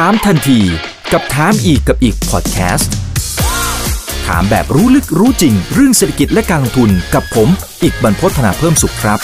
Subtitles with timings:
[0.00, 0.60] ถามทันที
[1.12, 2.92] กับถามอีกกับอีกพอดแคสต์
[4.26, 7.48] ถามแบบรู้ลึกรู้จริง เรื่องเศรษฐกิจและการลงทุนกับผม
[7.82, 9.18] อีกบรรพฒนาเพิ่มสุขครับ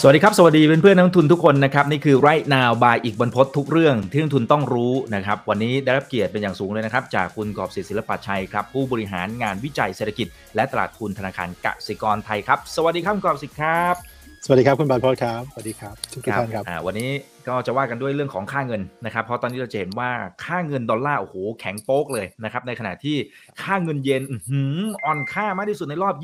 [0.00, 10.26] สวัสดีครับ สวัสดีเพื่อนเพื่อนนักทุนทุกคนนะครับ นี่คือไรนาวบายอีกบรรพททุกเรื่องที่นักทุนต้องรู้นะครับ วันนี้ได้รับเกียรติเป็นอย่างสูงเลยนะครับ จากคุณกอบศิศิลปชัยครับ ผู้บริหารงานวิจัยเศรษฐกิจ
[10.56, 17.10] และตลาดทุนธนาคารกสิกรไทยครับ สวัสดีครับคุณกอบศิษย์ครับ สวัสดีครับคุณบานพอดครับสวัสดีครับทุกท่านครับอ่าวันนี้
[17.48, 20.10] ก็จะว่ากันด้วยเรื่องของค่าเงินนะครับ เพราะตอนนี้เราจะเห็นว่า
[20.44, 23.16] ค่าเงินดอลลาร์โอ้โหแข็งโป๊กเลยนะครับในขณะที่
[23.62, 26.14] ค่าเงินเยนอื้อหืออ่อนค่ามากที่สุดในรอบ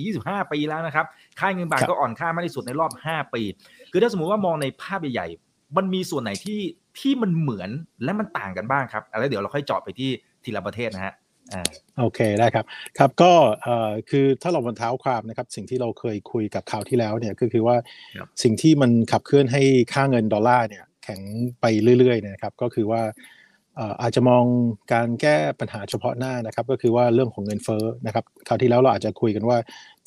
[0.00, 1.06] 24-25 ปีแล้วนะครับ
[1.40, 3.42] ค่าเงินบาทครับก็อ่อนค่ามากที่สุดในรอบ 5 ปี
[3.92, 6.60] คือถ้าสมมุติว่ามองในภาพใหญ่ๆมันมีส่วนไหนที่
[7.00, 7.70] ที่มันเหมือน
[8.04, 10.10] และมันต่างกันบ้างครับแล้วเดี๋ยวเราค่อยเจาะไปที่
[10.44, 11.23] ทีละประเทศนะฮะอ่า
[11.98, 12.64] โอเคได้ครับ
[12.98, 13.32] ครับก็
[13.62, 17.76] เอ่อคือถ้าเราบนเท้าความนะครับสิ่งที่เราเคยคุยกับข่าวที่แล้วเนี่ยก็คือว่า
[18.18, 21.20] ครับสิ่งที่มันขับเคลื่อนให้ค่าเงินดอลลาร์เนี่ยแข็ง
[21.60, 21.64] ไป
[21.98, 23.02] เรื่อยๆเนยนะครับก็คือว่า
[23.76, 24.44] เอ่ออาจจะมอง
[24.92, 29.58] การแก้ปัญหาเฉพาะหน้านะครับก็คือว่าเรื่องของเงินเฟ้อนะครับคราวที่แล้วเราอาจจะคุยกันว่า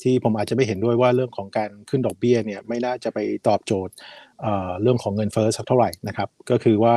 [0.02, 3.18] ที่ผมอาจจะไม่เห็นด้วยว่าเรื่องของการขึ้นดอกเบี้ยเนี่ยไม่น่าจะไป
[3.48, 3.94] ตอบโจทย์
[4.40, 6.96] เอ่อเรื่องของเงินเฟ้อสักเท่าไหร่นะครับก็คือว่า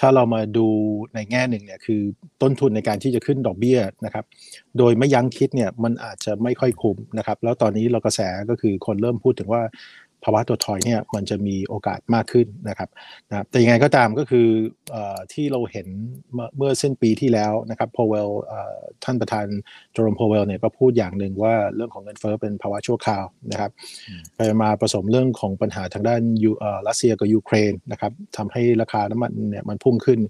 [0.00, 0.66] ถ้าเรามาดู
[1.14, 2.00] ในแง่หนึ่งเนี่ยคือ
[2.42, 4.24] ต้นทุนในการที่จะขึ้นดอกเบี้ยนะครับ
[4.78, 9.62] โดยไม่ยั้งคิดเนี่ยมันอาจจะไม่ค่อยคุ้มนะครับ แล้วตอนนี้เรากระแสก็คือคนเริ่มพูดถึงว่า
[10.24, 12.88] ภาวะตัวถอยเนี่ยมันจะมีโอกาสมากขึ้นนะครับ
[13.28, 14.48] นะครับแต่ยังไงก็ตามก็คือ
[14.90, 15.86] เออที่เราเห็น
[16.32, 18.30] เมื่อเมื่อสิ้นปีที่แล้วนะครับพอเวล
[19.04, 19.46] ท่านประธาน
[19.92, 23.70] โจรมพอเวลเนี่ยก็พูดอย่างหนึ่งว่าเรื่องของเงินเฟ้อเป็นภาวะชั่วคราวนะครับ
[24.08, 30.20] อืมไปมาผสมเรื่องของปัญหาทางด้านยูเอ่อรัสเซียกับยูเครนนะครับทำให้ราคาน้ำมันเนี่ยมันพุ่งขึ้น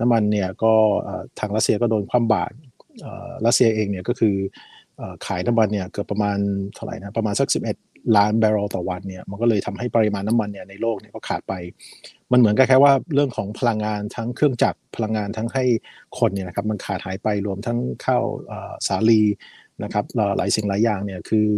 [0.00, 2.54] น้ำมันเนี่ยก็เอ่อทางรัสเซียก็โดนคว่ำบาตร
[3.02, 4.36] เอ่อรัสเซียเองเนี่ยก็คือ
[4.98, 6.38] เอ่อขายน้ำมันเนี่ยเกือบประมาณ
[6.74, 11.54] เท่าไหร่นะประมาณสัก 11 ล้านบาร์เรลต่อวันเนี่ยมันก็เลยทำให้ปริมาณน้ำมันเนี่ยในโลกเนี่ยก็ขาดไป
[12.32, 15.64] มันเหมือนกับแค่ว่าเรื่องของพลังงานทั้งเครื่องจักรพลังงานทั้งให้
[16.18, 18.24] คนเนี่ยนะครับมันขาดหายไปรวมทั้งข้าว
[18.86, 19.22] สาลี
[19.82, 20.04] นะครับ
[20.36, 21.48] หลายสิ่งหลายอย่างเนี่ยคือ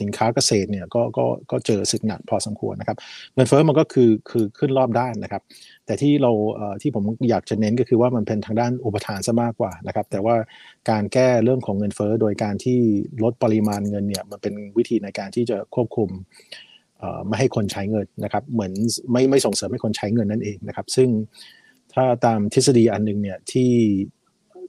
[0.00, 2.96] สินค้าเกษตรเนี่ยก็ก็ก็เจอสึกหนักพอสมควรนะครับ
[3.34, 5.42] เงินเฟ้อมันก็คือคือขึ้นรอบด้านนะครับ
[5.86, 6.32] แต่ที่เรา
[6.82, 10.34] ที่ผมอยากจะเน้นก็คือว่ามันเป็นทางด้านอุปทานซะมากกว่านะครับ แต่ว่า
[10.90, 12.78] การแก้เรื่องของเงินเฟ้อโดยการที่
[13.22, 16.08] ลดปริมาณเงินเนี่ยมันเป็นวิธีในการที่จะควบคุม
[17.26, 18.72] ไม่ให้คนใช้เงินนะครับเหมือน
[19.12, 21.08] ไม่ไม่ส่งเสริมให้คนใช้เงินนั่นเองนะครับ ซึ่ง
[21.94, 23.70] ถ้าตามทฤษฎีอันหนึงเนี่ยที่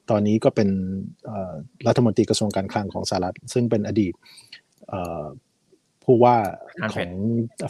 [0.09, 0.69] ตอนนี้ก็เป็น
[1.88, 4.13] รัฐมนตรีกระทรวงการคลังของสหรัฐซึ่งเป็นอดีต
[6.03, 6.35] ผู้ว่า
[6.83, 7.11] ประธานขเฟอดง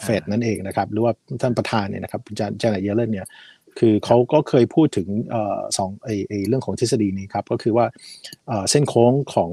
[0.04, 3.26] เฟดนั่นเองนะครับ หรือว่าท่านประธานเนี่ยนะครับจานจานาเยเลนเนี่ย
[3.78, 7.86] คือเขาก็เคยพูดถึงเอ่อสองไอไอเรื่องของทฤษฎีนี้ครับ ก็คือว่า
[8.48, 9.50] เอ่อเส้นโค้งของ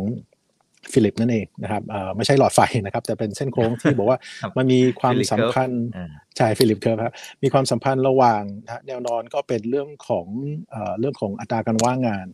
[0.94, 10.28] ฟิลิปนั่นเองนะครับเอ่อไม่ใช่หลอดไฟนะครับ แต่เป็นเส้นโค้งที่บอกว่าครับมันมีความ Philip สัมพันธ์อ่าใช่ฟิลิปเคิร์ฟครับมีความสัมพันธ์ระหว่างนะฮะแนวนอนก็เป็นเรื่องของ
[10.72, 12.28] เอ่อเรื่องของอัตราการว่างงาน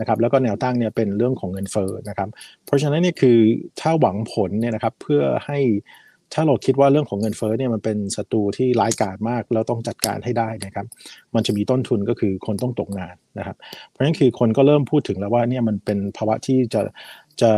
[0.00, 2.28] นะครับ แล้วก็แนวตั้งเนี่ยเป็นเรื่องของเงินเฟ้อนะครับ
[2.66, 3.38] เพราะฉะนั้นเนี่ยคือ
[3.80, 5.60] ถ้าหวังผลเนี่ยนะครับเพื่อให้
[6.36, 10.86] ถ้าเราคิดว่าเรื่องของเงินเฟ้อเนี่ยมันเป็นศัตรูที่ร้ายกาจมากแล้วต้องจัดการให้ได้นะครับ
[11.34, 13.56] มันจะมีต้นทุนก็คือคนต้องตกงานนะครับ
[13.88, 16.80] เพราะฉะนั้นคือคนก็เริ่มพูดถึงแล้วว่าเนี่ยมันเป็นภาวะที่จะ
[17.40, 17.52] จะ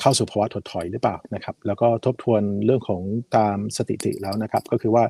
[0.00, 3.02] เข้าสู่ภาวะถดถอยหรือเปล่านะครับ แล้วก็ทบทวนเรื่องของ
[3.36, 5.04] ตามสถิติแล้วนะครับ ก็คือว่า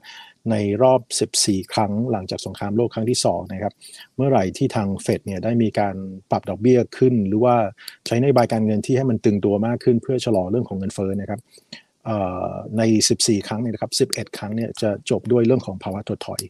[0.50, 1.00] ในรอบ
[1.36, 3.72] 14 ครั้งหลังจากสงครามโลกครั้งที่2นะครับ
[4.16, 5.94] เมื่อไหร่ที่ทางเฟดเนี่ยได้มีการ
[6.31, 7.54] ปรับดอกเบี้ยขึ้น หรือว่า
[8.06, 11.41] ใช้นโยบายการเงินที่ให้มันตึงตัวมากขึ้นเพื่อชะลอเรื่องของเงินเฟ้อนะครับ
[12.78, 12.82] ใน
[13.16, 16.41] 14 ครั้งเนี่ยนะครับ11 ครั้งเนี่ยจะจบด้วยเรื่องของภาวะถดถอย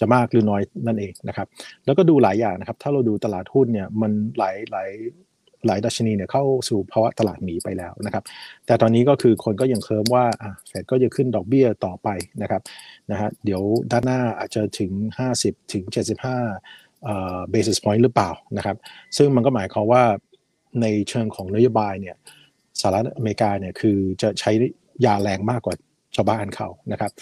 [0.00, 1.46] จะมากหรือน้อยนั่นเองนะครับ
[1.84, 4.90] แล้วก็ดูหลายอย่างนะครับ ถ้าเราดูตลาดหุ้นเนี่ยมันหลายหลาย
[5.66, 8.24] หลายดัชนีเนี่ยเข้าสู่ภาวะตลาดหมีไปแล้วนะครับ
[8.66, 12.08] แต่ตอนนี้ก็คือคนก็ยัง confirm ว่าอะเฟดก็จะขึ้นดอกเบี้ยต่อไป
[12.42, 12.62] นะครับ
[13.10, 14.92] นะฮะเดี๋ยวด้านหน้าอาจจะถึง
[15.32, 18.76] 50 ถึง 75เอ่อ basis point หรือเปล่านะครับ
[19.16, 20.02] ซึ่งมันก็หมายความว่า
[20.82, 22.16] ในเชิงของนโยบายเนี่ย
[22.80, 24.50] สหรัฐอเมริกาเนี่ยคือจะใช้
[25.04, 25.74] ยาแรงมากกว่า
[26.16, 27.12] ชาวบ้านเขานะครับ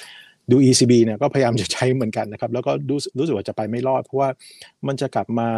[0.50, 4.28] ดู ECB เนี่ยก็พยายามจะใช้เหมือนกันนะครับ แล้วก็รู้รู้สึกว่าจะไปไม่รอด เพราะว่า
[4.86, 5.48] มันจะกลับมา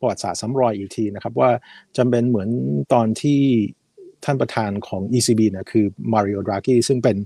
[0.00, 1.50] ประวัติศาสตร์ซ้ำรอยอีกทีนะครับว่า
[1.96, 2.48] จำเป็นเหมือน
[2.92, 3.40] ตอนที่
[4.24, 7.16] ท่านประธานของ ECB เนี่ยคือมาริโอดรากิซึ่งเป็น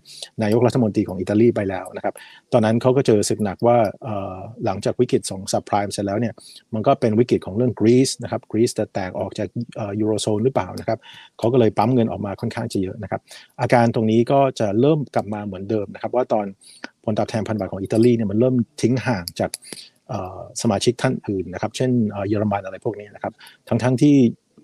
[0.42, 2.14] นายกรัฐมนตรีของอิตาลีไปแล้วนะครับ
[2.52, 3.76] ตอนนั้นเขาก็เจอศึกหนักว่า
[4.64, 6.34] หลังจากวิกฤตสองซับไพรม์เสร็จแล้วเนี่ย
[6.74, 9.48] มันก็เป็นวิกฤตของเรื่องกรีซนะครับกรีซจะแตกออกจาก
[10.00, 10.98] ยูโรโซนหรือเปล่านะครับ
[11.38, 13.20] เขาก็เลยปั๊มเงินออกมาค่อนข้างจะเยอะนะครับ
[13.60, 16.46] อาการตรงนี้ก็จะเริ่มกลับมาเหมือนเดิมนะครับ ว่าตอน
[17.04, 19.50] ผลตอบแทนพันบัตรของอิตาลีเนี่ยมันเริ่มทิ้งห่างจาก
[20.62, 21.90] สมาชิกท่านอื่นนะครับเช่น
[22.28, 23.32] เยอรมันอะไรพวกนี้นะครับ
[23.68, 24.16] ทั้งๆทที่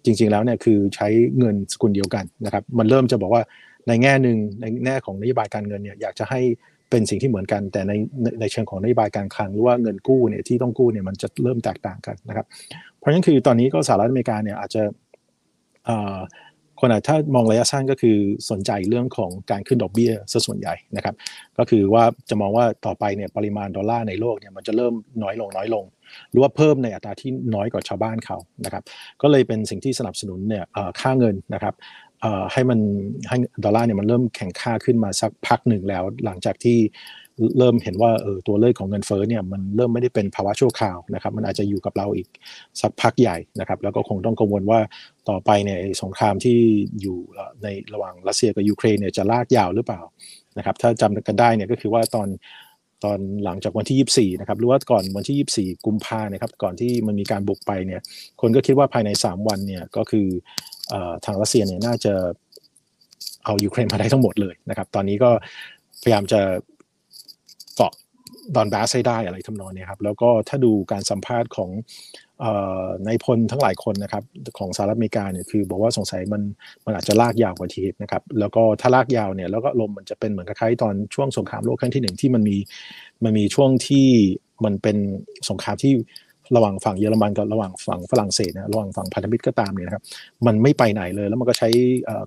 [0.04, 1.08] จริง ๆแล้วเนี่ยคือใช้
[1.38, 3.42] เงินสกุลเดียวกันนะครับมันเริ่มจะบอกว่า
[3.88, 6.40] ในแง่หนึ่งในแง่ของนโยบายการเงินเนี่ยอยากจะให้
[6.90, 7.92] เป็นสิ่งที่เหมือนกัน แต่ใน
[8.40, 12.46] ในเชิงของนโยบายการคลังหรือว่าเงินกู้เนี่ยที่ต้องกู้เนี่ยมันจะเริ่มแตกต่างกันนะครับ
[12.98, 14.82] เพราะฉะนั้นคือตอนนี้ก็สหรัฐอเมริกาเนี่ยอาจจะ
[16.80, 18.16] คนอาจถ้ามองระยะสั้นก็คือ
[18.50, 21.14] สนใจเรื่องของการขึ้นดอกเบี้ยซะส่วนใหญ่นะครับ
[21.58, 25.84] ก็คือว่าจะมองว่าต่อไปเนี่ยปริมาณดอลลาร์ในโลกเนี่ยมันจะเริ่มน้อยลงน้อยลง
[26.30, 28.82] หรือว่าเพิ่มในอัตราที่น้อยกว่าชาวบ้านเขานะครับ
[29.22, 30.64] ก็เลยเป็นสิ่งที่สนับสนุนเนี่ย
[31.00, 31.75] ค่าเงินนะครับ
[32.52, 32.78] ให้มัน
[33.28, 36.78] ให้ดอลลาร์เนี่ยมันเริ่มแข็งค่าขึ้นมาสักพักหนึ่งแล้ว หลังจากที่
[37.58, 42.29] เริ่มเห็นว่าเออตัวเลขของเงินเฟ้อเนี่ยมันเริ่มไม่ได้เป็นภาวะชั่วคราวนะครับ มันอาจจะอยู่กับเราอีก
[42.81, 44.81] สักพักใหญ่นะครับ แล้วก็คงต้องกังวลว่า
[45.29, 46.58] ต่อไปเนี่ยสงครามที่
[47.00, 47.19] อยู่
[47.62, 50.00] ในระหว่างรัสเซียกับยูเครนเนี่ยจะลากยาวหรือเปล่า
[50.58, 52.29] นะครับ ถ้าจำกันได้เนี่ยก็คือว่าตอน
[53.05, 58.00] ตอนหลังจากวันที่ 24 นะครับ หรือว่าก่อนวันที่ 24 กุมภาเนะครับ ก่อนที่มันมีการบุกไปเนี่ย
[58.41, 60.26] คนก็คิดว่าภายใน 3 วันเนี่ยก็คือ
[61.25, 62.14] ทางรัสเซียเนี่ยน่าจะ
[63.44, 65.31] เอายูเครนมาได้ทั้งหมดเลยนะครับ ตอนนี้ก็
[66.02, 66.41] พยายามจะ
[67.78, 67.92] เกาะ
[68.54, 71.70] ดอนบาสให้ได้อะไรทำนองนี้ครับแล้วก็ถ้าดูการสัมภาษณ์ของ
[73.06, 74.25] ในพลทั้งหลายคนนะครับ
[74.58, 76.42] ของสหรัฐอเมริกาเนี่ยคือบอกว่าสงสัยมัน
[76.84, 82.56] มันอาจจะลากยาวกว่าที่นะครับแล้วก็ถ้าลากยาวเนี่ยแล้วก็ลมมันจะเป็นเหมือนคล้ายๆตอนช่วงสงครามโลกครั้งที่หนึ่งที่มันมี
[83.25, 84.08] มันมีช่วงที่
[84.64, 84.96] มันเป็น
[85.48, 85.92] สงครามที่
[86.56, 90.04] ระหว่างฝั่งเยอรมันกับระหว่างฝั่งฝรั่งเศสนะระหว่างฝั่งพันธมิตรก็ตามเนี่ยนะครับ
[90.46, 91.68] มันไม่ไปไหนเลยแล้วมันก็ใช้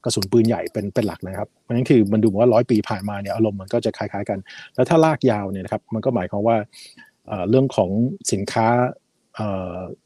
[0.04, 4.40] กระสุนปืนใหญ่เป็นเป็นหลักนะครับเพราะนั้นคือมันดูว่าร้อยปีผ่านมาเนี่ยอารมณ์มันก็จะคล้ายๆกัน
[4.76, 6.58] แล้วถ้าลากยาวเนี่ยนะครับมันก็หมายความว่า
[7.50, 7.90] เรื่องของ
[8.32, 8.68] สินค้า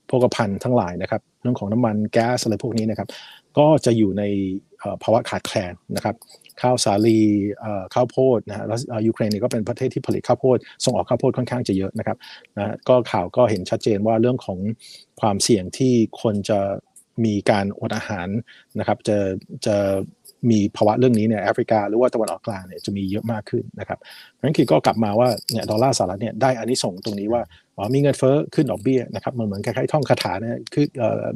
[0.07, 3.07] โภคภัณฑ์ทั้งหลายนะครับ เรื่องของน้ำมันแก๊สอะไรพวกนี้นะครับ
[3.57, 4.23] ก็จะอยู่ใน
[5.03, 6.15] ภาวะขาดแคลนนะครับ
[6.61, 7.19] ข้าวสาลี
[7.93, 12.17] ข้าวโพดนะฮะแล้วยูเครนนี่ก็เป็นประเทศที่ผลิตข้าวโพดส่งออกข้าวโพดค่อนข้างจะเยอะนะครับ
[12.57, 14.59] นะก็ข่าวก็เห็นชัดเจนว่าเรื่องของ
[15.21, 16.59] ความเสี่ยงที่คนจะ
[17.25, 18.27] มีการอดอาหาร
[18.79, 19.17] นะครับจะ
[19.65, 19.75] จะ
[20.51, 23.99] มีภาวะเรื่องนี้เนี่ยแอฟริกาหรือว่าตะวันออกกลางเนี่ยจะมีเยอะมากขึ้นนะครับ
[24.41, 27.41] นั้นคือก็กลับมาว่าเนี่ยดอลลาร์สหรัฐเนี่ยได้อันนี้ส่งตรงนี้ว่า
[27.77, 30.85] อ๋อมีเงินเฟ้อขึ้นดอกเบี้ยนะครับมันเหมือนคล้ายๆท่องคาถาเนี่ยคือ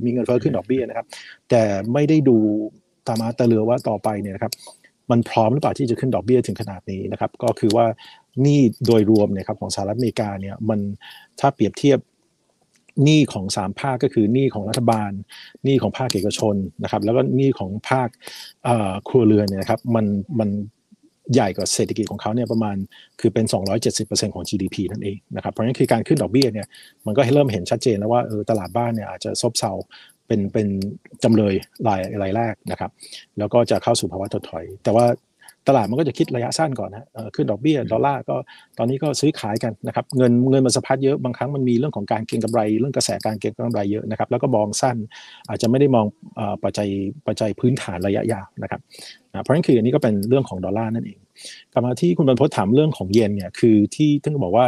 [0.04, 1.06] มีเงินเฟ้อขึ้นดอกเบี้ยนะครับ
[1.50, 1.64] แต่
[1.94, 2.38] ไม่ได้ดู
[3.08, 4.54] ตามาตะเรือว่าต่อไปเนี่ยนะครับ
[5.12, 7.86] มันพร้อมหรือเปล่าที่จะขึ้นดอกเบี้ยถึงขนาดนี้นะครับก็คือว่า
[8.46, 10.80] นี่โดยรวมเนี่ยครับของสหรัฐอเมริกาเนี่ยมัน
[11.40, 12.00] ถ้าเปรียบเทียบ
[13.04, 15.12] หนี้ของสามภาคก็คือหนี้ของรัฐบาล
[15.64, 18.10] หนี้ของภาคเอกชนนะครับ แล้วก็หนี้ของภาค
[19.08, 20.06] ครัวเรือนเนี่ยนะครับมัน
[20.40, 20.50] มัน
[21.34, 22.76] ใหญ่กว่าเศรษฐกิจของเขาเนี่ยประมาณ
[23.20, 23.46] คือเป็น
[23.90, 26.68] 270%ของ GDP นั่นเองนะครับเพราะฉะนั้นคือการขึ้นดอกเบี้ยเนี่ย
[27.06, 29.72] มันก็ให้เริ่มเห็นชัดเจนแล้วว่าเออตลาดบ้านเนี่ยอาจจะซบเซา
[30.30, 30.68] เป็นเป็น
[31.24, 31.54] จำเลย
[31.88, 32.92] รายรายแรกนะครับ
[33.38, 35.06] แล้วก็จะเข้าสู่ภาวะถดถอย แต่ว่า
[35.68, 38.36] ตลาดมันก็จะคิดระยะสั้นก่อนนะขึ้นดอกเบี้ยดอลลาร์ก็
[38.78, 44.98] ตอนนี้ก็ซื้อขายกันนะครับเงินเงินมันสะพัดเยอะบางครั้งมันมีเรื่องของการเก็งกำไร เรื่องกระแสการเก็งกำไรเยอะนะครับ แล้วก็มองสั้น
[45.50, 46.06] อาจจะไม่ได้มอง
[46.64, 46.88] ปัจจัย
[47.28, 48.82] ปัจจัยพื้นฐานระยะยาวนะครับ
[49.42, 51.20] เพราะฉะนั้นคืออันนี้ก็เป็นเรื่องของดอลลาร์นั่นเอง
[51.72, 54.66] กลับมาที่คุณบรรพตถามเรื่องของเยนเนี่ยคือที่ท่านบอกว่า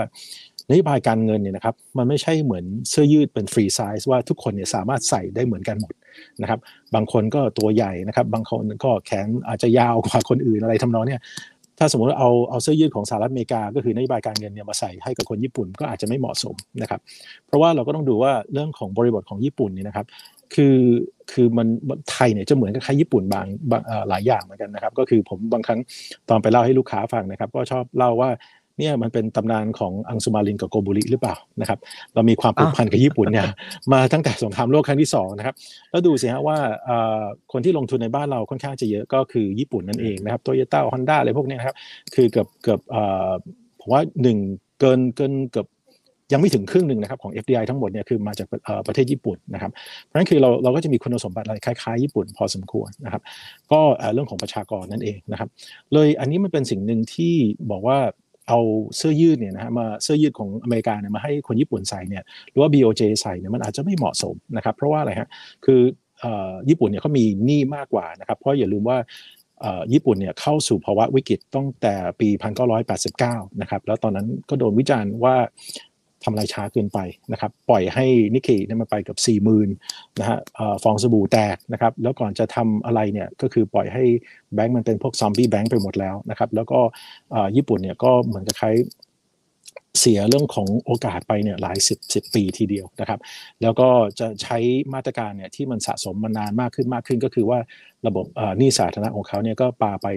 [0.72, 5.94] นโยบายการเงินเนี่ยนะครับมันไม่ใช่เหมือนเสื้อยืดเป็น free size ว่าทุกคนเนี่ยสามารถใส่ได้เหมือนกันหมด
[6.42, 6.60] นะครับ
[6.96, 11.22] บางคนก็ตัวใหญ่นะครับบางคนก็แขนอาจจะยาวกว่าคนอื่นอะไรทำนองเนี่ย
[11.80, 17.00] ถ้าสมมติเอาเอาเสื้อยืดของสหรัฐอเมริกา ก็คือนโยบายการเงินเนี่ยมาใส่ให้กับคนญี่ปุ่นก็อาจจะไม่เหมาะสมนะครับ
[17.48, 20.06] เพราะว่าเราก็ต้องดูว่าเรื่องของบริบทของญี่ปุ่นนี่นะครับ
[20.56, 20.78] คือ
[21.32, 21.68] คือมัน
[22.12, 25.80] ไทยเนี่ยจะเหมือนกับใครญี่ปุ่นบางบางหลายอย่างเหมือนกันนะครับ ก็คือผมบางครั้ง
[26.30, 28.30] ตอนไปเล่าให้ลูกค้าฟังนะครับ ก็ชอบเล่าว่า
[28.82, 31.80] เนี่ยมันเป็นตำนานของอังสุมารินกับโกบุริหรือเปล่านะครับ
[32.14, 33.48] เรามีความผูกพันกับญี่ปุ่นเนี่ย
[33.94, 35.56] มาตั้งแต่สงครามโลกครั้งที่2นะครับ
[35.92, 36.58] แล้วดูสิฮะว่า
[37.52, 41.76] คนที่ลงทุนในบ้านเราค่อนข้างจะเยอะก็คือญี่ปุ่นนั่นเองนะครับโตโยต้าฮอนด้าอะไรพวกนี้นะครับ
[42.16, 42.80] คือเกือบเกือบ
[43.80, 44.38] ผมว่าหนึ่ง
[44.80, 45.68] เกินเกินเกือบ
[46.34, 48.48] ยังไม่ถึงครึ่งหนึ่งนะครับของ FDI ทั้งหมดเนี่ยคือมาจาก
[48.88, 49.72] ประเทศญี่ปุ่นนะครับ
[50.04, 53.22] เพราะฉะนั้นคือเราเราก็จะมีคุณสมบัติอะไรคล้ายๆญี่ปุ่นพอสมควรนะครับ
[53.72, 53.80] ก็
[54.14, 55.50] เรื่องของประชากรนั่นเองนะครับ
[55.94, 57.34] เลยอันนี้มันเป็นสิ่งหนึ่งที่
[57.72, 57.98] บอกว่า
[58.48, 58.60] เอา
[58.98, 65.30] เสื้อยืดเนี่ยนะฮะมาเสื้อยืดของอเมริกาเนี่ยมาให้คนญี่ปุ่นใส่เนี่ยหรือว่า BOJ ใส่เนี่ยมันอาจจะไม่เหมาะสมนะครับ เพราะว่าอะไรฮะ
[65.66, 65.82] คือ
[66.70, 68.98] ญี่ปุ่นเนี่ยเขามีหนี้มากกว่านะครับ เพราะอย่าลืมว่า
[69.94, 72.30] ญี่ปุ่นเนี่ยเข้าสู่ภาวะวิกฤตตั้งแต่ปี
[72.94, 75.36] 1989 นะครับ แล้วตอนนั้นก็โดนวิจารณ์ว่า
[76.24, 77.00] ทำลายช้าเกินไป
[77.32, 79.66] นะครับปล่อยให้นิกเกิเนี่ยมันไปกับ 4 0,000
[80.20, 80.38] นะฮะ
[80.84, 84.04] ฟองสบู่แตกนะครับแล้วก่อนจะทำอะไรเนี่ยก็คือปล่อยให้
[84.56, 86.80] แบงก์มันเป็นพวกซอมบี้แบงก์ไปหมดแล้วนะครับแล้วก็
[87.56, 88.72] ญี่ปุ่นเนี่ยก็เหมือนกับใช้
[90.00, 93.20] เสียเรื่องของโอกาสไปเนี่ยหลายสิบสิบปีทีเดียวนะครับ
[93.62, 94.58] แล้วก็จะใช้
[94.94, 97.60] มาตรการเนี่ยที่มันสะสมมานานมากขึ้นมากขึ้นก็คือว่า
[98.08, 98.26] ระบบ
[98.58, 100.08] หนี้สาธารณะของเขาเนี่ยก็ปาไป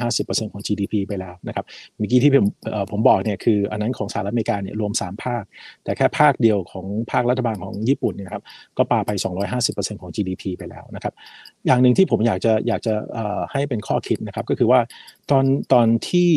[0.00, 1.64] 250%ของ GDP ไปแล้วนะครับ
[1.96, 2.46] เมื่อกี้ที่ผม
[2.90, 5.42] ผมบอกเนี่ยคืออันนั้นของสหรัฐอเมริกาเนี่ยรวม 3 ภาค
[5.84, 8.42] แต่แค่ภาคเดียวของภาครัฐบาลของญี่ปุ่นเนี่ยครับ
[8.78, 9.10] ก็ปาไป
[9.56, 11.14] 250%ของ GDP ไปแล้วนะครับ
[11.66, 12.94] อย่างหนึ่งที่ผมอยากจะอยากจะ
[13.52, 14.80] ให้เป็นข้อคิดนะครับก็คือว่า
[15.30, 16.30] ตอนตอนที่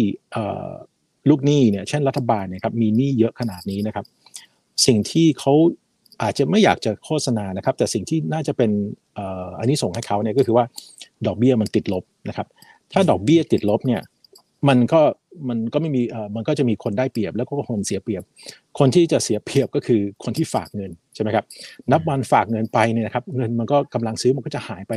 [1.30, 4.06] ลูกหนี้เนี่ยเช่นรัฐบาลเนี่ยครับมีหนี้เยอะขนาดนี้นะครับ
[4.86, 5.54] สิ่งที่เขา
[6.22, 8.72] อาจจะไม่อยากจะโฆษณานะครับ แต่สิ่งที่น่าจะเป็น
[9.60, 10.66] อันนี้ส่งให้เขาเนี่ยก็คือว่า
[11.28, 12.48] ดอกเบี้ยมันติดลบนะครับ
[12.94, 14.02] ถ้าดอกเบี้ยติดลบเนี่ย
[14.68, 15.02] มันก็
[15.50, 18.24] มันก็ไม่มีเอ่อมันก็จะมีคนได้เปรียบ แล้วก็คนเสียเปรียบ
[18.80, 21.46] คนที่จะเสียเปรียบก็คือคนที่ฝากเงินใช่ไหมครับ
[21.92, 24.94] นับวันฝากเงินไปเนี่ยนะครับเงินมันก็กำลังซื้อมันก็จะหายไป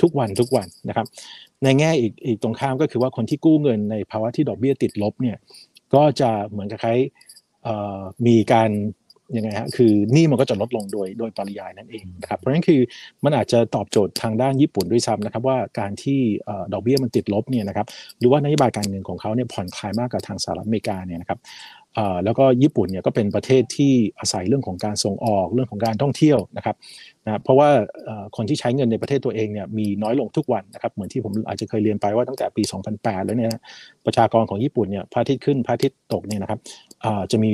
[0.00, 1.06] ทุกวันทุกวันนะครับ
[1.62, 5.36] ในแง่อีกอีกตรงข้ามก็คือว่าคนที่กู้เงินในภาวะที่ดอกเบี้ยติดลบเนี่ย
[5.94, 6.98] ก็จะเหมือนกับใคล้าย
[8.26, 8.70] มีการ
[9.36, 12.80] ยังไงฮะคือหนี้มันก็จะลดลงโดยโดยปริยายนั่นเองนะครับเพราะฉะนั้นคือ
[13.24, 16.20] มันอาจจะตอบโจทย์ทางด้านญี่ปุ่นด้วยซ้ำนะครับว่าการที่
[16.72, 17.86] ดอกเบี้ยมันติดลบเนี่ยนะครับ
[18.18, 21.40] หรือว่านโยบายการเงินของเขาเนี่ยผ่อนคลายมากกว่าทางสหรัฐอเมริกาเนี่ยนะครับ
[22.24, 26.76] แล้วก็ญี่ปุ่นเนี่ยก็เป็นประเทศที่อาศัยเรื่องของการส่งออกเรื่องของการท่องเที่ยวนะครับ
[27.26, 27.68] นะเพราะว่า
[28.36, 32.62] คนที่ใช้เงินในประเทศตัวเองเนี่ยมีน้อยลงทุกวันนะครับเหมือนที่ผมอาจจะเคยเรียนไปว่าตั้งแต่ปี
[32.94, 33.50] 2008 แล้วเนี่ย
[34.06, 36.60] ประชากรของญี่ปุ่นเนี่ยพระอาทิตย์ขึ้นพระอาทิตย์ตกเนี่ยนะครับ
[37.32, 37.50] จะมี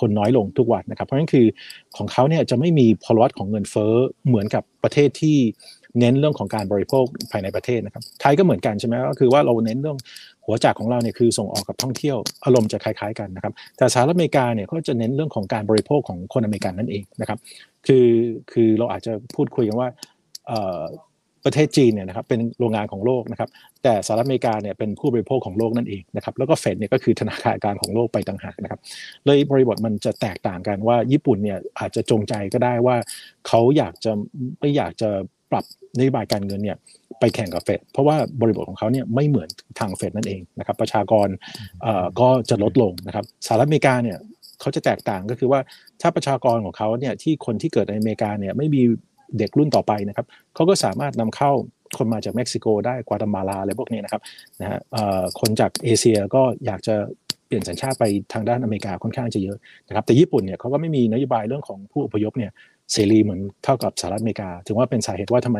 [0.00, 1.46] คนน้อยลงทุกวันนะครับ เพราะฉะนั้นคือ
[1.96, 3.92] ของเขาเนี่ยจะไม่มีพลวัตของเงินเฟ้อ
[4.26, 5.36] เหมือนกับประเทศที่
[5.98, 9.98] เน้นเรื่องของการบริโภคภายในประเทศนะครับ ไทยก็เหมือนกันใช่ไหมก็คือว่าเราเน้นเรื่อง
[10.44, 17.38] หัวจักของเราเนี่ยคือส่งออกกับท่องเที่ยวอารมณ์จะคล้ายๆกันนะครับ แต่สหรัฐอเมริกาเนี่ยก็จะเน้นเรื่องของการบริโภคของคนอเมริกันนั่นเองนะครับ
[17.86, 18.06] คือ
[18.52, 19.88] คือเราอาจจะพูดคุยกันว่า
[21.48, 23.48] ประเทศจีนเนี่ยนะครับเป็นโรงงานของโลกนะครับ
[23.82, 28.80] แต่สหรัฐอเมริกาเนี่ยเป็นผู้บริโภคของโลกนั่นเองนะครับแล้วก็เฟดเนี่ยก็คือธนาคารกลางของโลกไปต่างหากนะครับ
[29.26, 32.96] เลยบริบทมันจะแตกต่างกันว่าญี่ปุ่นเนี่ยอาจจะจงใจก็ได้ว่า
[33.48, 34.10] เขาอยากจะ
[34.60, 35.08] ไม่อยากจะ
[35.50, 35.64] ปรับ
[35.98, 36.76] นโยบายการเงินเนี่ย
[37.20, 41.28] ไปแข่งกับเฟดเพราะว่าบริบทของเขาเนี่ยไม่เหมือนทางเฟดนั่นเองนะครับประชากร
[42.20, 44.18] ก็จะลดลงนะครับสหรัฐอเมริกาเนี่ย
[44.60, 45.60] เขาจะแตกต่างก็คือว่า
[46.00, 48.82] ถ้าประชากรของเขาเนี่ยที่คนที่เกิดในอเมริกาเนี่ยไม่มี
[49.38, 51.50] เด็กรุ่นต่อไปนะครับเขาก็สามารถนำเข้า
[51.98, 54.22] คนมาจากเม็กซิโกได้กวาตามาลาอะไรพวกนี้นะครับ
[54.60, 54.80] นะฮะ
[55.40, 56.94] คนจากเอเชียก็อยากจะ
[57.46, 59.56] เปลี่ยนสัญชาติไปทางด้านอเมริกาค่อนข้างจะเยอะ
[59.88, 62.52] นะครับแต่ญี่ปุ่นเนี่ยเขาก็ไม่มีนโยบายเรื่องของผู้อพยพเนี่ย
[62.92, 65.58] เสรีเหมือนเท่ากับสหรัฐอเมริกา ถึงว่าเป็นสาเหตุว่าทำไม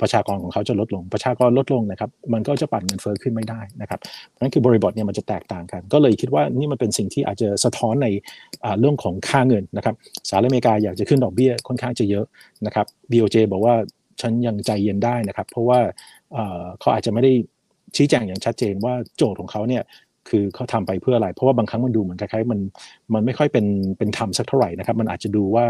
[0.00, 4.00] ประชากรของเขาจะลดลง ประชากรลดลงนะครับ มันก็จะปั่นเงินเฟ้อขึ้นไม่ได้นะครับ
[4.40, 8.08] นั่นคือบริบทเนี่ยมันจะแตกต่างกัน ก็เลยคิดว่านี่มันเป็นสิ่งที่อาจจะสะท้อนใน
[8.80, 9.94] เรื่องของค่าเงินนะครับ
[10.28, 12.24] สหรัฐอเมริกาอยากจะขึ้นดอกเบี้ยค่อนข้างจะเยอะ
[12.66, 13.74] นะครับ BOJ บอกว่า
[14.20, 15.80] ฉันยังใจเย็นได้นะครับ เพราะว่า
[16.80, 17.32] เขาอาจจะไม่ได้
[17.96, 19.84] ชี้แจงอย่างชัดเจนว่าโจทย์ของเขาเนี่ย
[20.28, 22.60] คือเขาทำไปเพื่ออะไร เพราะว่าบางครั้งมันดูเหมือนคล้ายๆมัน
[23.14, 23.66] มันไม่ค่อยเป็น
[23.98, 25.64] เป็นธรรมสักเท่าไหร่นะครับ มันอาจจะดูว่า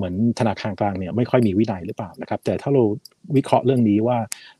[0.00, 2.82] เหมือนธนาคารกลางเนี่ยไม่ค่อยมีวินัยหรือเปล่านะครับ แต่ถ้าเรา
[3.36, 4.18] วิเคราะห์เรื่องนี้ว่า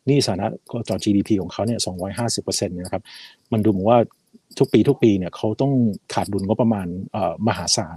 [0.09, 0.47] นี่สานะ
[0.89, 1.81] ต่อ GDP ของเขาเนี่ย
[2.19, 3.03] 250%เนี่ยนะครับ
[3.53, 4.01] มันดูเหมือนว่า
[4.59, 5.73] ทุกปีทุกปีเนี่ยเขาต้อง
[6.15, 6.87] ขาดดุลงบประมาณ
[7.49, 7.97] มหาศาล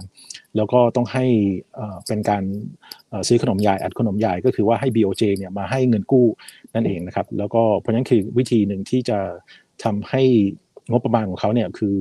[0.56, 1.26] แล้วก็ต้องให้
[2.06, 2.42] เป็นการ
[3.28, 6.26] ซื้อขนมยายอัดขนมยายก็คือว่าให้ BOJ เนี่ยมาให้เงินกู้
[6.74, 9.18] นั่นเองนะครับ แล้วก็เพราะนั้นคือวิธีหนึ่งที่จะ
[9.84, 10.22] ทำให้
[10.90, 11.94] งบประมาณของเขาเนี่ยคือ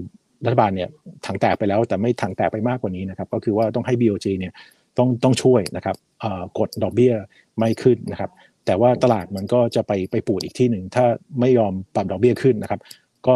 [0.45, 0.89] รัฐบาลเนี่ย
[1.25, 4.53] ถังแตกไปแล้วแต่ไม่ถังแตกไปมากกว่านี้นะครับ ก็คือว่าต้องให้ BOJ เนี่ย
[4.97, 5.95] ต้องต้องช่วยนะครับ
[6.59, 7.13] กดดอกเบี้ย
[7.57, 8.31] ไม่ขึ้นนะครับ
[8.65, 11.05] แต่ว่าตลาดมันก็จะไปไปปูดอีกที่หนึ่งถ้า
[11.39, 12.81] ไม่ยอมปรับดอกเบี้ยขึ้นนะครับ
[13.27, 13.35] ก็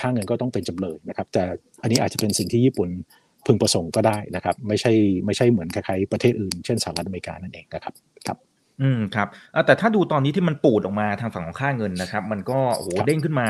[0.00, 1.42] ค่าเงินก็ต้องเป็นจำเลยนะครับ แต่
[1.82, 2.88] อันนี้อาจจะเป็นสิ่งที่ญี่ปุ่น
[3.46, 4.92] พึงประสงค์ก็ได้นะครับ ไม่ใช่
[5.26, 7.94] ไม่ใช่เหมือนคล้ายๆประเทศอื่น เช่นสหรัฐอเมริกานั่นเองนะครับ
[8.26, 8.38] ครับ
[8.82, 9.28] อืมครับ
[9.66, 13.48] แต่ถ้าดูตอนนี้ที่มันปูดออกมาทางฝั่งของค่าเงินนะครับ มันก็โหเด้งขึ้นมา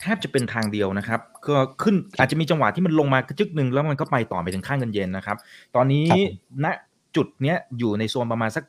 [0.00, 5.36] แทบจะเป็นทางเดียวนะครับ ก็ขึ้นอาจจะมีจังหวะที่มันลงมากระจึกหนึ่งแล้วมันก็ไปต่อไปถึงค่าเงินเยนนะครับ
[5.76, 6.06] ตอนนี้
[6.64, 6.66] ณ
[7.16, 8.64] จุดเนี้ยอยู่ในโซนประมาณสัก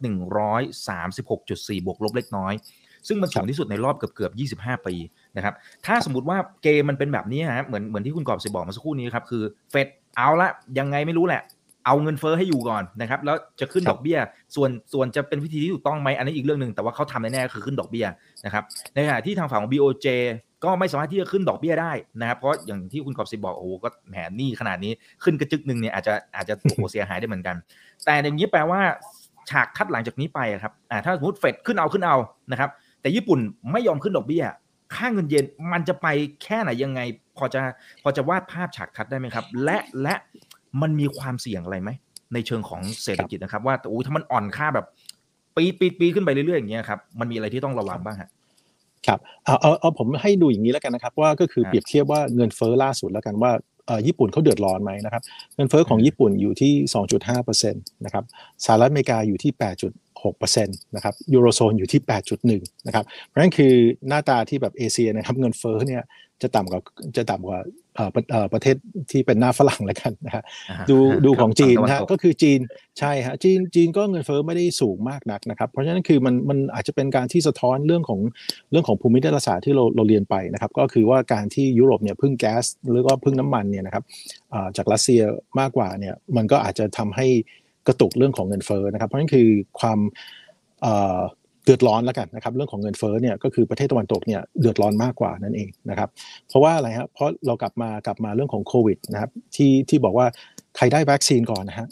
[1.10, 2.54] 136.4 บวกลบเล็กน้อย
[3.08, 4.96] ซึ่งมันสูงที่สุดในรอบเกือบเกือบ25 ปี
[5.36, 5.54] นะครับ
[5.86, 11.42] ถ้าสมมติว่าเกมมันเป็นแบบนี้ฮะเหมือนเหมือนที่คุณกอบสิบอกมาสักครู่นี้ครับคือเฟดเอาละยังไงไม่รู้แหละ
[11.86, 14.18] เอาเงินเฟอ้อให้อยู่ก่อนนะครับ แล้วจะขึ้นดอกเบี้ย
[14.56, 18.06] ส่วนส่วนจะเป็นวิธีที่ถูกต้องไหมอันนี้อีกเรื่องหนึ่งแต่ว่าเขาทำแน่ๆคือขึ้นดอกเบี้ย
[18.46, 18.64] นะครับ
[18.94, 20.08] ในขณะที่ทางฝั่งของ BOJ
[20.64, 24.92] ก็ไม่สามารถที่จะขึ้นดอกเบี้ยได้นะครับ เพราะอย่างที่คุณขอบสิบอกโอ้ก็แหมนี่ขนาดนี้
[25.24, 27.56] ขึ้นกระจึกหนึ่งเนี่ยอาจจะอาจจะโอ้โหเสียหายได้เหมือนกัน
[28.06, 28.82] แต่อย่างนี้แปลว่า
[29.50, 32.16] ฉากทัดหลังจากนี้ไปครับอ่าถ้าสมมติเฟดขึ้นเอาขึ้นเอา
[32.52, 32.70] นะครับ
[33.02, 33.40] แต่ญี่ปุ่น
[33.72, 34.44] ไม่ยอมขึ้นดอกเบี้ย
[34.96, 36.08] ค่าเงินเยนมันจะไป
[36.44, 37.02] แค่ไหนยังไง
[37.38, 37.60] พอจะ
[38.04, 40.16] พอจะวาดภาพฉากทัดได้ไหมครับ และและ
[40.82, 41.90] มันมีความเสี่ยงอะไรไหม
[42.34, 44.86] ในเชิงของเศรษฐกิจนะครับ ว่าโอ้ถ้ามันอ่อนค่าแบบ
[45.56, 48.30] ปีปีปีขึ้นไปเรื่อยๆอย่างเงี้ยครับมันมีอะไรที่ต้องระวังบ้างฮะ
[49.08, 53.52] ครับเอาเอาเอาผมให้ดูอย่างนี้แล้วกันนะครับ ว่าก็คือเปรียบเทียบว่าเงินเฟ้อล่าสุดแล้วกันว่า
[54.08, 55.22] ญี่ปุ่นเขาเดือดร้อนไหมนะครับ
[55.56, 56.74] เงินเฟ้อของญี่ปุ่นอยู่ที่
[57.24, 58.24] 2.5%นะครับ
[58.66, 59.52] สหรัฐอเมริกาอยู่ที่
[60.24, 62.02] 6%นะครับยูโรโซนอยู่ที่
[62.44, 63.74] 8.1 นะครับเพราะฉะนั้นคือ
[64.08, 66.04] หน้าตาที่แบบเอเชียนะครับเงินเฟ้อเนี่ย
[66.42, 66.82] จะต่ำกว่า
[67.18, 67.70] จะต่ำกว่าเอ่อ
[68.16, 68.76] ประเอ่อประเทศ
[69.12, 72.60] ที่เป็นหน้าฝรั่งแล้วกันนะฮะอ่าดูครับดูของจีนฝั่ตนะฮะตกก็คือจีน
[73.00, 78.20] ใช่ฮะจีนจีนก็เงินเฟ้อไม่ได้สูงมากนักนะครับ เพราะฉะนั้นคือมันมันอาจจะเป็นการที่สะท้อนเรื่องของ
[78.72, 84.04] เรื่องของภูมิรัฐศาสตร์ที่เราเราเรียนไปนะครับ ก็คือว่าการที่ยุโรปเนี่ยพึ่งแก๊สหรือว่าพึ่งน้ำมันเนี่ยนะครับ
[84.54, 85.22] อ่าจากรัสเซีย
[85.60, 87.28] มากกว่าเนี่ยมันก็อาจจะทำให้
[87.88, 89.48] กระตุกเรื่องของเงินเฟ้อนะครับ เพราะฉะนั้นคือ
[89.80, 90.00] ความ
[91.66, 96.10] เอ่อเดือดร้อนแล้วกันนะครับเรื่องของเงินเฟ้อเนี่ยก็คือประเทศตะวันตกเนี่ยเดือดร้อนมากกว่านั่นเองนะครับ
[96.48, 100.26] เพราะว่าอะไรครับเพราะเรากลับมากลับมาเรื่องของโควิดนะครับที่ที่บอกว่า
[100.78, 101.88] ใครได้วัคซีนก่อนนะฮะ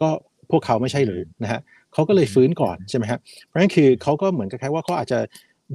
[0.00, 0.08] ก็
[0.50, 1.60] พวกเขาไม่ใช่หรือนะฮะ
[1.92, 5.18] เขาก็เลยฟื้นก่อนใช่ไหมฮะเพราะฉะนั้นคือเขาก็เหมือนกับแค่ว่าเขาอาจจะ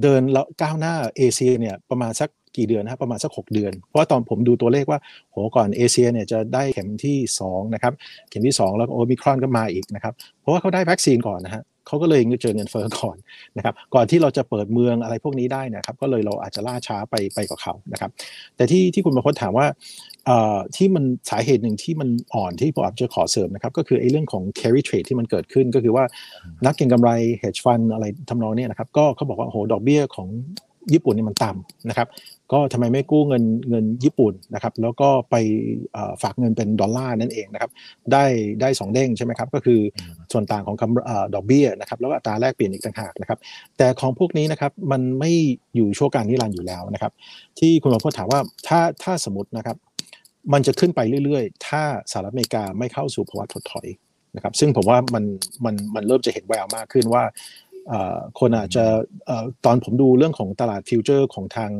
[0.02, 7.92] เดินแล้วก้าวหน้าเอเชียเนี่ยประมาณสักกี่เดือนนะครับประมาณสัก 6 เดือน เพราะว่าตอนผมดูตัวเลขว่าโหก่อนเอเชียเนี่ยจะได้เข็มที่2นะครับ
[8.30, 13.16] เข็มที่ 2 แล้วก็โอมิครอนก็มาอีกนะครับเพราะว่าเขาได้วัคซีนก่อนนะฮะ เขาก็เลยเจอเงินเฟ้อก่อน
[13.56, 18.10] นะครับก่อนที่เราจะเปิดเมืองอะไรพวกนี้ได้นะครับ ก็เลยเราอาจจะล่าช้าไปไปกว่าเขานะครับ
[18.56, 19.66] แต่ที่ที่คุณประพจน์ถามว่า
[20.26, 26.04] เอ่อที่มันสาเหตุหนึ่งที่มันอ่อนที่ผมอาจจะขอเสริมนะครับ ก็คือไอ้เรื่องของ carry trade ที่มันเกิดขึ้นก็คือว่า
[26.66, 27.10] นักเก็งกำไร
[27.42, 30.28] hedge fund อะไรทำนองเนี้นะครับ ก็เขาบอกว่าโอ้โหดอกเบี้ยของ
[30.92, 32.08] ญี่ปุ่นนี่มันต่ำนะครับ
[32.52, 35.36] ก็ทำไมไม่กู้เงินเงินญี่ปุ่นนะครับ แล้วก็ไป
[36.22, 37.70] ฝากเงินเป็นดอลลาร์นั่นเองนะครับ
[38.12, 38.24] ได้
[38.60, 39.80] ได้สองเด้งใช่ไหมครับก็คือ
[40.32, 43.38] ส่วนต่างของคำอดอกเบี้ยนะครับแล้วอัตราแลกเปลี่ยนอีกต่างหากนะครับ
[43.78, 45.32] แต่ของพวกนี้นะครับมันไม่
[45.76, 47.12] อยู่ชั่วการนิรันดร์อยู่แล้วนะครับ
[47.58, 49.76] ที่คุณหมอพูดถามว่าถ้าถ้าสมมตินะครับ
[50.52, 53.86] มันจะขึ้นไปเรื่อยๆ ถ้าสหรัฐอเมริกาไม่เข้าสู่ภาวะถดถอย
[54.36, 55.24] นะครับ ซึ่งผมว่ามัน
[55.64, 57.24] มันมันเริ่มจะเห็นแววมากขึ้นว่า
[58.40, 58.84] คนอาจจะ
[59.64, 61.70] ตอนผมดูเรื่องของตลาดฟิวเจอร์ของทาง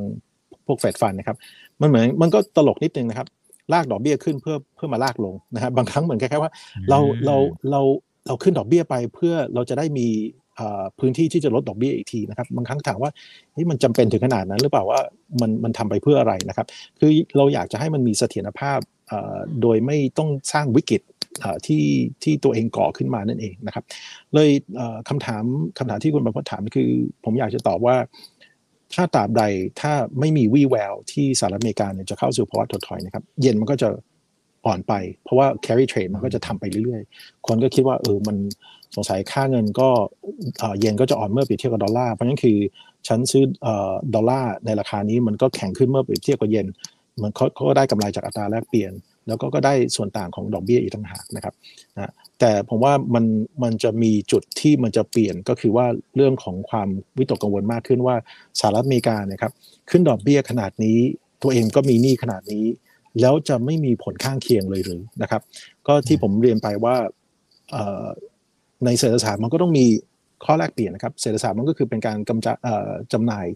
[0.72, 1.36] วกเฟดฟันนะครับ
[1.80, 3.28] มันเหมือนมันก็ตลกนิดนึงนะครับ
[3.72, 6.50] ลากดอกเบี้ยขึ้นเพื่อเพื่อมาลากลงนะฮะบางครั้งเหมือนแค่ว่า
[6.90, 7.36] เราเรา
[7.70, 7.80] เรา
[8.26, 10.08] เราขึ้นดอกเบี้ยไปเพื่อเราจะได้มี
[10.56, 13.10] เอ่อพื้นที่ที่จะลดดอกเบี้ยอีกทีนะครับบางครั้งถามว่า
[13.52, 15.00] เฮ้ยมันจำเป็นถึงขนาดนั้น หรือเปล่าว่า
[15.40, 16.66] มันมันทำไปเพื่ออะไรนะครับ
[16.98, 21.02] คือเราอยากจะให้มันมีเสถียรภาพเอ่อโดยไม่ต้องสร้างวิกฤต
[21.40, 21.84] เอ่อที่
[22.22, 23.84] ที่ตัวเองก่อขึ้นมานั่นเองนะครับ
[24.34, 25.44] เลยเอ่อคำถาม
[25.78, 26.88] คำถามที่คุณประพจน์ถามคือ
[27.24, 27.96] ผมอยากจะตอบว่า
[28.94, 29.42] ถ้าตราบใด
[29.80, 33.88] ถ้าไม่มีวี่แววที่สหรัฐอเมริกาเนี่ยจะเข้าสู่ภาวะถดถอยนะครับ เยนมันก็จะ
[34.66, 34.92] อ่อนไป
[35.24, 38.36] เพราะว่า carry trade มันก็จะทำไปเรื่อยๆ คนก็คิดว่าเออมัน
[38.94, 39.88] สงสัยค่าเงินก็
[40.58, 42.56] เอ่อเยนก็จะอ่อนเมื่อเปรียบเทียบกับดอลลาร์เพราะนั้นคือ
[43.08, 43.68] ฉันซื้อ
[44.14, 46.66] ดอลลาร์ในราคานี้มันก็แข็งขึ้นเมื่อเปรียบเทียบกับเยน
[47.22, 48.92] มันเขาเขาก็ได้กำไรจากอัตราแลกเปลี่ยน
[49.26, 51.54] แล้วก็ก็ได้ส่วนต่างของดอกเบี้ยอีกต่างหากนะครับ
[51.96, 53.24] นะแต่ผมว่ามัน
[53.62, 58.16] มันจะมีจุดที่มันจะเปลี่ยนก็คือว่าเรื่องของความวิตกกังวลมากขึ้นว่า
[58.60, 59.52] สหรัฐอเมริกาเนี่ยครับ
[59.90, 60.98] ขึ้นดอกเบี้ยขนาดนี้
[61.42, 62.64] ตัวเองก็มีหนี้ขนาดนี้
[63.20, 65.42] แล้วจะไม่มีผลข้างเคียงเลยหรือนะครับ
[65.86, 66.94] ก็ที่ผมเรียนไปว่า
[68.84, 69.86] ในเศรษฐศาสตร์มันก็ต้องมี
[70.44, 72.56] ข้อแลกเปลี่ยนนะครับเศรษฐศาสตร์มันก็คือเป็นการกำจัด
[73.12, 73.46] จำหน่าย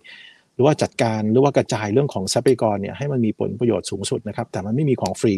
[0.54, 5.34] หรือว่าจัดการหรือว่ากระจายเรื่องของทรัพยากรเนี่ยให้มันมีผลประโยชน์สูงสุดนะครับ แต่มันไม่มีของฟรี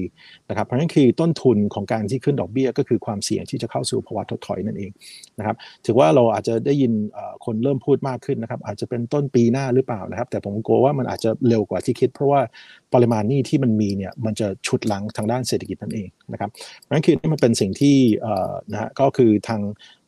[0.49, 4.91] นะครับเพราะฉะนั้นคือต้นทุนของการที่ขึ้นดอกเบี้ย ก็คือความเสี่ยงที่จะเข้าสู่ภาวะถดถอยนั่นเอง
[5.39, 6.93] นะครับถือว่าเราอาจจะได้ยิน
[7.45, 12.41] คนเริ่มพูดมากขึ้นนะครับอาจจะเป็นต้นปีหน้าหรือเปล่านะครับ แต่ผมกลัวว่ามันอาจจะเร็วกว่าที่คิด เพราะว่า
[12.95, 17.97] ปริมาณหนี้ที่มันมีเนี่ยมันจะฉุดหลังทางด้านเศรษฐกิจนั่นเองนะครับเพราะฉะนั้นคือนี่มันเป็นสิ่งที่
[18.73, 19.61] นะฮะก็คือทาง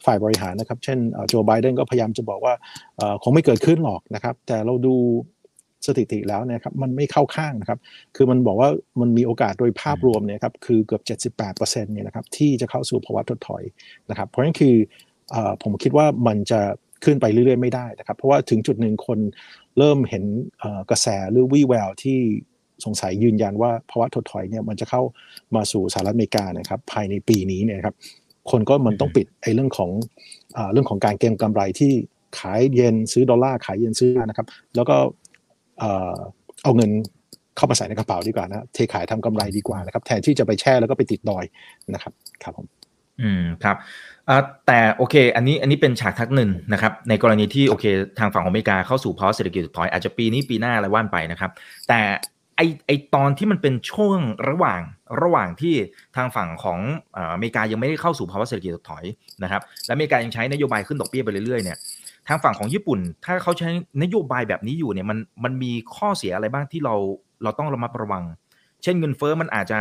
[0.07, 2.55] ฝ่ายบริหารนะครับ เช่นโจไบเดนก็พยายามจะบอกว่า
[3.23, 4.95] คงไม่เกิดขึ้นหรอกนะครับ แต่เราดู
[5.87, 7.79] สถิติแล้วนะครับมันไม่เข้าข้างนะครับ
[8.17, 8.69] คือมันบอกว่า
[9.01, 11.03] มันมีโอกาสโดยภาพรวมเนี่ยครับคือเกือบ
[11.37, 13.63] 78%เนี่ยนะครับที่จะเข้าสู่ภาวะถดถอย
[14.11, 14.75] นะครับ เพราะฉะนั้นคือ
[15.35, 16.61] อผมคิดว่ามันจะ
[17.05, 19.19] ขึ้นไปเรื่อยๆไม่ได้นะครับ เพราะว่าถึงจุดหนึ่งคน
[19.79, 20.25] เริ่มเห็น
[20.91, 22.19] กระแสหรือวี่แววที่
[22.85, 25.03] สงสัยยืนยันว่าภาวะถดถอยเนี่ยมันจะเข้า
[25.55, 27.95] มาสู่สหรัฐอเมริกานะครับภายในปีนี้เนี่ยครับ
[28.51, 29.91] คนก็มันต้องปิดไอ้เรื่องของ
[30.57, 31.93] อ่าเรื่องของการเก็งกำไรที่
[32.39, 34.97] ขายเยนซื้อดอลลาร์ขายเยนซื้อดอลลาร์นะครับ แล้วก็
[35.79, 36.15] เอ่อ
[36.65, 36.91] เอาเงิน
[37.57, 41.45] เข้ามาใส่ในกระเป๋าดีกว่านะเทขายทำกำไรดีกว่านะครับ แทนที่จะไปแช่แล้วก็ไปติดดอย
[41.95, 42.67] นะครับครับผม
[43.21, 43.77] อืมครับ
[44.29, 47.85] อ่าแต่โอเค อันนี้อันนี้เป็นฉากทักหนึ่งนะครับ ในกรณีที่โอเค
[48.19, 51.51] ทางฝั่งของอเมริกาเข้าสู่ภาวะเศรษฐกิจถดถอยอาจจะปีนี้ปีหน้าอะไรว่านไปนะครับ
[51.89, 52.01] แต่
[52.59, 54.19] ไอไอตอนที่มันเป็นช่วง
[54.49, 54.81] ระหว่าง
[55.23, 55.75] ระหว่างที่
[56.17, 56.79] ทางฝั่งของ
[57.15, 59.05] เอ่ออเมริกายังไม่ได้เข้าสู่ภาวะเศรษฐกิจถดถอย
[59.43, 61.79] นะครับและอเมริกายังใช้นโยบายขึ้นดอกเบี้ยไปเรื่อยๆเนี่ย
[62.29, 63.71] ทางฝั่งของญี่ปุ่น ถ้าเขาใช้
[64.03, 66.95] นโยบายแบบนี้อยู่เนี่ยมันมันมีข้อเสียอะไรบ้างที่เรา
[67.43, 68.25] เราต้องระมัดระวัง
[68.83, 69.79] เช่นเงินเฟ้อมันอาจจะ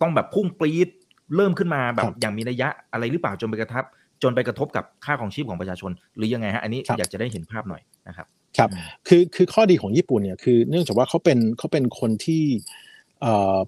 [0.00, 0.88] ต้องแบบพุ่งปรี๊ด
[1.36, 3.84] เริ่มขึ้นมาแบครับบอย่างมีนัยยะอะไรหรือเปล่าจนไปกระทบ
[4.22, 8.26] จนไปกระทบกับค่าของชีพของประชาชน หรือยังไงฮะอันนี้ครับอยากจะได้เห็นภาพหน่อยนะครับ
[8.58, 8.70] ครับ
[9.08, 12.44] คือคือข้อดีของญี่ปุ่นเนี่ยคือเนื่องจากว่าเขาเป็นเขาเป็นคนที่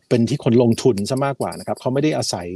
[0.08, 2.48] เป็นที่คนลงทุนซะมากกว่านะครับเขาไม่ได้อาศัย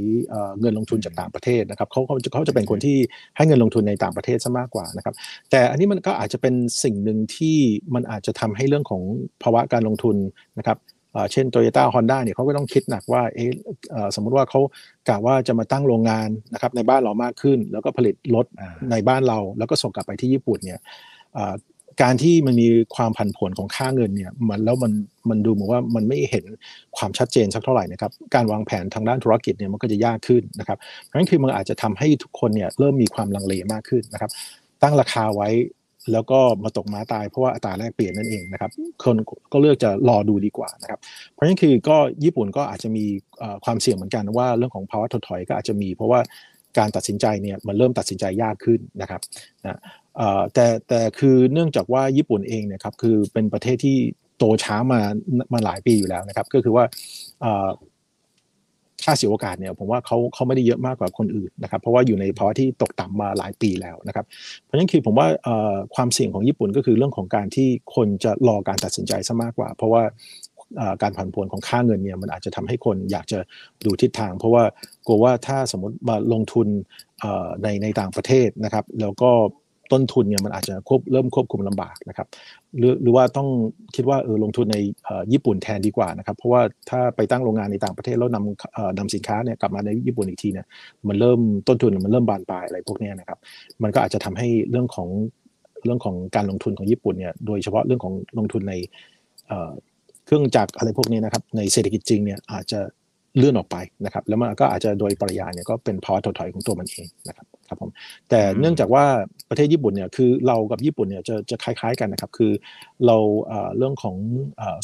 [0.61, 2.97] เงินลงทุนจากต่างประเทศนะครับเขาเขาจะเขาจะเป็นคนที่
[3.37, 5.15] ให้เงินลงทุนในต่างประเทศซะมากกว่านะครับ
[5.51, 7.57] แต่อันนี้มันก็อาจจะเป็นสิ่งหนึ่งที่
[7.95, 9.03] มันอาจจะทำให้เรื่องของ
[9.43, 10.17] ภาวะการลงทุน
[10.59, 10.79] นะครับ
[11.33, 13.51] เช่น Toyota Honda เนี่ยเขาก็ต้องคิดหนักว่าเอ๊ะ
[14.15, 14.61] สมมุติว่าเขา
[15.09, 18.47] กะว่าจะมาตั้งโรงงานนะครับในบ้านเรามากขึ้น แล้วก็ผลิตรถ
[18.91, 20.81] ในบ้านเรา แล้วก็ส่งกลับไปที่ญี่ปุ่นเนี่ย
[22.03, 24.93] การที่มันมีความผันผวนของค่าเงินเนี่ยมันแล้วมัน
[25.29, 26.45] มันดูเหมือนว่ามันไม่เห็น
[26.97, 34.31] ความชัดเจนสักเท่าไหร่นะครับการวางแผนทางด้านธุรกิจเนี่ยมันก็จะยากขึ้นนะครับเพราะฉะนั้นคือมันอาจจะทำให้ทุกคนเนี่ยเริ่มมีความลังเลมากขึ้นนะครับ
[34.83, 35.49] ตั้งราคาไว้
[36.13, 38.71] แล้วก็มาตกม้าตายเพราะว่าอัตราแลกเปลี่ยนนั่นเองนะครับ
[39.03, 39.17] คน
[39.53, 41.01] ก็เลือกจะรอดูดีกว่านะครับ
[41.33, 43.05] เพราะฉะนั้นคือก็ญี่ปุ่นก็อาจจะมี
[43.65, 46.21] ความเสี่ยงเหมือนกันว่าเรื่องของภาวะถดถอยก็อาจจะมี เพราะว่า
[46.79, 49.21] การตัดสินใจเนี่ยมันเริ่มตัดสินใจยากขึ้นนะครับ
[49.65, 49.79] นะ
[50.55, 53.97] แต่แต่คือเนื่องจากว่าญี่ปุ่นเองเนี่ยครับคือเป็นประเทศที่
[54.39, 55.01] โตช้ามา
[55.53, 56.85] มาหลายปีอยู่แล้วนะครับ ก็คือว่า
[59.05, 64.27] ค่าเสียโอกาสเนี่ยผมว่าเขาเขาไม่ได้เยอะมากกว่าคนอื่นนะครับ เพราะว่าอยู่ในภาวะที่ตกต่ำมาหลายปีแล้วนะครับ
[64.63, 65.27] เพราะฉะนั้นคือผมว่า
[65.95, 70.03] ความเสี่ยงของญี่ปุ่นก็คือเรื่องของการที่คนจะรอการตัดสินใจซะมากกว่า เพราะว่า
[71.03, 73.39] การผันผวนของค่าเงินเนี่ยมันอาจจะทำให้คนอยากจะ
[73.87, 74.65] ดูทิศทาง เพราะว่า
[75.07, 76.67] กลัวว่าถ้าสมมติมาลงทุน
[77.63, 79.31] ในในต่างประเทศนะครับ แล้วก็
[79.93, 82.27] ต้นทุนเนี่ยมันอาจจะควบเริ่มควบคุมลำบากนะครับ
[82.79, 83.49] หรือหรือว่าต้อง
[83.97, 84.77] คิดว่าเออลงทุนใน
[85.33, 90.67] ญี่ปุ่นแทนดีกว่านะครับ เพราะว่าถ้าไปตั้งโรงงานในต่างประเทศแล้วนำนำสินค้าเนี่ยกลับมาในญี่ปุ่นอีกทีเนี่ย
[91.09, 93.39] มันเริ่มต้นทุนมันเริ่มบานปลายอะไรพวกนี้นะครับ
[93.83, 95.09] มันก็อาจจะทำให้เรื่องของ
[95.85, 98.75] เรื่องของการลงทุนของญี่ปุ่นเนี่ยโดยเฉพาะเรื่องของลงทุนใน
[100.27, 102.81] เครื่องจักรอะไรพวกนี้นะครับ ในเศรษฐกิจจริงเนี่ยอาจจะ
[103.37, 107.91] เลื่อนออกไปนะครับ แล้วมันก็อาจจะโดยปริยายเนี่ยก็เป็นภาวะถดถอยของตัวมันเองนะครับ ครับผม
[108.31, 109.05] แต่เนื่องจากว่า
[109.49, 112.53] ประเทศญี่ปุ่นเนี่ยคือเรากับญี่ปุ่นเนี่ยจะจะคล้าย ๆกันนะครับ คือ
[113.07, 113.17] เรา
[113.79, 114.17] เรื่องของ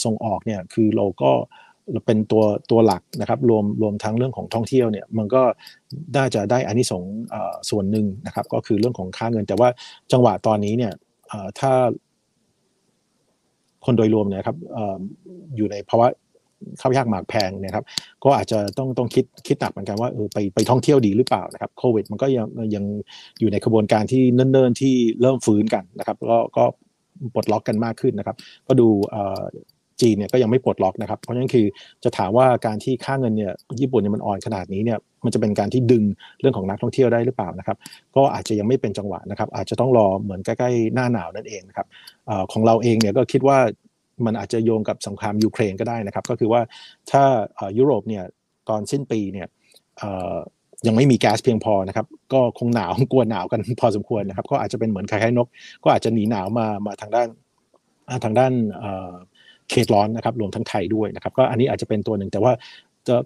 [0.05, 1.33] ส่งออกเนี่ยคือเราก็
[2.07, 5.43] เป็นตัวตัวหลักนะครับรวมรวมทั้งเรื่องของท่องเที่ยวเนี่ยมันก็
[6.17, 7.03] น่าจะได้อันนี้สง
[7.71, 9.69] ส่วนหนึ่งนะครับ ก็คือเรื่องของค่าเงิน แต่ว่า
[10.13, 10.93] จังหวะตอนนี้เนี่ย
[11.61, 11.73] ถ้า
[13.85, 14.57] คนโดยรวมเนี่ยครับ
[15.57, 16.07] อยู่ในภาวะ
[16.81, 17.85] ข้าวยากหมากแพงนะครับ
[18.25, 22.85] ก็อาจจะต้องต้องคิดคิดหนักเหมือนกันว่าเออไปไปท่องเที่ยวดีหรือเปล่านะครับโควิดมันก็ยังยัง
[23.41, 26.65] อยู่ในกระบวนการที่เนิ่นๆที่เริ่มฟื้นกันนะครับก็ก็
[27.35, 28.89] ปลดล็อกกันมากขึ้นนะครับ ก็ดู
[30.01, 31.67] จีนเนี่ยก็ยังไม่ปลดล็อกนะครับ เพราะฉะนั้นคือ
[32.05, 36.05] จะถามว่าการที่ค่าเงินเนี่ยญี่ปุ่นเนี่ยมันอ่อนขนาดนี้เนี่ยมันจะเป็นการที่ดึง
[36.41, 37.77] เรื่องของนักท่องเที่ยวได้หรือเปล่านะครับ
[38.17, 41.87] ก็อาจจะยังไม่เป็นจังหวะนะครับ อาจจะต้องรอเหมือนใกล้ๆหน้าหนาวนั่นเองนะครับ
[42.53, 43.59] ของเราเองเนี่ยก็คิดว่า
[44.27, 46.61] มันอาจจะโยงกับสงครามยูเครนก็ได้นะครับ ก็คือว่า
[47.11, 47.23] ถ้า
[47.79, 48.25] ยุโรปเนี่ย
[48.69, 49.49] ตอนสิ้นปีเนี่ย
[50.87, 55.49] ยังไม่มีแก๊สเพียงพอนะครับ ก็คงหนาวกลัวหนาวกันพอสมควรนะครับ ก็อาจจะเป็นเหมือนคล้ายๆนก
[55.85, 57.29] ก็อาจจะหนีหนาวมามาทางด้าน
[58.25, 58.53] ทางด้าน
[59.71, 62.53] เขตร้อนนะครับรวมทั้งไทยด้วยนะครับ ก็อันนี้อาจจะเป็นตัวหนึ่งแต่ว่า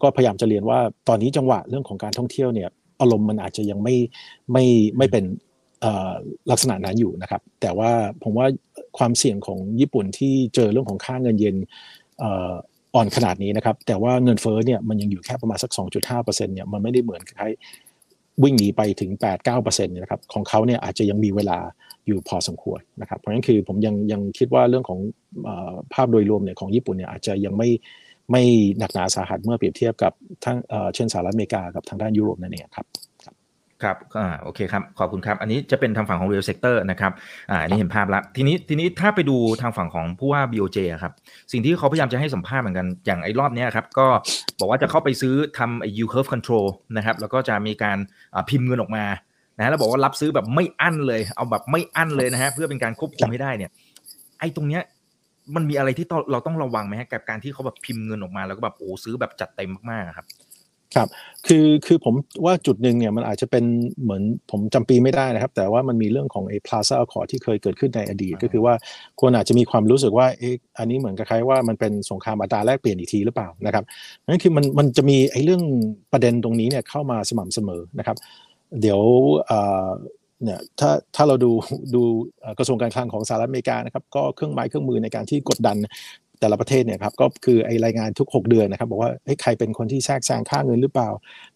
[0.02, 0.78] ก็พยายามจะเรียนว่า
[1.08, 2.68] ตอนนี้จังหวะเรื่องของการท่องเที่ยวเนี่ย
[3.00, 3.96] อารมณ์มันอาจจะยังไม่
[4.52, 4.64] ไม่
[4.98, 5.24] ไม่เป็น
[6.50, 7.90] ลักษณะนั้นอยู่นะครับ แต่ว่า
[8.22, 8.46] ผมว่า
[8.98, 11.56] ความเสี่ยงของญี่ปุ่นที่เจอเรื่องของค่าเงินเยน
[12.94, 17.52] อ่อนขนาดนี้นะครับ แต่ว่าเงินเฟ้อเนี่ยมันยังอยู่แค่ประมาณสัก 2.5%เนี่ยมันไม่ได้เหมือนคล้าย
[18.42, 19.10] วิ่งหนีไปถึง
[19.44, 21.58] 8-9%เนี่ยนะครับของเขาเนี่ยอาจจะยังมีเวลา
[22.06, 25.00] อยู่พอสมควรนะครับ เพราะฉะนั้นคือผมยังยังคิดว่าเรื่องของ
[25.92, 27.68] ภาพโดยรวมเนี่ยของญี่ปุ่นเนี่ยอาจจะยังไม่
[28.30, 28.42] ไม่
[28.78, 30.12] หนักหนาสาหัสเมื่อเปรียบเทียบกับ
[30.44, 30.56] ทั้ง
[30.94, 32.86] เช่นสหรัฐอเมริกากับทางด้านยุโรปนั่นเองครับ
[33.84, 37.12] ครับอ่าโอเคครับ ขอบคุณครับ อันนี้จะเป็นทางฝั่งของ real sector นะครับ
[37.50, 41.12] อ่า อันนี้เห็นภาพแล้วทีนี้ ทีนี้ถ้าไปดูทางฝั่งของผู้ว่า BOJ ครับ
[41.52, 44.06] สิ่งที่เขาพยายามจะให้สัมภาษณ์เหมือนกัน อย่างไอ้รอบนี้ครับ ก็
[44.60, 46.66] บอกว่าจะเข้าไปซื้อทำไอ้ yield curve control
[46.96, 47.98] นะครับ แล้วก็จะมีการ
[48.48, 49.04] พิมพ์เงินออกมา
[49.58, 53.70] นะแล้วบอกว่ารับซื้อแบบไม่อั้นเลย เอาแบบไม่อั้นเลยนะฮะ เพื่อเป็นการควบคุมให้ได้เนี่ย
[54.40, 54.82] ไอ้ตรงเนี้ย
[55.54, 60.26] มันมีอะไรที่เราต้องระวังไหมฮะ กับการที่เขาแบบพิมพ์เงินออกมา แล้วก็แบบโอ้ซื้อแบบจัดเต็มมากๆครับ
[60.96, 61.08] ครับ
[61.46, 63.64] คือคือผมว่าจุดหนึ่งเนี่ยมันอาจจะเป็น
[64.02, 68.74] เหมือนผมจำปีไม่ได้นะครับ แต่ว่ามันมีเรื่องของไอ้ Plaza Accord ที่เคยเกิดขึ้นในอดีต ก็คือว่า
[69.20, 73.84] คนอาจจะมีความรู้สึกว่าเอ๊ะอันนี้เหมือนกับใครว่ามันเป็นสงครามอัตราแลกเปลี่ยนอีกทีหรือเปล่านะครับ
[74.28, 75.62] นั่นคือมันมันจะมีไอ้เรื่อง
[76.12, 78.16] ประเด็นตรงนี้เนี่ยเข้ามาสม่ำเสมอนะครับ
[78.80, 79.00] เดี๋ยว
[80.44, 81.50] เนี่ยถ้าถ้าเราดู
[81.94, 82.02] ดู
[82.58, 85.76] กระทรวงการคลังของสหรัฐอเมริกานะครับก็เครื่องไม้เครื่องมือในการที่กดดัน
[86.40, 91.08] แต่ละประเทศเนี่ยครับก็คือไอรายงานทุก 6 เดือนนะครับ บอกว่าเฮ้ยใครเป็นคนที่แทรกแซงค่าเงินหรือเปล่า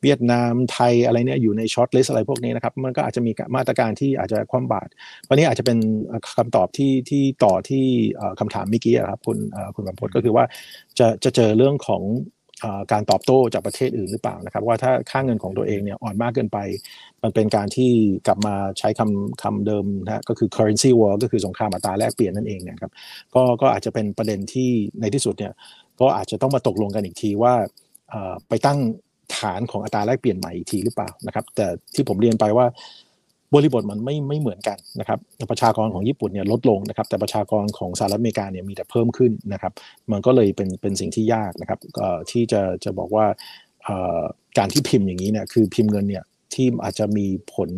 [0.03, 4.91] เวียดนามไทยอะไรเนี่ยอยู่ในช็อตเลสอะไรพวกนี้นะครับ มันก็อาจจะมีมาตรการที่อาจจะคว่ำบาตร
[5.29, 5.79] วันนี้อาจจะเป็น
[6.37, 7.85] คำตอบที่ที่ต่อที่
[8.41, 9.39] คำถามเมื่อกี้ครับคุณ
[9.75, 10.45] คุณบัมพตก็คือว่า
[10.99, 12.03] จะจะเจอเรื่องของ
[12.93, 16.59] การตอบโต้จากประเทศอื่นหรือเปล่านะครับ ว่าถ้าค่าเงินของตัวเองเนี่ยอ่อนมากเกินไป
[17.23, 17.91] มันเป็นการที่
[18.27, 22.93] กลับมาใช้คำคำเดิมนะก็คือ currency war ก็คือสงครามอัตราแลกเปลี่ยนนั่นเองนะครับ
[23.35, 25.53] ก็ก็อาจจะเป็นประเด็นที่ในที่สุดเนี่ย
[26.01, 27.55] ก็อาจจะต้องมาตกลงกันอีกทีว่า
[28.49, 28.79] ไปตั้ง
[29.37, 32.67] ฐานของอัตราแลกเปลี่ยนใหม่อีกทีหรือเปล่านะครับ แต่ที่ผมเรียนไปว่า
[33.55, 35.19] บริบทมันไม่ไม่เหมือนกันนะครับ
[35.51, 39.73] ประชากรของญี่ปุ่นเนี่ยลดลงนะครับ แต่ประชากรของสหรัฐอเมริกาเนี่ยมีแต่เพิ่มขึ้นนะครับ
[40.13, 41.79] มันก็เลยเป็นเป็นสิ่งที่ยากนะครับ
[42.31, 43.27] ที่จะจะบอกว่า
[44.59, 47.71] การที่พิมพ์อย่างนี้เนี่ยคือพิมพ์เงินเนี่ยที่อาจจะมีผล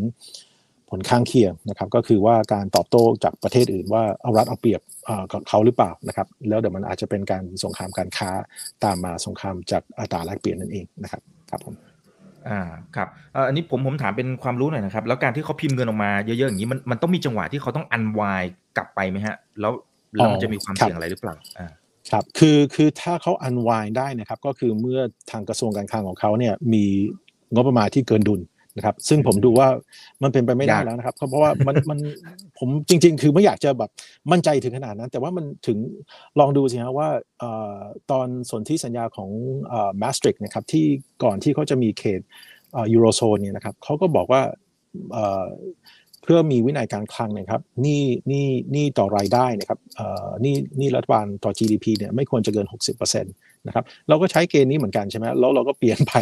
[0.90, 4.80] ผลข้างเคียงนะครับ ก็คือว่าการตอบโต้จากประเทศอื่นว่าเอารัดเอาเปรียบ
[5.48, 8.30] เขาหรือเปล่านะครับ แล้วเดี๋ยวมันอาจจะเป็นการสงครามการค้า
[8.84, 11.89] ตามมาสงครามจากอัตราแลกเปลี่ยนนั่นเองนะครับครับผม
[12.48, 12.60] อ่า
[12.96, 13.08] ครับ
[13.48, 18.42] อันนี้ผมผมถามเป็นความรู้หน่อยนะครับ แล้วการที่เขาพิมพ์เงินออกมาเยอะๆอย่างนี้มันมันต้องมีจังหวะที่เขาต้องอันวาย
[18.76, 19.72] กลับไปไหมฮะ แล้ว
[20.14, 21.68] แล้วมันจะมีความเสี่ยงอะไรหรือเปล่าอ่า
[22.10, 25.00] ครับคือคือถ้าเขาอันวายได้นะครับ ก็คือเมื่อ
[25.30, 26.84] ทางกระทรวงการคลังของเขาเนี่ยมี
[27.54, 28.40] งบประมาณที่เกินดุล
[28.76, 29.68] นะครับ ซึ่งผมดูว่า
[30.22, 31.98] มันเป็นไปไม่ได้แล้วนะครับ เพราะว่ามันมัน
[32.58, 33.90] ผมจริง ๆ คือไม่อยากจะแบบ
[34.32, 35.78] มั่นใจถึงขนาดนั้น แต่ว่ามันถึง
[36.38, 37.08] ลองดูสิฮะว่า
[38.10, 39.30] ตอนสนธิสัญญาของ
[40.02, 40.86] มาสตริกนะครับที่
[41.24, 42.20] ก่อนที่เขาจะมีเขต
[42.92, 44.42] ยูโรโซนเนี่ยนะครับเขาก็บอกว่า
[46.22, 49.78] เพื่อมีวินัยการคลังนะครับนี่นี่นี่ต่อรายได้นะครับ
[50.44, 56.14] นี่นี่รัฐบาลต่อ GDP เนี่ยไม่ควรจะเกิน 60% นะครับเราก็ใช้เกณฑ์นี้เหมือนกันใช่ไหมแล้วเราก็เปลี่ยนไป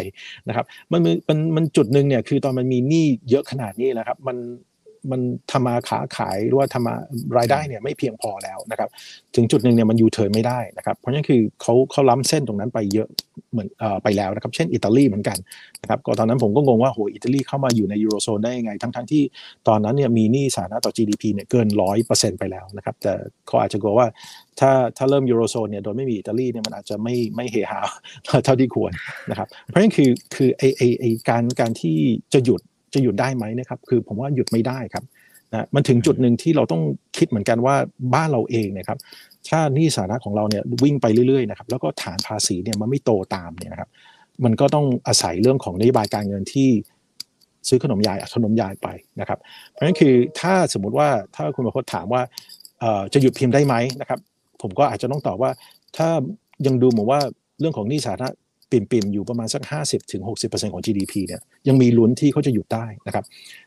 [0.47, 4.37] นะครับมันมันมันจุดหนึ่งเนี่ยคือตอนมันมีหนี้เยอะขนาดนี้นะครับมัน
[5.11, 6.95] มันทำมาขาขายหรือว่าทำมา
[7.37, 8.89] รายได้เนี่ยไม่เพียงพอแล้วนะครับ
[9.35, 13.07] ถึงจุดหนึ่งเนี่ยมันยูเทิร์นไม่ได้นะครับ เพราะฉะนั้นคือเขาเขาล้ำเส้นตรงนั้นไปเยอะ
[13.51, 15.37] เหมือนเอ่อไปแล้วนะครับ เช่นอิตาลีเหมือนกัน
[15.81, 19.23] นะครับก็ตอนนั้นผมก็งงว่าโหอิตาลีเข้ามาอยู่ในยูโรโซนได้ยังไง ทั้งทั้งที่
[19.67, 23.13] ตอนนั้นเนี่ยมีหนี้สาธารณะต่อ GDP เนี่ยเกินร้อยเปอร์เซ็นต์ไปแล้วนะครับ แต่
[23.47, 24.07] เขาอาจจะกลัวว่า
[24.59, 27.79] ถ้าถ้าเริ่มยูโรโซนเนี่ยโดยไม่มีอิตาลีเนี่ยมันอาจจะไม่ไม่เฮฮา
[28.45, 28.91] เท่าที่ควร
[29.29, 31.97] นะครับ เพราะฉะนั้นคือคือไอไอไอการการที่
[32.33, 32.61] จะหยุด
[32.93, 35.03] จะหยุดได้ไหมนะครับคือผมว่าหยุดไม่ได้ครับ
[35.53, 36.81] นะมันถึงจุดหนึ่งที่เราต้อง
[37.17, 37.75] คิดเหมือนกันว่า
[38.13, 38.97] บ้านเราเองนะครับ
[39.49, 43.89] ถ้านี่สาระของเราเนี่ยวิ่งไปเรื่อยๆนะครับแล้วก็ฐานภาษีเนี่ยมันไม่โตตามเนี่ยนะครับ
[44.45, 46.69] มันก็ต้องอาศัยเรื่องของนโยบายการเงินที่
[47.67, 48.87] ซื้อขนมยายขนมยายไป
[49.19, 49.39] นะครับ
[49.71, 52.21] เพราะฉะนั้นคือถ้าสมมุติว่าถ้าคุณประพจน์ถามว่า
[53.13, 54.19] จะหยุดพิมพ์ได้ไหมนะครับ
[54.61, 55.51] ผมก็อาจจะต้องตอบว่า
[55.97, 56.09] ถ้า
[56.65, 57.19] ยังดูเหมือนว่า
[57.59, 58.29] เรื่องของหนี้สาธารณะ
[58.71, 59.61] ปิ่มๆ อยู่ประมาณสัก
[60.17, 63.25] 50-60%ของ GDP เนี่ยยังมีลุ้นที่เขาจะหยุดได้นะครับ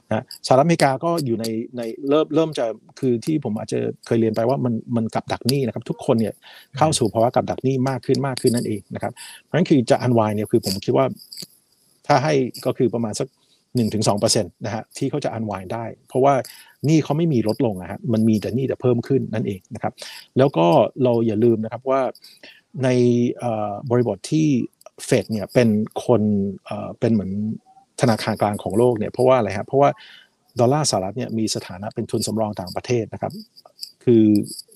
[0.08, 2.66] นะสหรัฐอเมริกาก็อยู่ในในเริ่มเริ่มจะ
[3.00, 6.34] คือที่ผมอาจจะเคยเรียนไปว่ามันมันกับดักหนี้นะครับ ทุกคนเนี่ย
[6.78, 9.12] เข้าสู่ภาวะกับดักหนี้มากขึ้นมากขึ้นนั่นเองนะครับ
[9.42, 11.06] เพราะฉะนั้นคือจะอันวายเนี่ยคือผมคิดว่า
[12.06, 12.34] ถ้าให้
[12.66, 13.28] ก็คือประมาณสัก
[13.76, 16.34] หนึ่งถึงสองเปอร์เซ็นต์นะฮะที่เขาจะอันวายได้ เพราะว่า
[16.88, 19.92] นี่เขาไม่มีลดลงนะฮะมันมีแต่นี่แต่เพิ่มขึ้นนั่นเองนะครับ
[20.38, 20.66] แล้วก็
[21.02, 22.00] เราอย่าลืมนะครับว่า
[22.84, 22.88] ใน
[23.90, 24.48] บริบทที่
[25.06, 25.68] เฟดเนี่ยเป็น
[26.06, 26.22] คน
[27.00, 27.32] เป็นเหมือน
[28.00, 29.90] ธนาคารกลางของโลกเนี่ยเพราะว่าอะไรครับเพราะว่า
[30.60, 33.32] ดอลลาร์สหรัฐเนี่ยมีสถานะเป็นทุนสำรองต่างประเทศนะครับ
[34.04, 34.24] คือ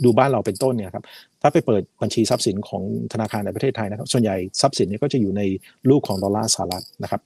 [0.05, 1.05] ดูบ้านเราเป็นต้นเนี่ยครับ
[1.43, 5.43] ถ้าไปเปิดบัญชีทรัพย์สินของธนาคารในประเทศไทยนะครับ ส่วนใหญ่ทรัพย์สินเนี้ก็จะอยู่ใน
[5.91, 7.21] ลูกของดอลลาร์สหรัฐนะครับ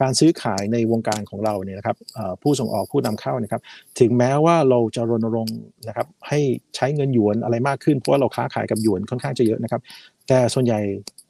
[0.00, 1.96] การซื้อขายในวงการของเราเนี่ยนะครับ
[2.42, 3.62] ผู้ส่งออกผู้นำเข้านะครับ
[4.00, 6.40] ถึงแม้ว่าเราจะรณรงค์นะครับให้
[6.76, 9.80] ใช้เงินหยวนอะไรมากขึ้นเพราะว่าเราค้าขายกับหยวนค่อนข้างจะเยอะนะครับ
[10.28, 10.80] แต่ส่วนใหญ่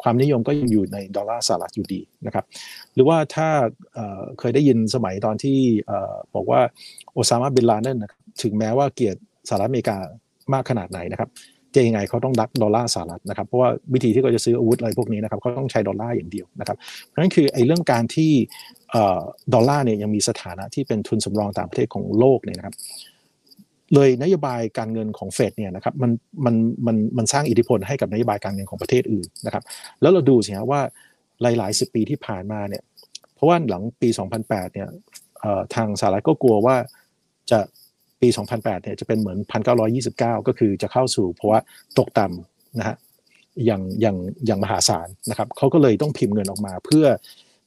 [0.02, 2.44] ความนิยมก็ยังอยู่ในดอลลาร์สหรัฐอยู่ดีนะครับ
[2.94, 3.48] หรือว่าถ้า
[4.38, 5.58] เคยได้ยินสมัยตอนที่
[6.34, 6.60] บอกว่า
[7.12, 9.96] โอซามาบินลาเดนนะครับถึงแม้ว่าเกียรติสหรัฐอเมริกา
[10.52, 11.30] มากขนาดไหนนะครับ
[11.74, 18.32] จะยังไงเขาต้องดักดอลลาร์สหรัฐนะครับเพราะว่าวิธีที่เขาจะซื้ออาวุธอะไรพวกนี้นะครับเขาต้องใช้ดอลลาร์อย่างเดียวนะครับเพราะฉะนั้นคือไอ้เรื่องการที่
[19.54, 22.74] ดอลลาร์เนี่ยยังมีสถานะที่เป็นทุนสำรองต่างประเทศของโลกเนี่ยนะครับ
[23.94, 26.10] เลยนโยบายการเงินของเฟดเนี่ยนะครับมัน
[26.44, 26.54] มัน
[26.86, 29.64] มันมันสร้างอิทธิพลให้กับนโยบายการเงินของประเทศอื่นนะครับ
[30.00, 30.80] แล้วเราดูสิฮะว่า
[31.42, 32.82] หลายๆสิบปีที่ผ่านมาเนี่ย
[33.34, 34.08] เพราะว่าหลังปี
[34.40, 34.88] 2008 เนี่ย
[35.74, 36.76] ทางสหรัฐก็กลัวว่า
[37.50, 37.58] จะ
[38.20, 39.38] ปี 2008 เนี่ยจะเป็นเหมือน
[39.92, 41.58] 1929 ก็คือจะเข้าสู่ภาะวะ
[41.98, 42.96] ตกต่ำนะฮะ
[43.64, 47.06] อย่างอย่างอย่างมหาศาลนะครับเขาก็เลยต้องพิมพ์เงินออกมาเพื่อ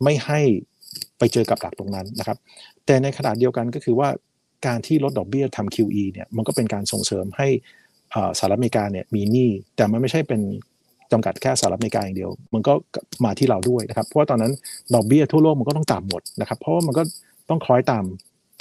[0.04, 0.40] ไม่ให้
[1.18, 2.38] ไปเจอกับดักตรงนั้นนะครับ
[2.86, 4.10] แต่ในขณะเดียวกันก็คือว่า
[4.66, 7.48] การที่ลดดอกเบี้ยทำ QE เนี่ยมันก็เป็นการส่งเสริมให้
[8.38, 10.42] สหรัฐอเมริกาเนี่ยมีหนี้แต่มันไม่ใช่เป็น
[11.12, 12.74] จำกัดแค่สหรัฐอเมริกาอย่างเดียว มันก็
[13.26, 14.54] มาที่เราด้วยนะครับ เพราะว่าตอนนั้น
[14.94, 17.04] ดอกเบี้ยทั่วโลกมันก็ต้องต่ำหมดนะครับ เพราะว่ามันก็
[17.50, 18.04] ต้องคล้อยตาม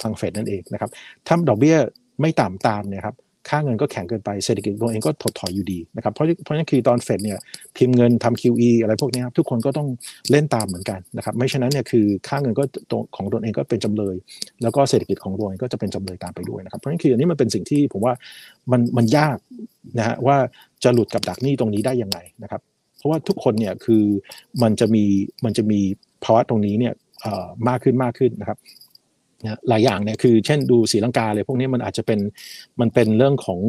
[0.01, 0.89] ทางเฟดนั่นเองนะครับ
[1.27, 1.75] ถ้าดอกเบี้ย
[2.21, 3.15] ไม่ต่ำตามเนี่ยครับ
[3.49, 7.39] ค่าเงินก็แข็งเกินไปเศรษฐกิจตัวเองก็ถดถอยอยู่ดีนะครับเพราะเพราะนั้นคือตอนเฟดเนี่ย
[7.77, 9.87] พิมพ์เงินทำ QE อะไรพวกนี้ครับทุกคนก็ต้อง
[10.31, 12.63] เล่นตามเหมือนกันนะครับไม่เช่นนั้นเนี่ยคือค่าเงินก็
[13.15, 14.15] ของตัวเองก็เป็นจำเลย
[14.61, 18.13] แล้วก็เศรษฐกิจของตัวเองก็จะเป็นจำเลยตามไปด้วยนะครับเพราะฉะนั้นคืออันนี้มันเป็นสิ่งที่ผมว่า
[18.71, 19.37] มันมันยาก
[19.97, 20.37] นะฮะว่า
[20.83, 22.61] จะหลุดกับดักหนี้ตรงนี้ได้ยังไงนะครับ
[22.97, 24.03] เพราะว่าทุกคนเนี่ยคือ
[24.63, 25.03] มันจะมี
[25.45, 25.79] มันจะมี
[26.23, 26.93] ภาวะตรงนี้เนี่ย
[27.69, 28.57] มากขึ้นมากขึ้นนะครับ
[29.43, 32.19] นะหลายอย่างเนี่ยคือเช่นดูสีลังกาเลยพวกนี้มันอาจจะเป็น
[32.79, 33.59] มันเป็นเรื่องของ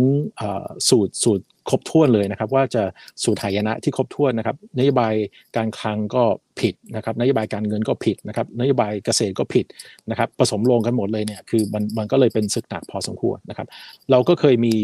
[0.40, 0.42] อ
[0.88, 2.82] สูตรสูตรครบถ้วนเลยนะครับ ว่าจะ
[3.24, 5.14] สูตรหายนะที่ครบถ้วนนะครับนโยบาย
[5.56, 6.22] การคลังก็
[6.60, 9.66] ผิดนะครับนโยบายการเงินก็ผิดนะครับนโยบายเกษตรก็ผิด
[10.10, 13.66] นะครับผสมลงกันหมดเลยเนี่ยคือมันมันก็เลยเป็นศึกหนักพอสมควรนะครับ
[14.10, 14.74] เราก็เคยมี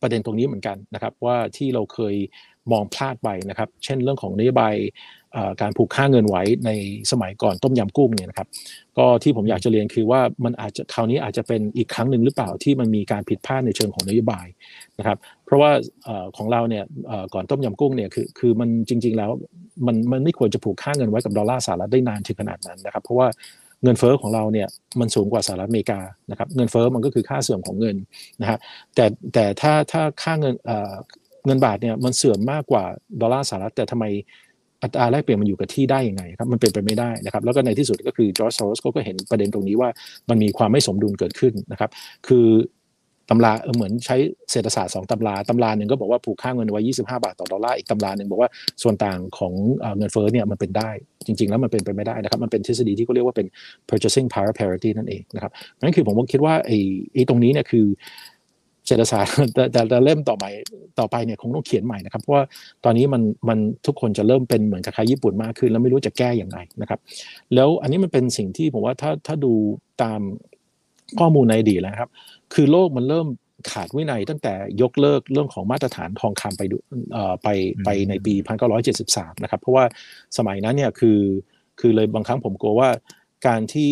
[0.00, 2.14] ประเด็นตรงนี้เหมือนกันนะครับว่าที่เราเคย
[2.72, 4.74] มองพลาดไปนะครับ เช่นเรื่องของนโยบาย
[5.60, 6.70] การผูกค่าเงินไว้ใน
[7.12, 8.48] สมัยก่อนต้มยำกุ้งเนี่ยนะครับ
[8.98, 14.46] ก็ที่ผมอยากจะเรียนคือว่ามันอาจจะคราวนี้อาจจะเป็นอีกครั้งหนึ่งหรือเปล่าที่มันมีการผิดพลาดในเชิงของนโยบาย
[14.98, 15.70] นะครับ เพราะว่า
[16.06, 16.84] อของเราเนี่ย
[17.34, 19.30] ก่อนต้มยำกุ้งเนี่ยคือคือมันจริง ๆแล้ว
[19.86, 23.26] มันมันไม่ควรจะผูกค่าเงินไว้กับดอลลาร์สหรัฐได้นานถึงขนาดนั้นนะครับ เพราะว่า
[23.84, 24.68] เงินเฟ้อของเราเนี่ย
[25.00, 27.96] มันสูงกว่าสหรัฐอเมริกานะครับเงินเฟ้อมันก็คือค่าเสื่อมของเงิน
[28.40, 28.58] นะฮะ
[28.94, 30.94] แต่แต่ถ้าถ้าค่าเงินเอ่อ
[31.46, 32.84] เงินบาทเนี่ยมันเสื่อมมากกว่า
[33.20, 34.04] ดอลลาร์สหรัฐแต่ทำไม
[34.82, 39.88] อัตราแลกเปลี่ยนมันอยู่กับที่ได้ยังไงครับมันเป็นไปไม่ได้นะครับแล้วก็ในที่สุดก็คือจอร์จซอรสก็เห็นประเด็นตรงนี้ว่า
[40.30, 41.90] มันมีความไม่สมดุลเกิดขึ้นนะครับ
[42.28, 42.46] คือ
[43.30, 44.16] ตำราเออเหมือนใช้
[44.50, 48.50] เศรษฐศาสตร์สองตำราตำราหนึ่งก็บอกว่าผูกค่าเงินไว้ 25 บาทต่อดอลลาร์อีกตำราหนึ่งบอกว่า
[48.82, 49.52] ส่วนต่างของ
[49.98, 50.90] เงินเฟ้อเนี่ยมันเป็นได้
[51.26, 53.46] จริง ๆ แล้วมันเป็นไปไม่ได้นะครับมันเป็นทฤษฎีที่เขาเรียกว่าเป็น
[53.88, 57.86] purchasing power parity นั่นเองนะครับนั่นคือผมคิดว่าไอ้ตรงนี้เนี่ยคือ
[58.88, 60.44] เศรษฐศาสตร์แต่แต่แต่เล่มต่อไป
[60.98, 62.44] ต่อไปเนี่ยคงต้องเขียนใหม่นะครับเพราะว่า
[62.84, 67.00] ตอนนี้มันมันทุกคนจะเริ่มเป็นเหมือนคล้ายๆญี่ปุ่นมากขึ้น แล้วไม่รู้จะแก้อย่างไรนะครับ
[67.54, 69.52] แล้วอันนี้มันเป็นสิ่งที่ผมว่าถ้าถ้าดู
[70.02, 70.20] ตาม
[71.20, 72.10] ข้อมูลในอดีตแล้วนะครับ
[72.54, 73.26] คือโลกมันเริ่ม
[73.70, 76.76] ขาดวินัยตั้งแต่ยกเลิกเรื่องของมาตรฐานทองคำไปดู
[77.12, 77.48] เอ่อไป
[77.84, 78.34] ไปในปี
[78.88, 79.84] 1973 นะครับ เพราะว่า
[80.38, 81.18] สมัยนั้นเนี่ยคือ
[81.80, 82.88] คือเลยบางครั้งผมกลัวว่า
[83.46, 83.90] การที่